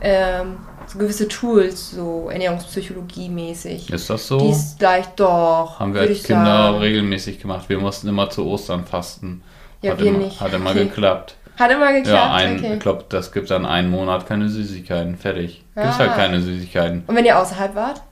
ähm, 0.00 0.58
so 0.86 0.98
gewisse 0.98 1.28
Tools, 1.28 1.90
so 1.92 2.28
Ernährungspsychologie-mäßig. 2.30 3.92
Ist 3.92 4.10
das 4.10 4.26
so? 4.26 4.38
Die 4.38 4.50
ist 4.50 4.78
gleich 4.78 5.06
doch. 5.16 5.78
Haben 5.78 5.94
wir 5.94 6.02
als 6.02 6.22
Kinder 6.22 6.44
sagen. 6.44 6.78
regelmäßig 6.78 7.40
gemacht. 7.40 7.68
Wir 7.68 7.78
mussten 7.78 8.08
immer 8.08 8.30
zu 8.30 8.46
Ostern 8.46 8.84
fasten. 8.84 9.42
Ja, 9.82 9.92
hat 9.92 10.00
wir 10.00 10.08
immer, 10.08 10.18
nicht. 10.18 10.40
Hat 10.40 10.52
immer 10.52 10.70
okay. 10.70 10.84
geklappt. 10.84 11.36
Hat 11.58 11.70
immer 11.70 11.92
geklappt. 11.92 12.08
Ja, 12.08 12.32
ein, 12.32 12.58
okay. 12.58 12.74
ich 12.74 12.80
glaube, 12.80 13.04
das 13.08 13.32
gibt 13.32 13.50
dann 13.50 13.64
einen 13.64 13.90
Monat 13.90 14.26
keine 14.26 14.48
Süßigkeiten. 14.48 15.16
Fertig. 15.16 15.64
Ah. 15.74 15.82
Gibt 15.82 15.98
halt 15.98 16.14
keine 16.14 16.40
Süßigkeiten. 16.40 17.04
Und 17.06 17.14
wenn 17.14 17.24
ihr 17.24 17.38
außerhalb 17.38 17.74
wart? 17.74 18.02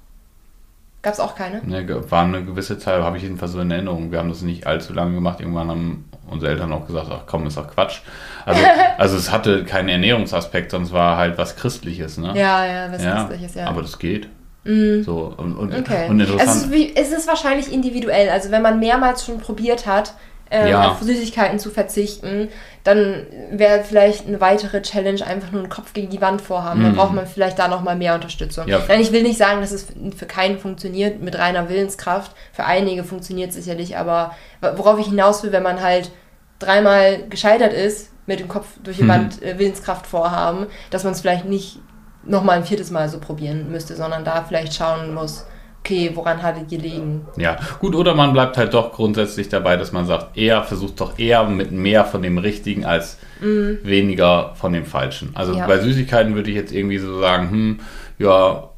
Gab 1.03 1.15
es 1.15 1.21
auch 1.21 1.37
keine? 1.37 1.63
Ne, 1.65 1.87
war 2.11 2.25
eine 2.25 2.45
gewisse 2.45 2.79
Zeit, 2.79 3.01
habe 3.03 3.17
ich 3.17 3.23
jedenfalls 3.23 3.53
so 3.53 3.61
in 3.61 3.71
Erinnerung. 3.71 4.11
Wir 4.11 4.19
haben 4.19 4.29
das 4.29 4.43
nicht 4.43 4.67
allzu 4.67 4.93
lange 4.93 5.15
gemacht. 5.15 5.41
Irgendwann 5.41 5.71
haben 5.71 6.09
unsere 6.29 6.51
Eltern 6.51 6.73
auch 6.73 6.87
gesagt, 6.87 7.07
ach 7.11 7.23
komm, 7.27 7.47
ist 7.47 7.57
doch 7.57 7.73
Quatsch. 7.73 8.01
Also, 8.45 8.63
also 8.99 9.17
es 9.17 9.31
hatte 9.31 9.65
keinen 9.65 9.89
Ernährungsaspekt, 9.89 10.73
sonst 10.73 10.93
war 10.93 11.17
halt 11.17 11.39
was 11.39 11.57
Christliches, 11.57 12.19
ne? 12.19 12.33
Ja, 12.35 12.67
ja, 12.67 12.93
was 12.93 13.03
ja, 13.03 13.15
Christliches, 13.15 13.55
ja. 13.55 13.67
Aber 13.67 13.83
das 13.83 13.99
geht. 13.99 14.29
Mm. 14.65 15.03
So, 15.03 15.33
und, 15.37 15.57
und, 15.57 15.75
okay. 15.75 16.09
und 16.09 16.21
interessant. 16.21 16.73
Wie, 16.73 16.95
es 16.95 17.13
ist 17.13 17.29
wahrscheinlich 17.29 17.73
individuell. 17.73 18.29
Also 18.31 18.51
wenn 18.51 18.63
man 18.63 18.81
mehrmals 18.81 19.25
schon 19.25 19.39
probiert 19.39 19.87
hat, 19.87 20.15
ähm, 20.51 20.69
ja. 20.69 20.91
auf 20.91 21.03
Süßigkeiten 21.03 21.59
zu 21.59 21.71
verzichten, 21.71 22.49
dann 22.85 23.27
wäre 23.51 23.85
vielleicht 23.85 24.27
eine 24.27 24.41
weitere 24.41 24.81
Challenge 24.83 25.25
einfach 25.27 25.53
nur 25.53 25.63
einen 25.63 25.71
Kopf 25.71 25.93
gegen 25.93 26.09
die 26.09 26.21
Wand 26.21 26.41
vorhaben. 26.41 26.83
Dann 26.83 26.93
mm. 26.93 26.97
braucht 26.97 27.13
man 27.13 27.27
vielleicht 27.27 27.59
da 27.59 27.69
nochmal 27.69 27.97
mehr 27.97 28.15
Unterstützung. 28.15 28.67
Ja. 28.67 28.81
Nein, 28.89 29.01
ich 29.01 29.13
will 29.13 29.23
nicht 29.23 29.39
sagen, 29.39 29.61
dass 29.61 29.73
es 29.73 29.87
für 30.17 30.27
keinen 30.27 30.59
funktioniert 30.59 31.21
mit 31.21 31.37
reiner 31.39 31.69
Willenskraft. 31.69 32.33
Für 32.53 32.65
einige 32.65 33.05
funktioniert 33.05 33.51
es 33.51 33.57
sicherlich, 33.57 33.97
aber 33.97 34.35
worauf 34.77 34.99
ich 34.99 35.07
hinaus 35.07 35.43
will, 35.43 35.53
wenn 35.53 35.63
man 35.63 35.83
halt 35.83 36.11
dreimal 36.59 37.25
gescheitert 37.29 37.73
ist, 37.73 38.11
mit 38.27 38.41
dem 38.41 38.49
Kopf 38.49 38.67
durch 38.83 38.99
die 38.99 39.05
mhm. 39.05 39.09
Wand 39.09 39.43
äh, 39.43 39.59
Willenskraft 39.59 40.07
vorhaben, 40.07 40.67
dass 40.91 41.05
man 41.05 41.13
es 41.15 41.21
vielleicht 41.21 41.47
nicht 41.47 41.81
nochmal 42.25 42.59
ein 42.59 42.65
viertes 42.65 42.91
Mal 42.91 43.09
so 43.09 43.19
probieren 43.19 43.71
müsste, 43.71 43.97
sondern 43.97 44.25
da 44.25 44.45
vielleicht 44.47 44.75
schauen 44.75 45.15
muss, 45.15 45.47
okay, 45.89 46.11
woran 46.15 46.43
hat 46.43 46.57
es 46.61 46.69
gelegen? 46.69 47.27
Ja, 47.37 47.57
gut, 47.81 47.95
oder 47.95 48.15
man 48.15 48.33
bleibt 48.33 48.57
halt 48.57 48.75
doch 48.75 48.93
grundsätzlich 48.93 49.49
dabei, 49.49 49.77
dass 49.77 49.93
man 49.93 50.07
sagt, 50.07 50.37
eher 50.37 50.63
versucht 50.63 51.01
doch 51.01 51.19
eher 51.19 51.45
mit 51.45 51.73
mehr 51.73 52.05
von 52.05 52.23
dem 52.23 52.39
Richtigen 52.39 52.85
als 52.85 53.19
mm. 53.41 53.85
weniger 53.85 54.55
von 54.55 54.73
dem 54.73 54.85
Falschen. 54.85 55.31
Also 55.35 55.55
ja. 55.55 55.67
bei 55.67 55.79
Süßigkeiten 55.79 56.35
würde 56.35 56.51
ich 56.51 56.57
jetzt 56.57 56.73
irgendwie 56.73 56.99
so 56.99 57.19
sagen, 57.21 57.51
hm, 57.51 57.81
ja, 58.19 58.71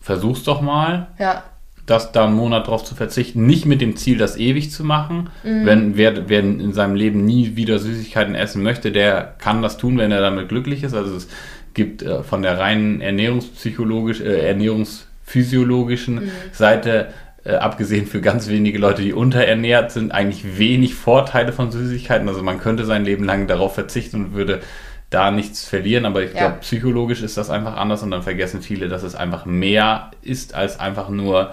versuch's 0.00 0.42
doch 0.42 0.60
mal. 0.60 1.08
Ja. 1.18 1.44
Das 1.86 2.12
da 2.12 2.24
einen 2.26 2.34
Monat 2.34 2.68
drauf 2.68 2.84
zu 2.84 2.94
verzichten, 2.94 3.44
nicht 3.44 3.66
mit 3.66 3.80
dem 3.80 3.96
Ziel, 3.96 4.16
das 4.16 4.36
ewig 4.36 4.70
zu 4.70 4.84
machen. 4.84 5.30
Mm. 5.42 5.66
Wenn 5.66 5.96
wer, 5.96 6.28
wer 6.28 6.40
in 6.40 6.72
seinem 6.72 6.94
Leben 6.94 7.24
nie 7.24 7.56
wieder 7.56 7.78
Süßigkeiten 7.78 8.34
essen 8.34 8.62
möchte, 8.62 8.92
der 8.92 9.34
kann 9.38 9.62
das 9.62 9.78
tun, 9.78 9.98
wenn 9.98 10.12
er 10.12 10.20
damit 10.20 10.48
glücklich 10.48 10.82
ist. 10.82 10.94
Also 10.94 11.16
es 11.16 11.28
gibt 11.74 12.02
äh, 12.02 12.22
von 12.22 12.42
der 12.42 12.58
reinen 12.58 13.00
ernährungspsychologisch, 13.00 14.20
äh, 14.20 14.48
Ernährungs 14.48 15.08
physiologischen 15.32 16.26
mhm. 16.26 16.30
Seite, 16.52 17.08
äh, 17.44 17.54
abgesehen 17.54 18.06
für 18.06 18.20
ganz 18.20 18.48
wenige 18.48 18.78
Leute, 18.78 19.00
die 19.00 19.14
unterernährt 19.14 19.90
sind, 19.90 20.12
eigentlich 20.12 20.58
wenig 20.58 20.94
Vorteile 20.94 21.52
von 21.52 21.70
Süßigkeiten. 21.70 22.28
Also 22.28 22.42
man 22.42 22.60
könnte 22.60 22.84
sein 22.84 23.04
Leben 23.04 23.24
lang 23.24 23.46
darauf 23.46 23.74
verzichten 23.74 24.26
und 24.26 24.34
würde 24.34 24.60
da 25.08 25.30
nichts 25.30 25.66
verlieren, 25.66 26.04
aber 26.06 26.22
ich 26.22 26.32
ja. 26.32 26.38
glaube, 26.38 26.56
psychologisch 26.60 27.22
ist 27.22 27.36
das 27.36 27.50
einfach 27.50 27.76
anders 27.76 28.02
und 28.02 28.10
dann 28.10 28.22
vergessen 28.22 28.62
viele, 28.62 28.88
dass 28.88 29.02
es 29.02 29.14
einfach 29.14 29.44
mehr 29.46 30.10
ist 30.22 30.54
als 30.54 30.78
einfach 30.80 31.08
nur 31.08 31.52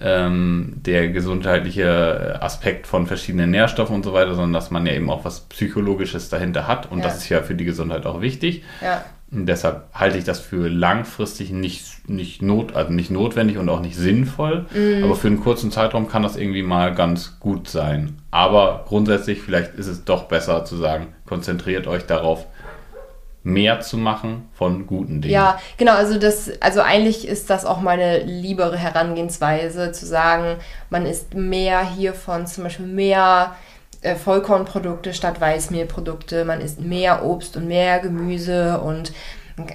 ähm, 0.00 0.74
der 0.76 1.08
gesundheitliche 1.08 2.38
Aspekt 2.40 2.86
von 2.86 3.06
verschiedenen 3.06 3.50
Nährstoffen 3.50 3.94
und 3.94 4.04
so 4.04 4.12
weiter, 4.12 4.34
sondern 4.34 4.52
dass 4.52 4.70
man 4.70 4.86
ja 4.86 4.92
eben 4.92 5.10
auch 5.10 5.24
was 5.24 5.40
Psychologisches 5.40 6.28
dahinter 6.28 6.66
hat 6.66 6.90
und 6.90 6.98
ja. 6.98 7.04
das 7.04 7.18
ist 7.18 7.28
ja 7.28 7.42
für 7.42 7.54
die 7.54 7.64
Gesundheit 7.64 8.06
auch 8.06 8.20
wichtig. 8.20 8.62
Ja. 8.82 9.04
Deshalb 9.30 9.92
halte 9.92 10.16
ich 10.16 10.24
das 10.24 10.40
für 10.40 10.68
langfristig 10.68 11.50
nicht, 11.50 12.08
nicht, 12.08 12.40
not, 12.40 12.74
also 12.74 12.90
nicht 12.90 13.10
notwendig 13.10 13.58
und 13.58 13.68
auch 13.68 13.80
nicht 13.80 13.96
sinnvoll. 13.96 14.64
Mhm. 14.74 15.04
Aber 15.04 15.16
für 15.16 15.26
einen 15.26 15.40
kurzen 15.40 15.70
Zeitraum 15.70 16.08
kann 16.08 16.22
das 16.22 16.36
irgendwie 16.36 16.62
mal 16.62 16.94
ganz 16.94 17.38
gut 17.38 17.68
sein. 17.68 18.22
Aber 18.30 18.86
grundsätzlich, 18.88 19.42
vielleicht 19.42 19.74
ist 19.74 19.86
es 19.86 20.04
doch 20.04 20.24
besser 20.24 20.64
zu 20.64 20.76
sagen, 20.76 21.08
konzentriert 21.26 21.86
euch 21.86 22.06
darauf, 22.06 22.46
mehr 23.42 23.80
zu 23.80 23.96
machen 23.96 24.48
von 24.52 24.86
guten 24.86 25.20
Dingen. 25.20 25.32
Ja, 25.32 25.58
genau, 25.76 25.92
also 25.92 26.18
das, 26.18 26.50
also 26.60 26.80
eigentlich 26.80 27.26
ist 27.26 27.50
das 27.50 27.64
auch 27.64 27.80
meine 27.80 28.22
liebere 28.24 28.76
Herangehensweise, 28.76 29.92
zu 29.92 30.06
sagen, 30.06 30.56
man 30.90 31.06
isst 31.06 31.34
mehr 31.34 31.84
hiervon, 31.84 32.46
zum 32.46 32.64
Beispiel 32.64 32.86
mehr 32.86 33.56
äh, 34.02 34.14
Vollkornprodukte 34.14 35.12
statt 35.12 35.40
Weißmehlprodukte. 35.40 36.44
Man 36.44 36.60
isst 36.60 36.80
mehr 36.80 37.24
Obst 37.24 37.56
und 37.56 37.66
mehr 37.66 37.98
Gemüse 37.98 38.80
und 38.80 39.12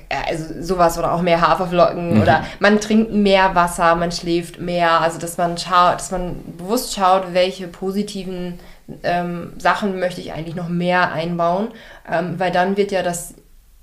äh, 0.09 0.15
also 0.29 0.61
sowas 0.61 0.97
oder 0.97 1.13
auch 1.13 1.21
mehr 1.21 1.41
Haferflocken 1.41 2.15
mhm. 2.15 2.21
oder 2.21 2.43
man 2.59 2.79
trinkt 2.79 3.13
mehr 3.13 3.55
Wasser, 3.55 3.95
man 3.95 4.11
schläft 4.11 4.59
mehr. 4.59 5.01
Also 5.01 5.19
dass 5.19 5.37
man 5.37 5.57
schaut, 5.57 5.95
dass 5.95 6.11
man 6.11 6.35
bewusst 6.57 6.93
schaut, 6.93 7.33
welche 7.33 7.67
positiven 7.67 8.59
ähm, 9.03 9.53
Sachen 9.57 9.99
möchte 9.99 10.21
ich 10.21 10.33
eigentlich 10.33 10.55
noch 10.55 10.69
mehr 10.69 11.11
einbauen, 11.13 11.69
ähm, 12.11 12.35
weil 12.37 12.51
dann 12.51 12.77
wird 12.77 12.91
ja 12.91 13.01
das 13.01 13.35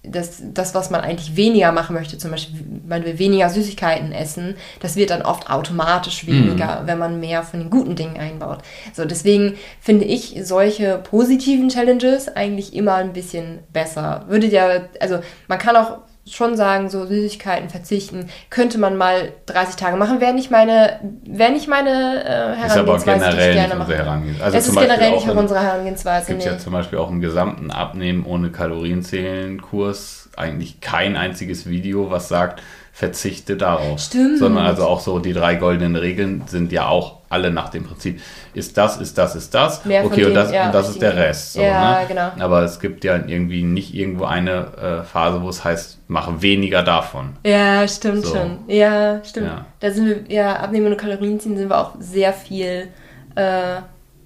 das, 0.03 0.43
das, 0.55 0.75
was 0.75 0.91
man 0.91 1.03
eigentlich 1.03 1.37
weniger 1.37 1.73
machen 1.73 1.95
möchte, 1.95 2.17
zum 2.17 2.31
Beispiel, 2.31 2.65
man 2.87 3.05
will 3.05 3.19
weniger 3.19 3.51
Süßigkeiten 3.51 4.13
essen, 4.13 4.57
das 4.81 4.97
wird 4.97 5.11
dann 5.11 5.23
oft 5.23 5.51
automatisch 5.51 6.27
weniger, 6.27 6.83
mm. 6.83 6.87
wenn 6.87 6.99
man 6.99 7.21
mehr 7.21 7.43
von 7.43 7.61
den 7.61 7.71
guten 7.71 7.97
Dingen 7.97 8.17
einbaut. 8.17 8.61
So, 8.95 9.05
deswegen 9.05 9.57
finde 9.79 10.07
ich 10.07 10.41
solche 10.43 10.99
positiven 10.99 11.69
Challenges 11.69 12.29
eigentlich 12.29 12.75
immer 12.75 12.95
ein 12.95 13.13
bisschen 13.13 13.59
besser. 13.73 14.25
Würde 14.29 14.47
ja, 14.47 14.85
also 15.01 15.21
man 15.49 15.59
kann 15.59 15.77
auch 15.77 15.99
schon 16.35 16.57
sagen, 16.57 16.89
so 16.89 17.07
Süßigkeiten 17.07 17.69
verzichten, 17.69 18.29
könnte 18.51 18.79
man 18.79 18.97
mal 18.97 19.33
30 19.47 19.77
Tage 19.77 19.97
machen, 19.97 20.21
wäre 20.21 20.35
nicht 20.35 20.51
meine, 20.51 21.01
wäre 21.25 21.53
nicht 21.53 21.69
meine 21.69 22.25
äh, 22.25 22.57
Herangehensweise, 22.57 22.71
ist 22.71 22.77
aber 22.77 22.99
generell 22.99 23.55
nicht 23.55 23.69
unsere 23.69 23.99
Herangehensweise. 23.99 24.45
Also 24.45 24.59
es 24.59 24.69
ist 24.69 24.79
generell 24.79 25.11
nicht 25.13 25.29
unsere 25.29 25.61
Herangehensweise. 25.61 26.23
Es 26.23 26.29
gibt 26.29 26.39
nee. 26.41 26.47
ja 26.47 26.59
zum 26.59 26.73
Beispiel 26.73 26.99
auch 26.99 27.11
im 27.11 27.21
gesamten 27.21 27.71
Abnehmen 27.71 28.25
ohne 28.25 28.51
Kalorienzählen 28.51 29.61
Kurs 29.61 30.31
eigentlich 30.37 30.81
kein 30.81 31.17
einziges 31.17 31.69
Video, 31.69 32.11
was 32.11 32.29
sagt, 32.29 32.63
verzichte 32.93 33.57
darauf. 33.57 34.01
Stimmt. 34.01 34.39
Sondern 34.39 34.67
also 34.67 34.85
auch 34.85 35.01
so 35.01 35.19
die 35.19 35.33
drei 35.33 35.55
goldenen 35.57 35.97
Regeln 35.97 36.45
sind 36.47 36.73
ja 36.73 36.89
auch 36.89 37.20
alle 37.31 37.51
nach 37.51 37.69
dem 37.69 37.85
Prinzip, 37.85 38.21
ist 38.55 38.77
das, 38.77 38.99
ist 38.99 39.17
das, 39.17 39.37
ist 39.37 39.55
das. 39.55 39.85
Mehr 39.85 40.05
okay, 40.05 40.27
und 40.27 40.35
das, 40.35 40.53
ja, 40.53 40.67
und 40.67 40.75
das 40.75 40.91
ist 40.91 41.01
der 41.01 41.17
Rest. 41.17 41.55
So, 41.55 41.63
ja, 41.63 42.01
ne? 42.01 42.07
genau. 42.09 42.31
Aber 42.41 42.63
es 42.63 42.81
gibt 42.81 43.05
ja 43.05 43.17
irgendwie 43.17 43.63
nicht 43.63 43.95
irgendwo 43.95 44.25
eine 44.25 45.01
äh, 45.01 45.05
Phase, 45.05 45.41
wo 45.41 45.49
es 45.49 45.65
heißt, 45.65 46.01
mache 46.09 46.43
weniger 46.43 46.83
davon. 46.83 47.37
Ja, 47.47 47.87
stimmt 47.87 48.27
so. 48.27 48.35
schon. 48.35 48.59
Ja, 48.67 49.25
stimmt. 49.25 49.47
Ja. 49.47 49.65
Da 49.79 49.91
sind 49.93 50.07
wir, 50.07 50.25
ja, 50.29 50.57
abnehmen 50.57 50.89
und 50.89 50.99
Kalorien 50.99 51.39
ziehen, 51.39 51.57
sind 51.57 51.69
wir 51.69 51.79
auch 51.79 51.93
sehr 52.01 52.33
viel 52.33 52.89
äh, 53.37 53.77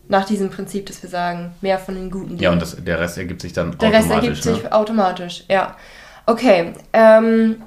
nach 0.08 0.24
diesem 0.24 0.48
Prinzip, 0.48 0.86
dass 0.86 1.02
wir 1.02 1.10
sagen, 1.10 1.52
mehr 1.60 1.78
von 1.78 1.94
den 1.94 2.10
guten 2.10 2.30
Dingen. 2.30 2.40
Ja, 2.40 2.52
und 2.52 2.62
das, 2.62 2.82
der 2.82 3.00
Rest 3.00 3.18
ergibt 3.18 3.42
sich 3.42 3.52
dann 3.52 3.76
der 3.78 3.88
automatisch. 3.88 4.08
Der 4.08 4.16
Rest 4.16 4.24
ergibt 4.24 4.46
ne? 4.46 4.54
sich 4.54 4.72
automatisch, 4.72 5.44
ja. 5.48 5.76
Okay, 6.24 6.72
ähm, 6.94 7.62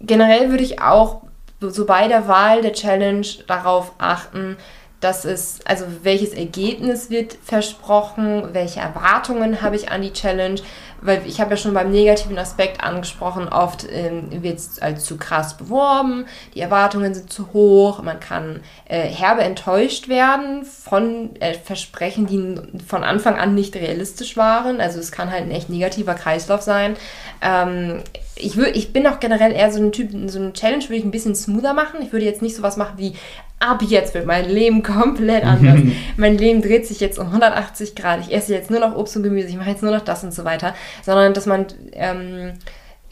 generell 0.00 0.50
würde 0.50 0.62
ich 0.62 0.80
auch 0.80 1.22
so 1.60 1.84
bei 1.84 2.08
der 2.08 2.28
Wahl 2.28 2.62
der 2.62 2.72
Challenge 2.72 3.26
darauf 3.46 3.92
achten, 3.98 4.56
dass 5.00 5.24
es, 5.24 5.60
also 5.64 5.84
welches 6.02 6.32
Ergebnis 6.32 7.08
wird 7.08 7.38
versprochen, 7.44 8.48
welche 8.52 8.80
Erwartungen 8.80 9.62
habe 9.62 9.76
ich 9.76 9.90
an 9.90 10.02
die 10.02 10.12
Challenge, 10.12 10.60
weil 11.00 11.22
ich 11.24 11.40
habe 11.40 11.50
ja 11.50 11.56
schon 11.56 11.74
beim 11.74 11.92
negativen 11.92 12.36
Aspekt 12.36 12.82
angesprochen, 12.82 13.48
oft 13.48 13.86
ähm, 13.88 14.42
wird 14.42 14.58
es 14.58 14.80
als 14.80 15.04
zu 15.04 15.16
krass 15.16 15.56
beworben, 15.56 16.26
die 16.54 16.60
Erwartungen 16.60 17.14
sind 17.14 17.32
zu 17.32 17.52
hoch, 17.52 18.02
man 18.02 18.18
kann 18.18 18.60
äh, 18.86 19.02
herbe 19.02 19.42
enttäuscht 19.42 20.08
werden 20.08 20.64
von 20.64 21.36
äh, 21.36 21.54
Versprechen, 21.54 22.26
die 22.26 22.82
von 22.84 23.04
Anfang 23.04 23.38
an 23.38 23.54
nicht 23.54 23.76
realistisch 23.76 24.36
waren, 24.36 24.80
also 24.80 24.98
es 24.98 25.12
kann 25.12 25.30
halt 25.30 25.44
ein 25.44 25.52
echt 25.52 25.70
negativer 25.70 26.14
Kreislauf 26.14 26.62
sein. 26.62 26.96
Ähm, 27.40 28.02
ich, 28.34 28.56
ich 28.56 28.92
bin 28.92 29.06
auch 29.06 29.20
generell 29.20 29.52
eher 29.52 29.72
so 29.72 29.80
ein 29.80 29.92
Typ, 29.92 30.10
so 30.30 30.38
eine 30.38 30.52
Challenge 30.52 30.84
würde 30.84 30.96
ich 30.96 31.04
ein 31.04 31.10
bisschen 31.10 31.34
smoother 31.34 31.74
machen. 31.74 32.00
Ich 32.02 32.12
würde 32.12 32.24
jetzt 32.24 32.40
nicht 32.40 32.54
sowas 32.54 32.76
machen 32.76 32.94
wie, 32.96 33.14
ab 33.60 33.82
jetzt 33.82 34.14
wird 34.14 34.26
mein 34.26 34.48
Leben 34.48 34.82
komplett 34.82 35.44
anders. 35.44 35.80
mein 36.16 36.38
Leben 36.38 36.62
dreht 36.62 36.86
sich 36.86 37.00
jetzt 37.00 37.18
um 37.18 37.26
180 37.26 37.94
Grad. 37.94 38.20
Ich 38.20 38.32
esse 38.32 38.54
jetzt 38.54 38.70
nur 38.70 38.80
noch 38.80 38.96
Obst 38.96 39.16
und 39.16 39.22
Gemüse. 39.22 39.48
Ich 39.48 39.56
mache 39.56 39.70
jetzt 39.70 39.82
nur 39.82 39.92
noch 39.92 40.02
das 40.04 40.24
und 40.24 40.32
so 40.32 40.44
weiter. 40.44 40.74
Sondern, 41.02 41.34
dass 41.34 41.46
man 41.46 41.66
ähm, 41.92 42.52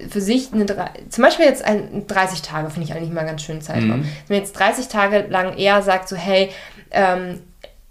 für 0.09 0.21
sich 0.21 0.53
eine, 0.53 0.67
zum 1.09 1.25
Beispiel 1.25 1.47
jetzt 1.47 1.65
ein, 1.65 2.07
30 2.07 2.43
Tage 2.43 2.71
finde 2.71 2.89
ich 2.89 2.95
eigentlich 2.95 3.13
mal 3.13 3.25
ganz 3.25 3.43
schön 3.43 3.61
Zeitraum. 3.61 4.01
Mhm. 4.01 4.09
Wenn 4.29 4.37
man 4.37 4.39
jetzt 4.39 4.53
30 4.53 4.89
Tage 4.89 5.27
lang 5.29 5.57
eher 5.57 5.83
sagt 5.83 6.09
so, 6.09 6.17
hey, 6.17 6.51
ähm, 6.91 7.41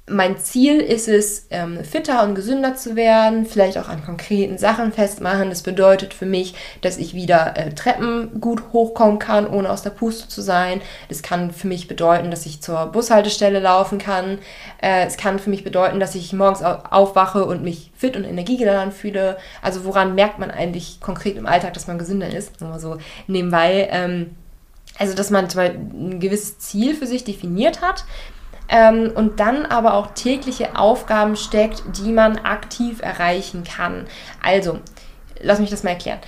mein 0.08 0.38
Ziel 0.38 0.82
ist 0.82 1.08
es, 1.08 1.48
ähm, 1.50 1.84
fitter 1.84 2.22
und 2.24 2.36
gesünder 2.36 2.76
zu 2.76 2.96
werden, 2.96 3.46
vielleicht 3.48 3.78
auch 3.80 3.90
an 3.90 4.06
konkreten 4.06 4.60
Sachen 4.60 4.92
festmachen. 4.92 5.50
Das 5.50 5.64
bedeutet 5.64 6.14
für 6.14 6.28
mich, 6.28 6.54
dass 6.82 6.98
ich 6.98 7.16
wieder 7.16 7.58
äh, 7.58 7.74
Treppen 7.74 8.40
gut 8.40 8.62
hochkommen 8.72 9.18
kann, 9.18 9.48
ohne 9.48 9.68
aus 9.68 9.82
der 9.82 9.90
Puste 9.90 10.28
zu 10.28 10.42
sein. 10.42 10.82
Das 11.10 11.24
kann 11.24 11.50
für 11.50 11.68
mich 11.68 11.88
bedeuten, 11.88 12.30
dass 12.30 12.46
ich 12.46 12.62
zur 12.62 12.86
Bushaltestelle 12.86 13.60
laufen 13.60 13.98
kann. 13.98 14.38
Äh, 14.80 15.08
es 15.08 15.18
kann 15.18 15.40
für 15.40 15.50
mich 15.50 15.64
bedeuten, 15.64 16.00
dass 16.00 16.14
ich 16.14 16.34
morgens 16.34 16.62
aufwache 16.62 17.44
und 17.44 17.64
mich 17.64 17.92
fit 17.96 18.16
und 18.16 18.26
energiegeladen 18.26 18.92
fühle. 18.92 19.38
Also 19.64 19.86
woran 19.86 20.14
merkt 20.14 20.38
man 20.38 20.52
eigentlich 20.52 21.00
konkret 21.02 21.36
im 21.36 21.48
Alltag, 21.48 21.74
dass 21.74 21.88
man 21.88 21.98
gesünder 21.98 22.32
ist? 22.32 22.62
Nur 22.62 22.70
mal 22.70 22.80
so 22.80 22.98
nebenbei. 23.26 23.90
Ähm, 23.92 24.36
also, 24.98 25.14
dass 25.14 25.30
man 25.30 25.48
ein 25.58 26.20
gewisses 26.22 26.60
Ziel 26.60 26.96
für 26.96 27.06
sich 27.06 27.26
definiert 27.26 27.82
hat, 27.82 28.06
ähm, 28.70 29.12
und 29.14 29.40
dann 29.40 29.66
aber 29.66 29.94
auch 29.94 30.08
tägliche 30.14 30.78
Aufgaben 30.78 31.36
steckt, 31.36 31.84
die 31.98 32.12
man 32.12 32.38
aktiv 32.40 33.02
erreichen 33.02 33.64
kann. 33.64 34.08
Also, 34.44 34.80
lass 35.42 35.60
mich 35.60 35.70
das 35.70 35.84
mal 35.84 35.92
erklären. 35.92 36.20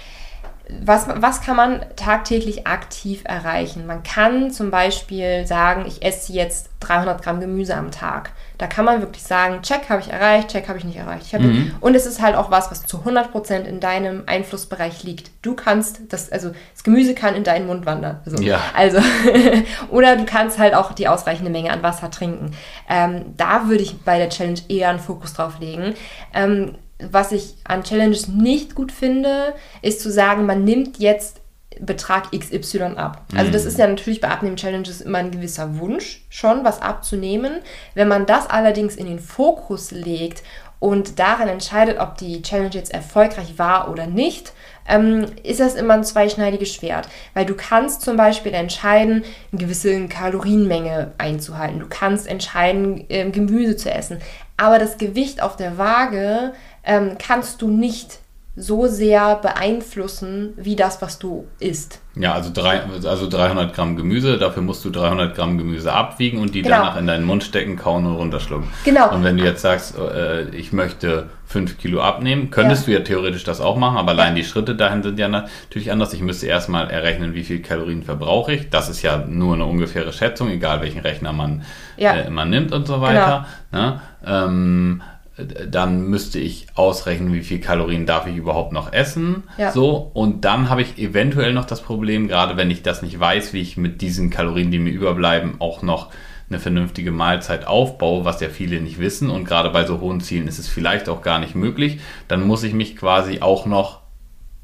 Was, 0.83 1.07
was 1.07 1.41
kann 1.41 1.55
man 1.55 1.85
tagtäglich 1.95 2.67
aktiv 2.67 3.21
erreichen? 3.23 3.85
Man 3.85 4.03
kann 4.03 4.51
zum 4.51 4.69
Beispiel 4.69 5.47
sagen, 5.47 5.85
ich 5.87 6.03
esse 6.03 6.33
jetzt 6.33 6.69
300 6.81 7.23
Gramm 7.23 7.39
Gemüse 7.39 7.75
am 7.75 7.89
Tag. 7.91 8.31
Da 8.57 8.67
kann 8.67 8.85
man 8.85 9.01
wirklich 9.01 9.23
sagen, 9.23 9.61
check 9.61 9.89
habe 9.89 10.01
ich 10.01 10.11
erreicht, 10.11 10.49
check 10.49 10.67
habe 10.67 10.77
ich 10.77 10.83
nicht 10.83 10.97
erreicht. 10.97 11.27
Ich 11.27 11.39
mhm. 11.39 11.75
Und 11.79 11.95
es 11.95 12.05
ist 12.05 12.21
halt 12.21 12.35
auch 12.35 12.51
was, 12.51 12.69
was 12.69 12.85
zu 12.85 12.97
100% 12.97 13.63
in 13.63 13.79
deinem 13.79 14.23
Einflussbereich 14.25 15.03
liegt. 15.03 15.31
Du 15.41 15.53
kannst, 15.55 16.01
das, 16.09 16.31
also 16.31 16.51
das 16.73 16.83
Gemüse 16.83 17.13
kann 17.13 17.35
in 17.35 17.43
deinen 17.43 17.67
Mund 17.67 17.85
wandern. 17.85 18.19
Also, 18.25 18.41
ja. 18.43 18.59
also 18.75 18.99
oder 19.89 20.17
du 20.17 20.25
kannst 20.25 20.59
halt 20.59 20.73
auch 20.73 20.91
die 20.91 21.07
ausreichende 21.07 21.51
Menge 21.51 21.71
an 21.71 21.83
Wasser 21.83 22.11
trinken. 22.11 22.51
Ähm, 22.89 23.33
da 23.37 23.69
würde 23.69 23.83
ich 23.83 24.01
bei 24.01 24.17
der 24.17 24.29
Challenge 24.29 24.59
eher 24.67 24.89
einen 24.89 24.99
Fokus 24.99 25.33
drauf 25.33 25.59
legen. 25.59 25.93
Ähm, 26.33 26.75
was 26.99 27.31
ich 27.31 27.55
an 27.63 27.83
Challenges 27.83 28.27
nicht 28.27 28.75
gut 28.75 28.91
finde, 28.91 29.53
ist 29.81 30.01
zu 30.01 30.11
sagen, 30.11 30.45
man 30.45 30.63
nimmt 30.63 30.97
jetzt 30.97 31.41
Betrag 31.79 32.31
XY 32.31 32.95
ab. 32.95 33.23
Also 33.35 33.51
das 33.51 33.63
mhm. 33.63 33.67
ist 33.67 33.77
ja 33.77 33.87
natürlich 33.87 34.21
bei 34.21 34.29
Abnehmen-Challenges 34.29 35.01
immer 35.01 35.19
ein 35.19 35.31
gewisser 35.31 35.77
Wunsch, 35.77 36.25
schon 36.29 36.63
was 36.63 36.81
abzunehmen. 36.81 37.59
Wenn 37.93 38.07
man 38.07 38.25
das 38.25 38.49
allerdings 38.49 38.95
in 38.95 39.05
den 39.05 39.19
Fokus 39.19 39.91
legt 39.91 40.43
und 40.79 41.19
darin 41.19 41.47
entscheidet, 41.47 41.99
ob 41.99 42.17
die 42.17 42.41
Challenge 42.41 42.73
jetzt 42.73 42.93
erfolgreich 42.93 43.57
war 43.57 43.91
oder 43.91 44.07
nicht, 44.07 44.53
ähm, 44.87 45.25
ist 45.43 45.59
das 45.59 45.75
immer 45.75 45.93
ein 45.93 46.03
zweischneidiges 46.03 46.73
Schwert. 46.73 47.07
Weil 47.33 47.45
du 47.45 47.55
kannst 47.55 48.01
zum 48.01 48.17
Beispiel 48.17 48.53
entscheiden, 48.53 49.23
eine 49.51 49.61
gewisse 49.61 50.07
Kalorienmenge 50.07 51.13
einzuhalten. 51.17 51.79
Du 51.79 51.87
kannst 51.89 52.27
entscheiden, 52.27 53.05
ähm, 53.09 53.31
Gemüse 53.31 53.77
zu 53.77 53.91
essen. 53.91 54.19
Aber 54.57 54.79
das 54.79 54.97
Gewicht 54.97 55.41
auf 55.41 55.55
der 55.55 55.77
Waage 55.77 56.53
ähm, 56.83 57.17
kannst 57.19 57.61
du 57.61 57.69
nicht 57.69 58.19
so 58.59 58.87
sehr 58.87 59.35
beeinflussen, 59.35 60.53
wie 60.57 60.75
das, 60.75 60.99
was 60.99 61.19
du 61.19 61.45
isst. 61.59 62.01
Ja, 62.15 62.33
also, 62.33 62.49
drei, 62.51 62.81
also 63.05 63.29
300 63.29 63.75
Gramm 63.75 63.95
Gemüse, 63.95 64.39
dafür 64.39 64.63
musst 64.63 64.83
du 64.83 64.89
300 64.89 65.35
Gramm 65.35 65.59
Gemüse 65.59 65.93
abwiegen 65.93 66.39
und 66.39 66.55
die 66.55 66.63
genau. 66.63 66.77
danach 66.77 66.97
in 66.97 67.05
deinen 67.05 67.23
Mund 67.23 67.43
stecken, 67.43 67.75
kauen 67.75 68.07
und 68.07 68.15
runterschlucken. 68.15 68.67
Genau. 68.83 69.13
Und 69.13 69.23
wenn 69.23 69.37
du 69.37 69.43
jetzt 69.43 69.61
sagst, 69.61 69.95
äh, 69.99 70.49
ich 70.49 70.73
möchte 70.73 71.29
5 71.45 71.77
Kilo 71.77 72.01
abnehmen, 72.01 72.49
könntest 72.49 72.87
ja. 72.87 72.93
du 72.95 72.99
ja 72.99 73.05
theoretisch 73.05 73.43
das 73.43 73.61
auch 73.61 73.77
machen, 73.77 73.97
aber 73.97 74.13
allein 74.13 74.33
die 74.33 74.43
Schritte 74.43 74.73
dahin 74.73 75.03
sind 75.03 75.19
ja 75.19 75.27
natürlich 75.27 75.91
anders. 75.91 76.11
Ich 76.13 76.21
müsste 76.21 76.47
erstmal 76.47 76.89
errechnen, 76.89 77.35
wie 77.35 77.43
viel 77.43 77.61
Kalorien 77.61 78.01
verbrauche 78.01 78.53
ich. 78.53 78.71
Das 78.71 78.89
ist 78.89 79.03
ja 79.03 79.23
nur 79.27 79.53
eine 79.53 79.65
ungefähre 79.65 80.11
Schätzung, 80.11 80.49
egal 80.49 80.81
welchen 80.81 81.01
Rechner 81.01 81.31
man, 81.31 81.61
ja. 81.95 82.13
äh, 82.13 82.29
man 82.31 82.49
nimmt 82.49 82.73
und 82.73 82.87
so 82.87 83.01
weiter. 83.01 83.45
Genau. 83.71 83.83
Ne? 83.83 84.01
Ähm, 84.25 85.01
dann 85.37 86.03
müsste 86.03 86.39
ich 86.39 86.67
ausrechnen, 86.73 87.31
wie 87.33 87.41
viel 87.41 87.59
Kalorien 87.59 88.05
darf 88.05 88.25
ich 88.25 88.35
überhaupt 88.35 88.71
noch 88.71 88.91
essen. 88.91 89.43
Ja. 89.57 89.71
So, 89.71 90.09
und 90.13 90.45
dann 90.45 90.69
habe 90.69 90.81
ich 90.81 90.97
eventuell 90.97 91.53
noch 91.53 91.65
das 91.65 91.81
Problem, 91.81 92.27
gerade 92.27 92.57
wenn 92.57 92.71
ich 92.71 92.81
das 92.81 93.03
nicht 93.03 93.19
weiß, 93.19 93.53
wie 93.53 93.61
ich 93.61 93.77
mit 93.77 94.01
diesen 94.01 94.29
Kalorien, 94.29 94.71
die 94.71 94.79
mir 94.79 94.91
überbleiben, 94.91 95.55
auch 95.59 95.83
noch 95.83 96.09
eine 96.49 96.59
vernünftige 96.59 97.11
Mahlzeit 97.11 97.67
aufbaue, 97.67 98.25
was 98.25 98.39
ja 98.41 98.49
viele 98.49 98.81
nicht 98.81 98.99
wissen. 98.99 99.29
Und 99.29 99.45
gerade 99.45 99.69
bei 99.69 99.85
so 99.85 99.99
hohen 99.99 100.21
Zielen 100.21 100.47
ist 100.47 100.59
es 100.59 100.67
vielleicht 100.67 101.07
auch 101.09 101.21
gar 101.21 101.39
nicht 101.39 101.55
möglich. 101.55 101.99
Dann 102.27 102.47
muss 102.47 102.63
ich 102.63 102.73
mich 102.73 102.95
quasi 102.95 103.41
auch 103.41 103.65
noch 103.65 103.99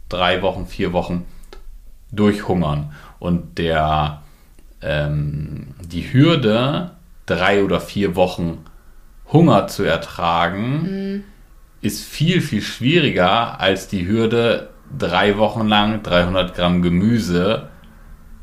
drei 0.10 0.42
Wochen, 0.42 0.66
vier 0.66 0.94
Wochen 0.94 1.26
durchhungern. 2.12 2.94
Und 3.20 3.58
der, 3.58 4.22
ähm, 4.82 5.76
die 5.86 6.14
Hürde, 6.14 6.92
drei 7.26 7.64
oder 7.64 7.80
vier 7.80 8.16
Wochen 8.16 8.60
Hunger 9.34 9.68
zu 9.68 9.84
ertragen, 9.84 10.84
mhm. 10.84 11.24
ist 11.82 12.04
viel, 12.04 12.42
viel 12.42 12.62
schwieriger 12.62 13.60
als 13.60 13.88
die 13.88 14.08
Hürde, 14.08 14.70
drei 14.98 15.38
Wochen 15.38 15.68
lang 15.68 16.04
300 16.04 16.56
Gramm 16.56 16.82
Gemüse 16.82 17.70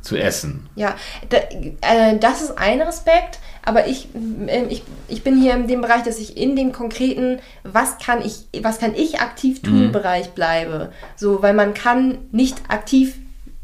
zu 0.01 0.17
essen. 0.17 0.69
Ja, 0.75 0.95
da, 1.29 1.37
äh, 1.37 2.19
das 2.19 2.43
ist 2.43 2.59
ein 2.59 2.83
Aspekt, 2.83 3.39
aber 3.65 3.87
ich, 3.87 4.09
äh, 4.47 4.65
ich, 4.65 4.83
ich 5.09 5.23
bin 5.23 5.41
hier 5.41 5.55
in 5.55 5.69
dem 5.69 5.83
Bereich, 5.83 6.03
dass 6.03 6.19
ich 6.19 6.37
in 6.37 6.57
dem 6.57 6.73
konkreten, 6.73 7.39
was 7.63 7.99
kann 7.99 8.23
ich, 8.23 8.49
was 8.63 8.79
kann 8.79 8.95
ich 8.95 9.21
aktiv 9.21 9.63
tun, 9.63 9.89
mhm. 9.89 9.93
Bereich 9.93 10.31
bleibe. 10.31 10.93
So, 11.17 11.43
weil 11.43 11.55
man 11.55 11.75
kann 11.75 12.19
nicht 12.33 12.59
aktiv 12.69 13.15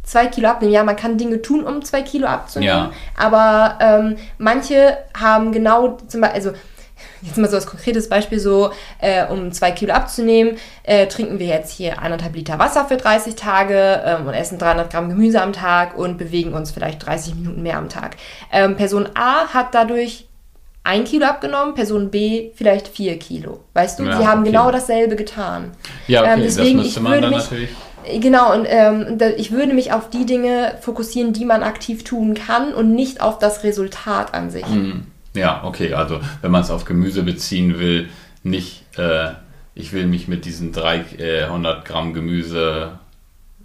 zwei 0.02 0.26
Kilo 0.26 0.48
abnehmen. 0.48 0.72
Ja, 0.72 0.84
man 0.84 0.96
kann 0.96 1.18
Dinge 1.18 1.42
tun, 1.42 1.64
um 1.64 1.82
zwei 1.84 2.02
Kilo 2.02 2.28
abzunehmen, 2.28 2.90
ja. 2.90 2.92
aber 3.16 3.78
ähm, 3.80 4.16
manche 4.38 4.98
haben 5.18 5.52
genau, 5.52 5.98
zum 6.06 6.20
Beispiel, 6.20 6.36
also 6.36 6.52
jetzt 7.26 7.38
mal 7.38 7.48
so 7.48 7.56
als 7.56 7.66
konkretes 7.66 8.08
Beispiel 8.08 8.38
so, 8.38 8.70
äh, 9.00 9.26
um 9.26 9.52
zwei 9.52 9.70
Kilo 9.72 9.92
abzunehmen, 9.92 10.56
äh, 10.82 11.06
trinken 11.06 11.38
wir 11.38 11.46
jetzt 11.46 11.72
hier 11.72 12.00
anderthalb 12.00 12.34
Liter 12.34 12.58
Wasser 12.58 12.86
für 12.86 12.96
30 12.96 13.34
Tage 13.34 14.02
ähm, 14.04 14.26
und 14.26 14.34
essen 14.34 14.58
300 14.58 14.90
Gramm 14.90 15.08
Gemüse 15.08 15.42
am 15.42 15.52
Tag 15.52 15.96
und 15.96 16.18
bewegen 16.18 16.54
uns 16.54 16.70
vielleicht 16.70 17.04
30 17.04 17.34
Minuten 17.34 17.62
mehr 17.62 17.78
am 17.78 17.88
Tag. 17.88 18.16
Ähm, 18.52 18.76
Person 18.76 19.08
A 19.14 19.48
hat 19.52 19.74
dadurch 19.74 20.28
ein 20.84 21.04
Kilo 21.04 21.26
abgenommen, 21.26 21.74
Person 21.74 22.10
B 22.10 22.50
vielleicht 22.54 22.86
vier 22.86 23.18
Kilo. 23.18 23.60
Weißt 23.74 23.98
du, 23.98 24.04
ja, 24.04 24.18
sie 24.18 24.26
haben 24.26 24.42
okay. 24.42 24.50
genau 24.50 24.70
dasselbe 24.70 25.16
getan. 25.16 25.72
Ja, 26.06 26.22
okay, 26.22 26.34
ähm, 26.34 26.42
deswegen, 26.42 26.76
das 26.78 26.86
müsste 26.86 27.00
man 27.00 27.20
dann 27.20 27.30
mich, 27.30 27.38
natürlich 27.42 27.70
Genau, 28.20 28.54
und 28.54 28.66
ähm, 28.68 29.18
ich 29.36 29.50
würde 29.50 29.74
mich 29.74 29.92
auf 29.92 30.10
die 30.10 30.26
Dinge 30.26 30.76
fokussieren, 30.80 31.32
die 31.32 31.44
man 31.44 31.62
aktiv 31.62 32.04
tun 32.04 32.34
kann 32.34 32.72
und 32.72 32.94
nicht 32.94 33.20
auf 33.20 33.38
das 33.38 33.64
Resultat 33.64 34.32
an 34.32 34.50
sich. 34.50 34.66
Mhm. 34.66 35.06
Ja, 35.36 35.62
okay, 35.64 35.94
also 35.94 36.20
wenn 36.42 36.50
man 36.50 36.62
es 36.62 36.70
auf 36.70 36.84
Gemüse 36.84 37.22
beziehen 37.22 37.78
will, 37.78 38.08
nicht, 38.42 38.84
äh, 38.98 39.30
ich 39.74 39.92
will 39.92 40.06
mich 40.06 40.28
mit 40.28 40.44
diesen 40.44 40.72
300 40.72 41.18
äh, 41.20 41.88
Gramm 41.88 42.14
Gemüse, 42.14 42.98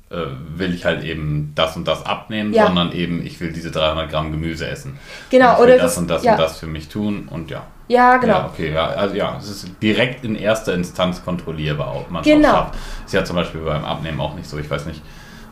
äh, 0.10 0.16
will 0.56 0.74
ich 0.74 0.86
halt 0.86 1.04
eben 1.04 1.54
das 1.56 1.78
und 1.78 1.88
das 1.88 2.06
abnehmen, 2.06 2.54
ja. 2.54 2.68
sondern 2.68 2.92
eben, 2.92 3.26
ich 3.26 3.40
will 3.40 3.54
diese 3.54 3.72
300 3.72 4.10
Gramm 4.10 4.32
Gemüse 4.32 4.68
essen. 4.68 5.00
Genau, 5.30 5.56
und 5.56 5.64
oder 5.64 5.78
das, 5.78 5.84
das 5.84 5.98
und 5.98 6.10
das 6.10 6.24
ja. 6.24 6.34
und 6.34 6.40
das 6.40 6.60
für 6.60 6.68
mich 6.68 6.90
tun 6.90 7.28
und 7.30 7.50
ja. 7.50 7.64
Ja, 7.88 8.18
genau. 8.18 8.34
Ja, 8.34 8.46
okay, 8.46 8.74
ja, 8.74 8.88
also 8.88 9.16
ja, 9.16 9.38
es 9.38 9.50
ist 9.50 9.68
direkt 9.82 10.24
in 10.24 10.36
erster 10.36 10.74
Instanz 10.74 11.26
kontrollierbar, 11.26 11.96
ob 11.96 12.10
man 12.10 12.22
es 12.22 12.28
genau. 12.28 12.50
schafft. 12.50 12.76
Ist 13.06 13.14
ja 13.14 13.26
zum 13.26 13.36
Beispiel 13.36 13.62
beim 13.62 13.84
Abnehmen 13.84 14.20
auch 14.22 14.34
nicht 14.36 14.50
so. 14.50 14.58
Ich 14.58 14.70
weiß 14.70 14.86
nicht, 14.86 15.02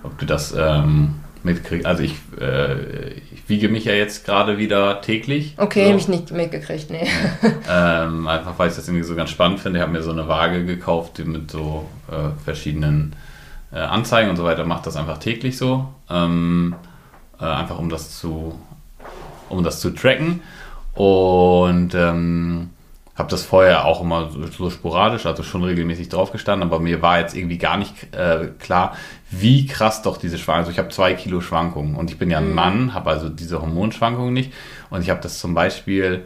ob 0.04 0.18
du 0.18 0.26
das 0.26 0.54
ähm, 0.58 1.16
mitkriegst. 1.44 1.86
Also 1.86 2.04
ich, 2.04 2.16
äh, 2.40 3.12
ich 3.34 3.48
wiege 3.48 3.70
mich 3.70 3.86
ja 3.86 3.94
jetzt 3.94 4.26
gerade 4.26 4.58
wieder 4.58 5.02
täglich. 5.02 5.56
Okay, 5.58 5.84
so. 5.84 5.90
habe 5.90 6.00
ich 6.00 6.08
nicht 6.08 6.32
mitgekriegt, 6.32 6.90
nee. 6.90 7.08
ähm, 7.70 8.28
einfach 8.28 8.58
weil 8.58 8.70
ich 8.70 8.76
das 8.76 8.88
irgendwie 8.88 9.06
so 9.06 9.16
ganz 9.16 9.30
spannend 9.30 9.60
finde. 9.60 9.80
Ich 9.80 9.84
habe 9.84 9.92
mir 9.92 10.04
so 10.04 10.12
eine 10.12 10.28
Waage 10.28 10.66
gekauft, 10.66 11.18
die 11.18 11.24
mit 11.24 11.50
so 11.52 11.86
äh, 12.10 12.30
verschiedenen 12.44 13.16
äh, 13.72 13.80
Anzeigen 13.80 14.30
und 14.30 14.36
so 14.36 14.44
weiter 14.44 14.66
macht 14.66 14.86
das 14.86 14.96
einfach 14.96 15.18
täglich 15.18 15.58
so. 15.58 15.88
Ähm, 16.10 16.76
äh, 17.40 17.46
einfach 17.46 17.80
um 17.80 17.90
das 17.90 18.18
zu, 18.18 18.60
um 19.50 19.64
das 19.64 19.80
zu 19.80 19.92
tracken. 19.92 20.42
Und 20.94 21.94
ähm, 21.96 22.72
habe 23.20 23.30
das 23.30 23.44
vorher 23.44 23.86
auch 23.86 24.02
immer 24.02 24.32
so, 24.32 24.48
so, 24.48 24.70
sporadisch, 24.70 25.26
also 25.26 25.44
schon 25.44 25.64
regelmäßig 25.64 26.10
drauf 26.10 26.32
gestanden, 26.32 26.68
aber 26.68 26.80
mir 26.80 27.02
war 27.02 27.20
jetzt 27.20 27.36
irgendwie 27.36 27.58
gar 27.58 27.78
nicht 27.78 28.16
äh, 28.16 28.48
klar, 28.60 28.96
wie 29.32 29.66
krass 29.66 30.02
doch 30.02 30.18
diese 30.18 30.38
Schwankungen, 30.38 30.66
also 30.66 30.72
ich 30.72 30.80
habe 30.80 30.90
zwei 30.90 31.14
Kilo 31.14 31.42
Schwankungen 31.42 31.96
und 31.96 32.10
ich 32.12 32.18
bin 32.18 32.32
ja 32.32 32.40
ein 32.40 32.50
mhm. 32.50 32.56
Mann, 32.56 32.94
habe 32.94 33.10
also 33.10 33.30
diese 33.30 33.62
Hormonschwankungen 33.62 34.34
nicht 34.34 34.54
und 34.90 35.02
ich 35.02 35.10
habe 35.10 35.22
das 35.22 35.40
zum 35.40 35.54
Beispiel 35.54 36.26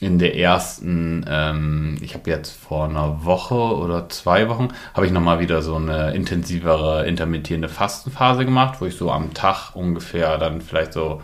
in 0.00 0.18
der 0.18 0.36
ersten, 0.36 1.24
ähm, 1.26 1.96
ich 2.02 2.14
habe 2.14 2.28
jetzt 2.28 2.50
vor 2.50 2.84
einer 2.84 3.24
Woche 3.24 3.54
oder 3.54 4.08
zwei 4.10 4.48
Wochen, 4.48 4.68
habe 4.92 5.06
ich 5.06 5.12
nochmal 5.12 5.40
wieder 5.40 5.62
so 5.62 5.76
eine 5.76 6.14
intensivere 6.14 7.06
intermittierende 7.06 7.70
Fastenphase 7.70 8.44
gemacht, 8.44 8.80
wo 8.80 8.86
ich 8.86 8.96
so 8.96 9.10
am 9.10 9.32
Tag 9.32 9.74
ungefähr 9.74 10.36
dann 10.36 10.60
vielleicht 10.60 10.92
so 10.92 11.22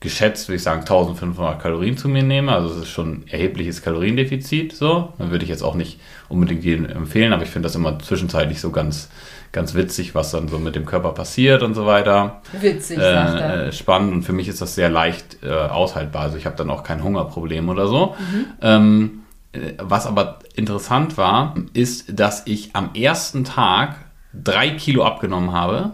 geschätzt, 0.00 0.48
würde 0.48 0.56
ich 0.56 0.62
sagen, 0.62 0.80
1500 0.80 1.60
Kalorien 1.60 1.96
zu 1.96 2.08
mir 2.08 2.22
nehme. 2.22 2.52
Also 2.52 2.68
es 2.68 2.82
ist 2.82 2.90
schon 2.90 3.12
ein 3.12 3.24
erhebliches 3.28 3.82
Kaloriendefizit. 3.82 4.72
So, 4.72 5.12
dann 5.18 5.30
würde 5.30 5.42
ich 5.42 5.50
jetzt 5.50 5.62
auch 5.62 5.74
nicht 5.74 5.98
unbedingt 6.28 6.62
jedem 6.62 6.86
empfehlen, 6.86 7.32
aber 7.32 7.42
ich 7.42 7.50
finde 7.50 7.66
das 7.66 7.74
immer 7.74 7.98
zwischenzeitlich 7.98 8.60
so 8.60 8.70
ganz, 8.70 9.08
ganz 9.52 9.74
witzig, 9.74 10.14
was 10.14 10.30
dann 10.30 10.48
so 10.48 10.58
mit 10.58 10.74
dem 10.74 10.84
Körper 10.86 11.12
passiert 11.12 11.62
und 11.62 11.74
so 11.74 11.86
weiter. 11.86 12.42
Witzig, 12.60 12.98
äh, 12.98 13.00
sagt 13.00 13.40
er. 13.40 13.66
Äh, 13.66 13.72
spannend 13.72 14.12
und 14.12 14.22
für 14.22 14.32
mich 14.32 14.48
ist 14.48 14.60
das 14.60 14.74
sehr 14.74 14.90
leicht 14.90 15.42
äh, 15.42 15.50
aushaltbar. 15.50 16.22
Also 16.22 16.36
ich 16.36 16.46
habe 16.46 16.56
dann 16.56 16.70
auch 16.70 16.82
kein 16.82 17.02
Hungerproblem 17.02 17.68
oder 17.68 17.86
so. 17.86 18.14
Mhm. 18.18 18.46
Ähm, 18.60 19.20
äh, 19.52 19.72
was 19.78 20.06
aber 20.06 20.40
interessant 20.54 21.16
war, 21.16 21.54
ist, 21.72 22.18
dass 22.18 22.46
ich 22.46 22.74
am 22.74 22.90
ersten 22.94 23.44
Tag 23.44 23.96
drei 24.32 24.70
Kilo 24.70 25.04
abgenommen 25.04 25.52
habe 25.52 25.92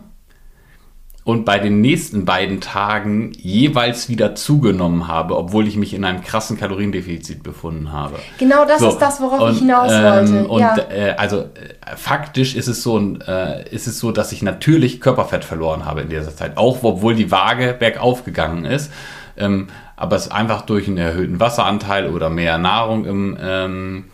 und 1.24 1.46
bei 1.46 1.58
den 1.58 1.80
nächsten 1.80 2.26
beiden 2.26 2.60
Tagen 2.60 3.32
jeweils 3.38 4.10
wieder 4.10 4.34
zugenommen 4.34 5.08
habe, 5.08 5.36
obwohl 5.38 5.66
ich 5.66 5.76
mich 5.76 5.94
in 5.94 6.04
einem 6.04 6.22
krassen 6.22 6.58
Kaloriendefizit 6.58 7.42
befunden 7.42 7.92
habe. 7.92 8.16
Genau 8.38 8.66
das 8.66 8.80
so, 8.80 8.90
ist 8.90 8.98
das, 8.98 9.22
worauf 9.22 9.40
und, 9.40 9.52
ich 9.52 9.58
hinaus 9.60 9.90
wollte. 9.90 10.36
Ähm, 10.36 10.50
und 10.50 10.60
ja. 10.60 10.76
äh, 10.90 11.14
also 11.16 11.40
äh, 11.40 11.96
faktisch 11.96 12.54
ist 12.54 12.68
es 12.68 12.82
so, 12.82 12.98
äh, 13.26 13.66
ist 13.70 13.86
es 13.86 13.98
so, 13.98 14.12
dass 14.12 14.32
ich 14.32 14.42
natürlich 14.42 15.00
Körperfett 15.00 15.44
verloren 15.44 15.86
habe 15.86 16.02
in 16.02 16.10
dieser 16.10 16.36
Zeit, 16.36 16.58
auch 16.58 16.82
obwohl 16.82 17.14
die 17.14 17.30
Waage 17.30 17.74
bergauf 17.78 18.24
gegangen 18.24 18.66
ist. 18.66 18.92
Ähm, 19.38 19.68
aber 19.96 20.16
es 20.16 20.30
einfach 20.30 20.62
durch 20.62 20.88
einen 20.88 20.98
erhöhten 20.98 21.40
Wasseranteil 21.40 22.10
oder 22.10 22.28
mehr 22.28 22.58
Nahrung 22.58 23.06
im, 23.06 23.38
ähm, 23.40 24.04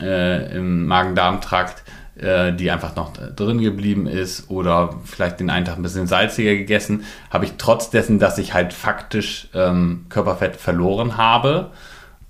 äh, 0.00 0.56
im 0.56 0.86
Magen-Darm-Trakt 0.86 1.82
die 2.16 2.70
einfach 2.70 2.94
noch 2.94 3.12
drin 3.12 3.60
geblieben 3.60 4.06
ist 4.06 4.48
oder 4.48 4.94
vielleicht 5.04 5.40
den 5.40 5.50
einen 5.50 5.64
Tag 5.64 5.76
ein 5.76 5.82
bisschen 5.82 6.06
salziger 6.06 6.54
gegessen, 6.54 7.04
habe 7.28 7.44
ich 7.44 7.54
trotz 7.58 7.90
dessen, 7.90 8.20
dass 8.20 8.38
ich 8.38 8.54
halt 8.54 8.72
faktisch 8.72 9.48
ähm, 9.52 10.06
Körperfett 10.10 10.54
verloren 10.54 11.16
habe, 11.16 11.72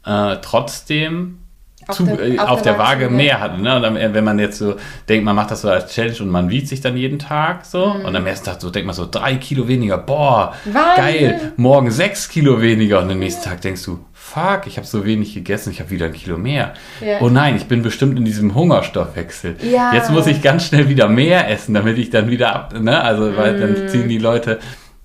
äh, 0.07 0.37
trotzdem 0.41 1.39
auf, 1.87 1.97
zu, 1.97 2.05
der, 2.05 2.21
äh, 2.21 2.39
auf, 2.39 2.49
auf 2.49 2.63
der, 2.63 2.75
der, 2.75 2.83
Waage 2.83 3.11
mehr 3.11 3.41
hatte. 3.41 3.61
Ne? 3.61 3.81
Dann, 3.81 3.97
äh, 3.97 4.15
wenn 4.15 4.25
man 4.25 4.39
jetzt 4.39 4.59
so 4.59 4.77
denkt, 5.09 5.25
man 5.25 5.37
macht 5.37 5.51
das 5.51 5.63
so 5.63 5.71
als 5.71 5.93
Challenge 5.93 6.17
und 6.21 6.31
man 6.31 6.51
wiegt 6.51 6.69
sich 6.69 6.81
dann 6.81 6.97
jeden 6.97 7.19
Tag 7.19 7.65
so 7.65 7.95
mhm. 7.95 8.05
und 8.05 8.17
am 8.17 8.27
ersten 8.27 8.47
Tag 8.47 8.61
so 8.61 8.71
denkt 8.71 8.87
man 8.87 8.95
so 8.95 9.07
drei 9.11 9.37
Kilo 9.37 9.69
weniger, 9.69 9.99
boah, 9.99 10.55
Wahnsinn. 10.65 10.95
geil, 10.97 11.53
morgen 11.57 11.91
sechs 11.91 12.29
Kilo 12.29 12.61
weniger 12.61 13.01
und 13.01 13.11
am 13.11 13.19
nächsten 13.19 13.45
Tag 13.45 13.61
denkst 13.61 13.85
du, 13.85 14.05
fuck, 14.35 14.67
ich 14.67 14.77
habe 14.77 14.87
so 14.87 15.05
wenig 15.05 15.33
gegessen, 15.35 15.71
ich 15.71 15.81
habe 15.81 15.91
wieder 15.91 16.07
ein 16.07 16.13
Kilo 16.13 16.37
mehr. 16.37 16.75
Ja. 17.01 17.19
Oh 17.21 17.29
nein, 17.29 17.57
ich 17.57 17.67
bin 17.67 17.83
bestimmt 17.83 18.19
in 18.19 18.25
diesem 18.25 18.55
Hungerstoffwechsel. 18.55 19.57
Ja. 19.63 19.95
Jetzt 19.95 20.11
muss 20.11 20.27
ich 20.27 20.43
ganz 20.43 20.67
schnell 20.67 20.89
wieder 20.89 21.09
mehr 21.09 21.49
essen, 21.49 21.75
damit 21.75 21.99
ich 21.99 22.11
dann 22.11 22.29
wieder 22.29 22.55
ab, 22.55 22.75
ne? 22.79 23.01
Also, 23.01 23.37
weil 23.37 23.57
mm. 23.57 23.61
dann 23.61 23.89
ziehen 23.89 24.09
die 24.09 24.19
Leute, 24.19 24.59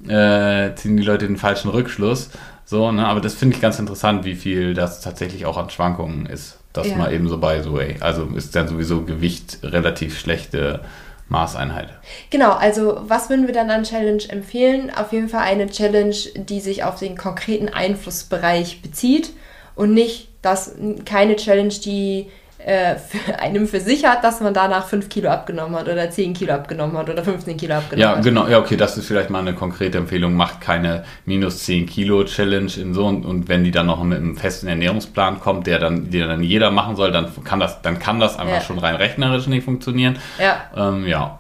äh, 0.08 0.74
ziehen 0.76 0.98
die 0.98 1.04
Leute 1.04 1.28
den 1.28 1.38
falschen 1.38 1.70
Rückschluss. 1.70 2.32
So, 2.66 2.92
ne? 2.92 3.08
Aber 3.08 3.22
das 3.22 3.36
finde 3.36 3.56
ich 3.56 3.62
ganz 3.62 3.78
interessant, 3.80 4.26
wie 4.26 4.36
viel 4.36 4.74
das 4.74 5.02
tatsächlich 5.02 5.46
auch 5.46 5.58
an 5.58 5.70
Schwankungen 5.70 6.26
ist. 6.26 6.58
Das 6.74 6.88
ja. 6.88 6.96
mal 6.96 7.14
eben 7.14 7.28
so 7.28 7.38
bei 7.38 7.62
so, 7.62 7.80
ey. 7.80 7.98
Also 8.00 8.26
ist 8.36 8.56
dann 8.56 8.68
sowieso 8.68 9.04
Gewicht 9.04 9.60
relativ 9.64 10.20
schlechte 10.20 10.82
Maßeinheit. 11.30 11.90
Genau, 12.30 12.52
also 12.52 13.02
was 13.04 13.30
würden 13.30 13.48
wir 13.48 13.54
dann 13.54 13.70
an 13.70 13.84
Challenge 13.84 14.24
empfehlen? 14.30 14.92
Auf 14.94 15.14
jeden 15.14 15.30
Fall 15.30 15.44
eine 15.44 15.68
Challenge, 15.68 16.16
die 16.36 16.60
sich 16.60 16.84
auf 16.84 17.00
den 17.00 17.16
konkreten 17.18 17.70
Einflussbereich 17.70 18.82
bezieht 18.82 19.32
und 19.76 19.94
nicht 19.94 20.30
dass 20.42 20.76
keine 21.06 21.36
Challenge, 21.36 21.74
die 21.74 22.28
äh, 22.70 22.98
für 22.98 23.40
einem 23.40 23.68
versichert, 23.68 24.24
dass 24.24 24.42
man 24.42 24.54
danach 24.54 24.88
5 24.88 25.10
Kilo 25.10 25.30
abgenommen 25.30 25.76
hat 25.76 25.88
oder 25.88 26.10
10 26.10 26.34
Kilo 26.34 26.54
abgenommen 26.54 26.96
hat 26.98 27.10
oder 27.10 27.24
15 27.24 27.58
Kilo 27.58 27.76
abgenommen 27.76 28.02
ja, 28.02 28.10
hat. 28.10 28.18
Ja, 28.18 28.22
genau. 28.22 28.48
Ja, 28.48 28.60
okay, 28.60 28.78
das 28.78 28.96
ist 28.96 29.08
vielleicht 29.08 29.32
mal 29.32 29.40
eine 29.40 29.54
konkrete 29.54 29.98
Empfehlung. 29.98 30.36
Macht 30.36 30.62
keine 30.62 31.04
minus 31.26 31.64
10 31.64 31.88
Kilo 31.88 32.24
Challenge 32.26 32.72
in 32.78 32.94
so 32.94 33.08
und, 33.08 33.26
und 33.26 33.48
wenn 33.48 33.64
die 33.64 33.72
dann 33.72 33.88
noch 33.88 34.04
mit 34.04 34.20
einem 34.20 34.38
festen 34.38 34.68
Ernährungsplan 34.68 35.40
kommt, 35.40 35.66
der 35.66 35.80
dann, 35.80 36.12
der 36.12 36.28
dann 36.28 36.44
jeder 36.44 36.70
machen 36.70 36.96
soll, 36.96 37.12
dann 37.12 37.32
kann 37.44 37.60
das, 37.60 37.82
dann 37.82 37.98
kann 37.98 38.20
das 38.20 38.38
einfach 38.38 38.56
ja. 38.56 38.62
schon 38.62 38.78
rein 38.78 38.96
rechnerisch 38.96 39.48
nicht 39.48 39.66
funktionieren. 39.66 40.18
Ja. 40.40 40.90
Ähm, 40.90 41.08
ja. 41.08 41.40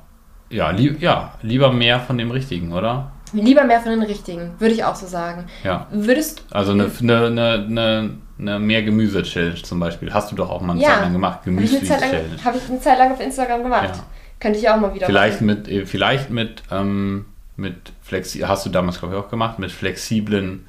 Ja, 0.51 0.71
lieb, 0.71 0.99
ja, 0.99 1.33
lieber 1.43 1.71
mehr 1.71 1.99
von 1.99 2.17
dem 2.17 2.31
Richtigen, 2.31 2.73
oder? 2.73 3.11
Lieber 3.33 3.65
mehr 3.65 3.81
von 3.81 3.91
den 3.91 4.01
Richtigen, 4.01 4.53
würde 4.57 4.73
ich 4.73 4.83
auch 4.83 4.95
so 4.95 5.05
sagen. 5.05 5.45
Ja. 5.63 5.85
Würdest 5.91 6.43
Also 6.49 6.71
eine, 6.71 6.89
eine, 6.99 7.25
eine, 7.27 7.65
eine 7.69 8.09
eine 8.39 8.59
mehr 8.59 8.83
Gemüse-Challenge 8.83 9.61
zum 9.61 9.79
Beispiel. 9.79 10.13
Hast 10.13 10.31
du 10.31 10.35
doch 10.35 10.49
auch 10.49 10.61
mal 10.61 10.73
eine 10.73 10.81
ja, 10.81 10.89
Zeit 10.89 11.01
lang 11.01 11.13
gemacht. 11.13 11.39
Gemüse-Challenge. 11.43 12.43
Habe 12.43 12.57
ich 12.57 12.69
eine 12.69 12.79
Zeit 12.79 12.97
lang 12.97 13.11
auf 13.11 13.19
Instagram 13.19 13.63
gemacht. 13.63 13.95
Ja. 13.95 14.03
Könnte 14.39 14.59
ich 14.59 14.69
auch 14.69 14.77
mal 14.77 14.93
wieder 14.93 15.05
vielleicht 15.05 15.41
machen. 15.41 15.63
Mit, 15.63 15.67
äh, 15.67 15.85
vielleicht 15.85 16.29
mit, 16.29 16.63
ähm, 16.71 17.25
mit 17.57 17.75
Flexi 18.01 18.39
hast 18.39 18.65
du 18.65 18.69
damals, 18.69 18.99
glaube 18.99 19.15
ich, 19.15 19.21
auch 19.21 19.29
gemacht, 19.29 19.59
mit 19.59 19.71
flexiblen 19.71 20.65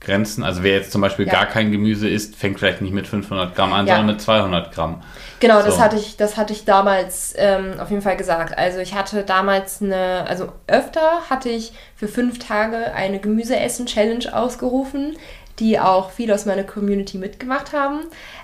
Grenzen. 0.00 0.44
Also 0.44 0.62
wer 0.62 0.74
jetzt 0.74 0.92
zum 0.92 1.00
Beispiel 1.00 1.26
ja. 1.26 1.32
gar 1.32 1.46
kein 1.46 1.72
Gemüse 1.72 2.08
isst, 2.08 2.36
fängt 2.36 2.58
vielleicht 2.58 2.80
nicht 2.80 2.94
mit 2.94 3.06
500 3.06 3.54
Gramm 3.54 3.72
an, 3.72 3.86
ja. 3.86 3.96
sondern 3.96 4.14
mit 4.14 4.20
200 4.20 4.72
Gramm. 4.72 5.02
Genau, 5.40 5.60
so. 5.60 5.66
das 5.66 5.80
hatte 5.80 5.96
ich, 5.96 6.16
das 6.16 6.36
hatte 6.36 6.52
ich 6.52 6.64
damals 6.64 7.34
ähm, 7.36 7.74
auf 7.80 7.90
jeden 7.90 8.02
Fall 8.02 8.16
gesagt. 8.16 8.56
Also 8.56 8.78
ich 8.78 8.94
hatte 8.94 9.22
damals 9.24 9.82
eine, 9.82 10.24
also 10.28 10.52
öfter 10.66 11.22
hatte 11.30 11.48
ich 11.48 11.72
für 11.96 12.08
fünf 12.08 12.38
Tage 12.38 12.92
eine 12.94 13.18
Gemüseessen-Challenge 13.18 14.32
ausgerufen 14.32 15.16
die 15.58 15.78
auch 15.78 16.10
viele 16.10 16.34
aus 16.34 16.46
meiner 16.46 16.64
Community 16.64 17.18
mitgemacht 17.18 17.72
haben. 17.72 18.00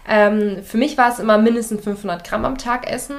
Ähm, 0.08 0.62
für 0.64 0.78
mich 0.78 0.98
war 0.98 1.10
es 1.10 1.18
immer 1.18 1.38
mindestens 1.38 1.84
500 1.84 2.24
Gramm 2.24 2.44
am 2.44 2.58
Tag 2.58 2.90
essen. 2.90 3.16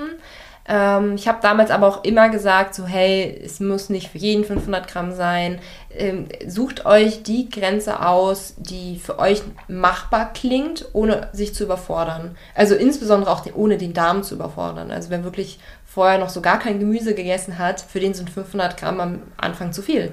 Ähm, 0.68 1.14
ich 1.16 1.28
habe 1.28 1.38
damals 1.41 1.70
aber 1.70 1.88
auch 1.88 2.04
immer 2.04 2.30
gesagt, 2.30 2.74
so 2.74 2.86
hey, 2.86 3.39
es 3.43 3.60
muss 3.60 3.89
nicht 3.89 4.10
für 4.10 4.18
jeden 4.18 4.43
500 4.43 4.88
Gramm 4.88 5.12
sein. 5.12 5.60
Ähm, 5.91 6.28
sucht 6.48 6.86
euch 6.86 7.22
die 7.22 7.50
Grenze 7.50 8.06
aus, 8.06 8.56
die 8.58 8.98
für 8.98 9.20
euch 9.20 9.43
machbar 9.68 10.34
klingt, 10.34 10.86
ohne 10.93 11.30
sich 11.34 11.54
zu 11.54 11.66
überfordern. 11.66 12.36
Also 12.56 12.74
insbesondere 12.76 13.32
auch 13.32 13.41
den, 13.41 13.54
ohne 13.54 13.78
den 13.78 13.93
Darm 13.93 14.24
zu 14.24 14.36
überfordern. 14.36 14.89
Also 14.89 15.12
wer 15.12 15.24
wirklich 15.24 15.60
vorher 15.86 16.18
noch 16.18 16.30
so 16.30 16.41
gar 16.41 16.58
kein 16.58 16.80
Gemüse 16.80 17.14
gegessen 17.14 17.60
hat, 17.60 17.80
für 17.80 18.00
den 18.00 18.16
sind 18.16 18.30
500 18.32 18.76
Gramm 18.76 19.00
am 19.00 19.22
Anfang 19.38 19.72
zu 19.72 19.84
viel. 19.84 20.12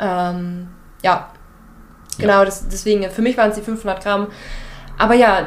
Ähm, 0.00 0.68
ja, 1.02 1.32
Genau, 2.18 2.44
das, 2.44 2.68
deswegen, 2.68 3.08
für 3.10 3.22
mich 3.22 3.36
waren 3.36 3.50
es 3.50 3.56
die 3.56 3.62
500 3.62 4.02
Gramm. 4.02 4.28
Aber 4.98 5.14
ja, 5.14 5.46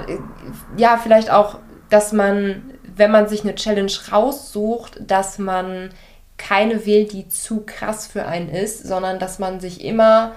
ja, 0.78 0.98
vielleicht 1.02 1.30
auch, 1.30 1.58
dass 1.90 2.14
man, 2.14 2.72
wenn 2.96 3.12
man 3.12 3.28
sich 3.28 3.44
eine 3.44 3.56
Challenge 3.56 3.92
raussucht, 4.12 5.00
dass 5.06 5.38
man 5.38 5.90
keine 6.38 6.86
wählt, 6.86 7.12
die 7.12 7.28
zu 7.28 7.64
krass 7.66 8.08
für 8.08 8.26
einen 8.26 8.50
ist, 8.50 8.88
sondern 8.88 9.20
dass 9.20 9.38
man 9.38 9.60
sich 9.60 9.84
immer, 9.84 10.32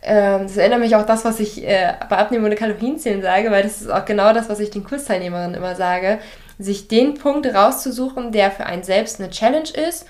äh, 0.00 0.40
das 0.40 0.56
erinnert 0.56 0.80
mich 0.80 0.96
auch 0.96 1.06
das, 1.06 1.24
was 1.24 1.38
ich 1.38 1.62
äh, 1.64 1.92
bei 2.08 2.16
Abnehmen 2.16 2.46
ohne 2.46 2.56
Kalorienzählen 2.56 3.22
sage, 3.22 3.50
weil 3.50 3.62
das 3.62 3.82
ist 3.82 3.90
auch 3.90 4.04
genau 4.04 4.32
das, 4.32 4.48
was 4.48 4.58
ich 4.58 4.70
den 4.70 4.84
Kursteilnehmerinnen 4.84 5.54
immer 5.54 5.76
sage, 5.76 6.18
sich 6.58 6.88
den 6.88 7.14
Punkt 7.14 7.46
rauszusuchen, 7.46 8.32
der 8.32 8.50
für 8.50 8.64
einen 8.64 8.82
selbst 8.82 9.20
eine 9.20 9.30
Challenge 9.30 9.68
ist, 9.88 10.06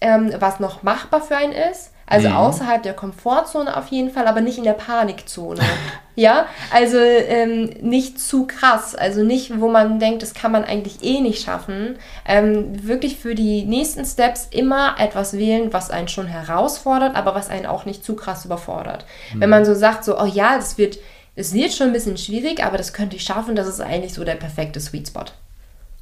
ähm, 0.00 0.34
was 0.40 0.60
noch 0.60 0.82
machbar 0.82 1.22
für 1.22 1.36
einen 1.36 1.52
ist 1.52 1.92
also 2.06 2.28
mhm. 2.28 2.36
außerhalb 2.36 2.82
der 2.82 2.94
Komfortzone 2.94 3.76
auf 3.76 3.88
jeden 3.88 4.10
Fall, 4.10 4.28
aber 4.28 4.40
nicht 4.40 4.58
in 4.58 4.64
der 4.64 4.74
Panikzone. 4.74 5.60
ja, 6.14 6.46
also 6.72 6.98
ähm, 6.98 7.70
nicht 7.80 8.20
zu 8.20 8.46
krass, 8.46 8.94
also 8.94 9.24
nicht, 9.24 9.60
wo 9.60 9.68
man 9.68 9.98
denkt, 9.98 10.22
das 10.22 10.32
kann 10.32 10.52
man 10.52 10.64
eigentlich 10.64 11.02
eh 11.02 11.20
nicht 11.20 11.42
schaffen. 11.42 11.98
Ähm, 12.24 12.86
wirklich 12.86 13.16
für 13.16 13.34
die 13.34 13.64
nächsten 13.64 14.04
Steps 14.04 14.46
immer 14.50 14.94
etwas 14.98 15.36
wählen, 15.36 15.72
was 15.72 15.90
einen 15.90 16.06
schon 16.06 16.28
herausfordert, 16.28 17.16
aber 17.16 17.34
was 17.34 17.50
einen 17.50 17.66
auch 17.66 17.86
nicht 17.86 18.04
zu 18.04 18.14
krass 18.14 18.44
überfordert. 18.44 19.04
Mhm. 19.34 19.40
Wenn 19.40 19.50
man 19.50 19.64
so 19.64 19.74
sagt, 19.74 20.04
so, 20.04 20.18
oh 20.18 20.26
ja, 20.26 20.56
das 20.56 20.78
wird, 20.78 20.98
es 21.34 21.52
wird 21.52 21.72
schon 21.72 21.88
ein 21.88 21.92
bisschen 21.92 22.16
schwierig, 22.16 22.64
aber 22.64 22.78
das 22.78 22.92
könnte 22.92 23.16
ich 23.16 23.24
schaffen, 23.24 23.56
das 23.56 23.66
ist 23.66 23.80
eigentlich 23.80 24.14
so 24.14 24.24
der 24.24 24.36
perfekte 24.36 24.78
Sweet 24.78 25.08
Spot. 25.08 25.24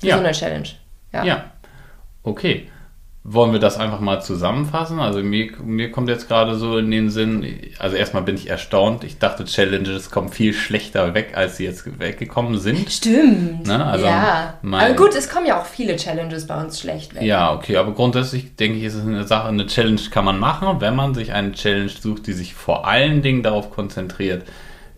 Ja. 0.03 0.17
so 0.17 0.21
eine 0.23 0.33
Challenge. 0.33 0.69
Ja. 1.13 1.25
ja. 1.25 1.45
Okay. 2.23 2.69
Wollen 3.27 3.53
wir 3.53 3.59
das 3.59 3.79
einfach 3.79 4.01
mal 4.01 4.21
zusammenfassen? 4.21 5.01
Also 5.01 5.23
mir, 5.23 5.51
mir 5.65 5.91
kommt 5.91 6.11
jetzt 6.11 6.29
gerade 6.29 6.57
so 6.57 6.77
in 6.77 6.91
den 6.91 7.09
Sinn, 7.09 7.59
also 7.79 7.97
erstmal 7.97 8.23
bin 8.23 8.35
ich 8.35 8.51
erstaunt. 8.51 9.03
Ich 9.03 9.19
dachte, 9.19 9.47
Challenges 9.47 10.11
kommen 10.11 10.29
viel 10.29 10.53
schlechter 10.53 11.15
weg, 11.15 11.33
als 11.35 11.57
sie 11.57 11.65
jetzt 11.65 11.99
weggekommen 11.99 12.59
sind. 12.59 12.93
Stimmt. 12.93 13.67
Ne? 13.67 13.83
Also 13.83 14.05
ja. 14.05 14.59
aber 14.63 14.93
gut, 14.93 15.15
es 15.17 15.31
kommen 15.31 15.47
ja 15.47 15.59
auch 15.59 15.65
viele 15.65 15.97
Challenges 15.97 16.47
bei 16.47 16.63
uns 16.63 16.79
schlecht 16.79 17.15
weg. 17.15 17.23
Ja, 17.23 17.55
okay, 17.55 17.79
aber 17.79 17.93
grundsätzlich 17.93 18.57
denke 18.57 18.77
ich, 18.77 18.85
ist 18.85 18.95
es 18.95 19.07
eine 19.07 19.27
Sache, 19.27 19.49
eine 19.49 19.65
Challenge 19.69 20.03
kann 20.11 20.27
man 20.27 20.39
machen, 20.39 20.83
wenn 20.83 20.95
man 20.95 21.15
sich 21.15 21.33
eine 21.33 21.53
Challenge 21.53 21.89
sucht, 21.89 22.27
die 22.27 22.35
sich 22.35 22.53
vor 22.53 22.87
allen 22.87 23.23
Dingen 23.23 23.43
darauf 23.43 23.71
konzentriert, 23.71 24.43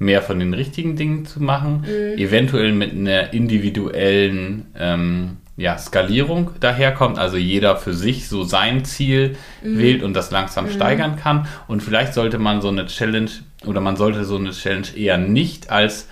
mehr 0.00 0.20
von 0.20 0.40
den 0.40 0.52
richtigen 0.52 0.96
Dingen 0.96 1.26
zu 1.26 1.40
machen, 1.40 1.82
mhm. 1.86 2.18
eventuell 2.18 2.72
mit 2.72 2.90
einer 2.90 3.32
individuellen 3.32 4.66
ähm, 4.76 5.36
ja, 5.56 5.78
Skalierung 5.78 6.50
daherkommt, 6.60 7.18
also 7.18 7.36
jeder 7.36 7.76
für 7.76 7.94
sich 7.94 8.28
so 8.28 8.44
sein 8.44 8.84
Ziel 8.84 9.36
mhm. 9.62 9.78
wählt 9.78 10.02
und 10.02 10.14
das 10.14 10.30
langsam 10.30 10.66
mhm. 10.66 10.70
steigern 10.70 11.16
kann. 11.16 11.48
Und 11.66 11.82
vielleicht 11.82 12.14
sollte 12.14 12.38
man 12.38 12.60
so 12.60 12.68
eine 12.68 12.86
Challenge 12.86 13.30
oder 13.64 13.80
man 13.80 13.96
sollte 13.96 14.24
so 14.24 14.36
eine 14.36 14.50
Challenge 14.50 14.88
eher 14.94 15.16
nicht 15.16 15.70
als 15.70 16.08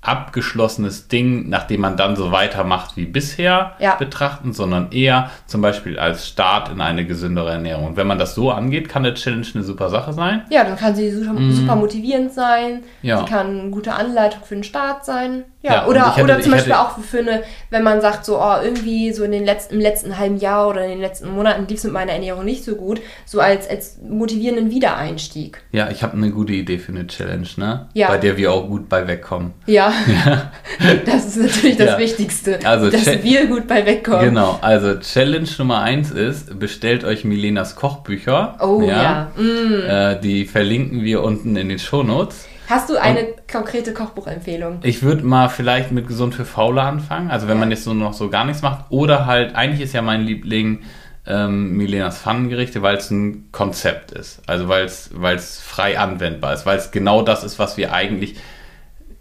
abgeschlossenes 0.00 1.08
Ding, 1.08 1.48
nachdem 1.48 1.80
man 1.80 1.96
dann 1.96 2.14
so 2.14 2.30
weitermacht 2.30 2.96
wie 2.96 3.04
bisher 3.04 3.72
ja. 3.80 3.96
betrachten, 3.96 4.52
sondern 4.52 4.92
eher 4.92 5.30
zum 5.46 5.60
Beispiel 5.60 5.98
als 5.98 6.28
Start 6.28 6.70
in 6.70 6.80
eine 6.80 7.04
gesündere 7.04 7.50
Ernährung. 7.50 7.88
Und 7.88 7.96
wenn 7.96 8.06
man 8.06 8.18
das 8.18 8.34
so 8.34 8.50
angeht, 8.50 8.88
kann 8.88 9.04
eine 9.04 9.14
Challenge 9.14 9.46
eine 9.54 9.64
super 9.64 9.90
Sache 9.90 10.12
sein. 10.12 10.42
Ja, 10.50 10.62
dann 10.62 10.76
kann 10.76 10.94
sie 10.94 11.10
super, 11.10 11.32
mhm. 11.32 11.52
super 11.52 11.74
motivierend 11.74 12.32
sein. 12.32 12.84
Ja. 13.02 13.18
Sie 13.18 13.24
kann 13.24 13.60
eine 13.60 13.70
gute 13.70 13.92
Anleitung 13.92 14.44
für 14.44 14.54
den 14.54 14.64
Start 14.64 15.04
sein. 15.04 15.44
Ja. 15.68 15.74
Ja, 15.74 15.86
oder, 15.86 16.06
hatte, 16.06 16.22
oder 16.22 16.40
zum 16.40 16.52
Beispiel 16.52 16.72
auch 16.72 16.98
für 16.98 17.18
eine, 17.18 17.42
wenn 17.70 17.82
man 17.82 18.00
sagt, 18.00 18.24
so, 18.24 18.40
oh, 18.40 18.56
irgendwie 18.62 19.12
so 19.12 19.24
in 19.24 19.32
den 19.32 19.44
letzten, 19.44 19.74
im 19.74 19.80
letzten 19.80 20.18
halben 20.18 20.38
Jahr 20.38 20.68
oder 20.68 20.84
in 20.84 20.90
den 20.90 21.00
letzten 21.00 21.30
Monaten 21.30 21.66
lief 21.68 21.78
es 21.78 21.84
mit 21.84 21.92
meiner 21.92 22.12
Ernährung 22.12 22.44
nicht 22.44 22.64
so 22.64 22.74
gut, 22.74 23.00
so 23.24 23.40
als, 23.40 23.68
als 23.68 23.98
motivierenden 24.02 24.70
Wiedereinstieg. 24.70 25.62
Ja, 25.72 25.90
ich 25.90 26.02
habe 26.02 26.16
eine 26.16 26.30
gute 26.30 26.52
Idee 26.52 26.78
für 26.78 26.92
eine 26.92 27.06
Challenge, 27.06 27.48
ne? 27.56 27.88
Ja. 27.92 28.08
Bei 28.08 28.18
der 28.18 28.36
wir 28.36 28.52
auch 28.52 28.66
gut 28.66 28.88
bei 28.88 29.06
wegkommen. 29.06 29.52
Ja. 29.66 29.92
ja. 30.24 30.50
das 31.06 31.26
ist 31.26 31.36
natürlich 31.36 31.76
das 31.76 31.90
ja. 31.90 31.98
Wichtigste, 31.98 32.58
also, 32.64 32.90
dass 32.90 33.22
wir 33.22 33.46
gut 33.46 33.66
bei 33.66 33.84
wegkommen. 33.84 34.24
Genau, 34.24 34.58
also 34.62 34.98
Challenge 34.98 35.48
Nummer 35.58 35.82
eins 35.82 36.10
ist, 36.10 36.58
bestellt 36.58 37.04
euch 37.04 37.24
Milenas 37.24 37.76
Kochbücher. 37.76 38.56
Oh 38.60 38.82
ja. 38.82 39.30
ja. 39.36 39.42
Mm. 39.42 39.88
Äh, 39.88 40.20
die 40.20 40.46
verlinken 40.46 41.02
wir 41.02 41.22
unten 41.22 41.56
in 41.56 41.68
den 41.68 41.78
Shownotes. 41.78 42.46
Hast 42.68 42.90
du 42.90 43.00
eine 43.00 43.28
und 43.28 43.48
konkrete 43.50 43.94
Kochbuchempfehlung? 43.94 44.80
Ich 44.82 45.02
würde 45.02 45.24
mal 45.24 45.48
vielleicht 45.48 45.90
mit 45.90 46.06
Gesund 46.06 46.34
für 46.34 46.44
Faule 46.44 46.82
anfangen. 46.82 47.30
Also 47.30 47.48
wenn 47.48 47.56
ja. 47.56 47.60
man 47.60 47.70
jetzt 47.70 47.84
so 47.84 47.94
noch 47.94 48.12
so 48.12 48.28
gar 48.28 48.44
nichts 48.44 48.60
macht. 48.60 48.90
Oder 48.90 49.24
halt, 49.24 49.54
eigentlich 49.54 49.80
ist 49.80 49.94
ja 49.94 50.02
mein 50.02 50.20
Liebling 50.20 50.82
ähm, 51.26 51.72
Milenas 51.78 52.18
Pfannengerichte, 52.18 52.82
weil 52.82 52.96
es 52.96 53.10
ein 53.10 53.50
Konzept 53.52 54.12
ist. 54.12 54.42
Also 54.46 54.68
weil 54.68 54.84
es 54.84 55.60
frei 55.60 55.98
anwendbar 55.98 56.52
ist. 56.52 56.66
Weil 56.66 56.76
es 56.76 56.90
genau 56.90 57.22
das 57.22 57.42
ist, 57.42 57.58
was 57.58 57.78
wir 57.78 57.94
eigentlich 57.94 58.36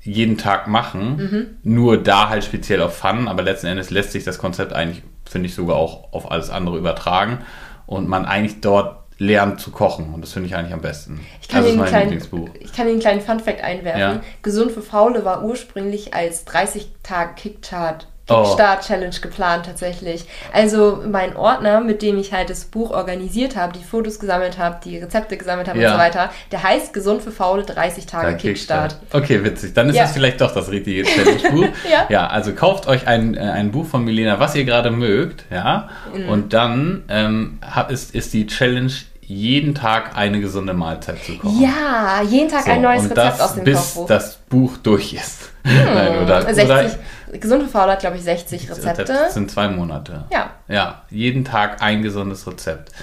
jeden 0.01 0.37
Tag 0.37 0.67
machen. 0.67 1.15
Mhm. 1.15 1.45
Nur 1.63 2.03
da 2.03 2.27
halt 2.27 2.43
speziell 2.43 2.81
auf 2.81 2.97
Pfannen. 2.97 3.29
Aber 3.29 3.43
letzten 3.43 3.67
Endes 3.67 3.91
lässt 3.91 4.11
sich 4.11 4.25
das 4.25 4.39
Konzept 4.39 4.73
eigentlich, 4.73 5.03
finde 5.23 5.47
ich, 5.47 5.55
sogar 5.55 5.77
auch 5.77 6.11
auf 6.11 6.29
alles 6.29 6.49
andere 6.49 6.77
übertragen. 6.77 7.39
Und 7.85 8.09
man 8.09 8.25
eigentlich 8.25 8.59
dort 8.59 9.06
lernen 9.17 9.57
zu 9.57 9.71
kochen. 9.71 10.13
Und 10.13 10.21
das 10.21 10.33
finde 10.33 10.47
ich 10.47 10.55
eigentlich 10.55 10.73
am 10.73 10.81
besten. 10.81 11.19
Ich 11.41 11.47
kann, 11.47 11.61
das 11.61 11.71
ist 11.71 11.77
mein 11.77 11.87
kleinen, 11.87 12.09
Lieblingsbuch. 12.09 12.49
ich 12.59 12.73
kann 12.73 12.87
den 12.87 12.99
kleinen 12.99 13.21
Funfact 13.21 13.63
einwerfen. 13.63 13.99
Ja. 13.99 14.21
Gesund 14.41 14.71
für 14.71 14.81
Faule 14.81 15.25
war 15.25 15.43
ursprünglich 15.43 16.13
als 16.13 16.45
30 16.45 16.89
Tage 18.27 18.49
Kickchart 18.49 18.67
Kickstart 18.77 18.87
Challenge 18.87 19.15
geplant 19.21 19.65
tatsächlich. 19.65 20.25
Also 20.53 21.03
mein 21.09 21.35
Ordner, 21.35 21.81
mit 21.81 22.01
dem 22.01 22.17
ich 22.17 22.33
halt 22.33 22.49
das 22.49 22.65
Buch 22.65 22.91
organisiert 22.91 23.55
habe, 23.55 23.73
die 23.77 23.83
Fotos 23.83 24.19
gesammelt 24.19 24.57
habe, 24.57 24.77
die 24.83 24.97
Rezepte 24.97 25.37
gesammelt 25.37 25.67
habe 25.67 25.79
ja. 25.79 25.89
und 25.89 25.93
so 25.93 25.99
weiter, 25.99 26.29
der 26.51 26.63
heißt 26.63 26.93
Gesund 26.93 27.21
für 27.21 27.31
Faule 27.31 27.63
30 27.63 28.05
Tage 28.05 28.37
Kickstart. 28.37 28.99
Kickstart. 28.99 29.23
Okay, 29.23 29.43
witzig. 29.43 29.73
Dann 29.73 29.89
ist 29.89 29.95
ja. 29.95 30.03
das 30.03 30.13
vielleicht 30.13 30.41
doch 30.41 30.53
das 30.53 30.69
richtige 30.69 31.03
Challenge-Buch. 31.03 31.67
ja. 31.91 32.05
ja, 32.09 32.27
also 32.27 32.53
kauft 32.53 32.87
euch 32.87 33.07
ein, 33.07 33.35
äh, 33.35 33.39
ein 33.39 33.71
Buch 33.71 33.85
von 33.85 34.03
Milena, 34.03 34.39
was 34.39 34.55
ihr 34.55 34.65
gerade 34.65 34.91
mögt, 34.91 35.45
ja. 35.51 35.89
Mhm. 36.13 36.29
Und 36.29 36.53
dann 36.53 37.03
ähm, 37.09 37.59
ist, 37.89 38.13
ist 38.13 38.33
die 38.33 38.47
Challenge 38.47 38.91
jeden 39.27 39.75
Tag 39.75 40.15
eine 40.15 40.39
gesunde 40.39 40.73
Mahlzeit 40.73 41.21
zu 41.21 41.37
kochen. 41.37 41.61
Ja, 41.61 42.21
jeden 42.21 42.49
Tag 42.49 42.63
so, 42.63 42.71
ein 42.71 42.81
neues 42.81 43.03
Rezept 43.03 43.17
das, 43.17 43.41
aus 43.41 43.55
dem 43.55 43.63
bis 43.65 43.77
Kochbuch. 43.77 44.07
das 44.07 44.37
Buch 44.49 44.77
durch 44.77 45.13
ist. 45.13 45.51
Hm, 45.67 45.83
Nein, 45.83 46.23
oder, 46.23 46.41
60, 46.43 46.63
oder, 46.63 47.37
gesunde 47.39 47.67
Faul 47.67 47.91
hat, 47.91 47.99
glaube 47.99 48.15
ich, 48.15 48.23
60 48.23 48.69
Rezepte. 48.69 49.03
Das 49.03 49.33
sind 49.33 49.51
zwei 49.51 49.67
Monate. 49.67 50.23
Ja. 50.31 50.51
Ja, 50.69 51.01
jeden 51.09 51.43
Tag 51.43 51.81
ein 51.81 52.03
gesundes 52.03 52.47
Rezept. 52.47 52.93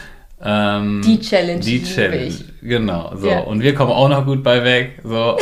Ähm, 0.42 1.02
die 1.04 1.20
Challenge. 1.20 1.60
Die 1.60 1.84
Challenge, 1.84 2.24
ich. 2.24 2.42
genau. 2.62 3.14
So. 3.16 3.26
Yeah. 3.26 3.40
Und 3.40 3.60
wir 3.60 3.74
kommen 3.74 3.92
auch 3.92 4.08
noch 4.08 4.24
gut 4.24 4.42
bei 4.42 4.64
weg. 4.64 5.00
So. 5.04 5.36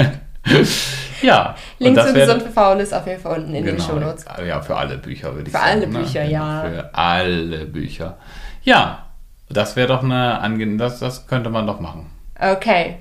ja. 1.20 1.56
Link 1.78 2.00
zu 2.00 2.14
Gesund 2.14 2.42
für 2.44 2.48
Faul 2.48 2.80
ist 2.80 2.94
auf 2.94 3.06
jeden 3.06 3.20
Fall 3.20 3.38
unten 3.38 3.54
in 3.54 3.66
genau, 3.66 3.76
den 3.76 3.86
Shownotes. 3.86 4.24
Ja, 4.46 4.62
für 4.62 4.76
alle 4.76 4.96
Bücher 4.96 5.34
würde 5.34 5.50
ich 5.50 5.54
für 5.54 5.58
sagen. 5.58 5.82
Für 5.82 5.98
alle 5.98 6.04
Bücher, 6.04 6.24
ne? 6.24 6.30
ja. 6.30 6.64
Für 6.70 6.94
alle 6.94 7.66
Bücher. 7.66 8.16
Ja, 8.62 9.05
das 9.48 9.76
wäre 9.76 9.88
doch 9.88 10.02
eine 10.02 10.40
angenehme, 10.40 10.78
das, 10.78 10.98
das 10.98 11.26
könnte 11.26 11.50
man 11.50 11.66
doch 11.66 11.80
machen. 11.80 12.10
Okay. 12.38 12.96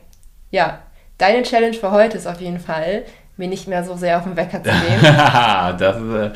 Ja. 0.51 0.79
Deine 1.17 1.43
Challenge 1.43 1.75
für 1.75 1.91
heute 1.91 2.17
ist 2.17 2.27
auf 2.27 2.41
jeden 2.41 2.59
Fall, 2.59 3.03
mir 3.37 3.47
nicht 3.47 3.67
mehr 3.67 3.83
so 3.83 3.95
sehr 3.95 4.17
auf 4.17 4.23
den 4.23 4.35
Wecker 4.35 4.61
zu 4.63 4.69
nehmen. 4.69 5.01
das, 5.79 6.35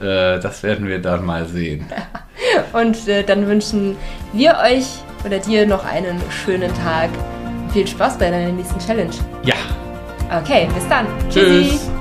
äh, 0.00 0.34
äh, 0.36 0.40
das 0.40 0.62
werden 0.62 0.86
wir 0.88 1.00
dann 1.00 1.24
mal 1.24 1.46
sehen. 1.46 1.86
Und 2.72 3.08
äh, 3.08 3.22
dann 3.22 3.46
wünschen 3.46 3.96
wir 4.32 4.56
euch 4.64 4.86
oder 5.24 5.38
dir 5.38 5.66
noch 5.66 5.84
einen 5.84 6.20
schönen 6.44 6.72
Tag. 6.74 7.10
Viel 7.72 7.86
Spaß 7.86 8.18
bei 8.18 8.30
deiner 8.30 8.52
nächsten 8.52 8.80
Challenge. 8.80 9.14
Ja. 9.44 9.54
Okay, 10.40 10.68
bis 10.74 10.88
dann. 10.88 11.06
Tschüss. 11.28 11.70
Tschüssi. 11.70 11.99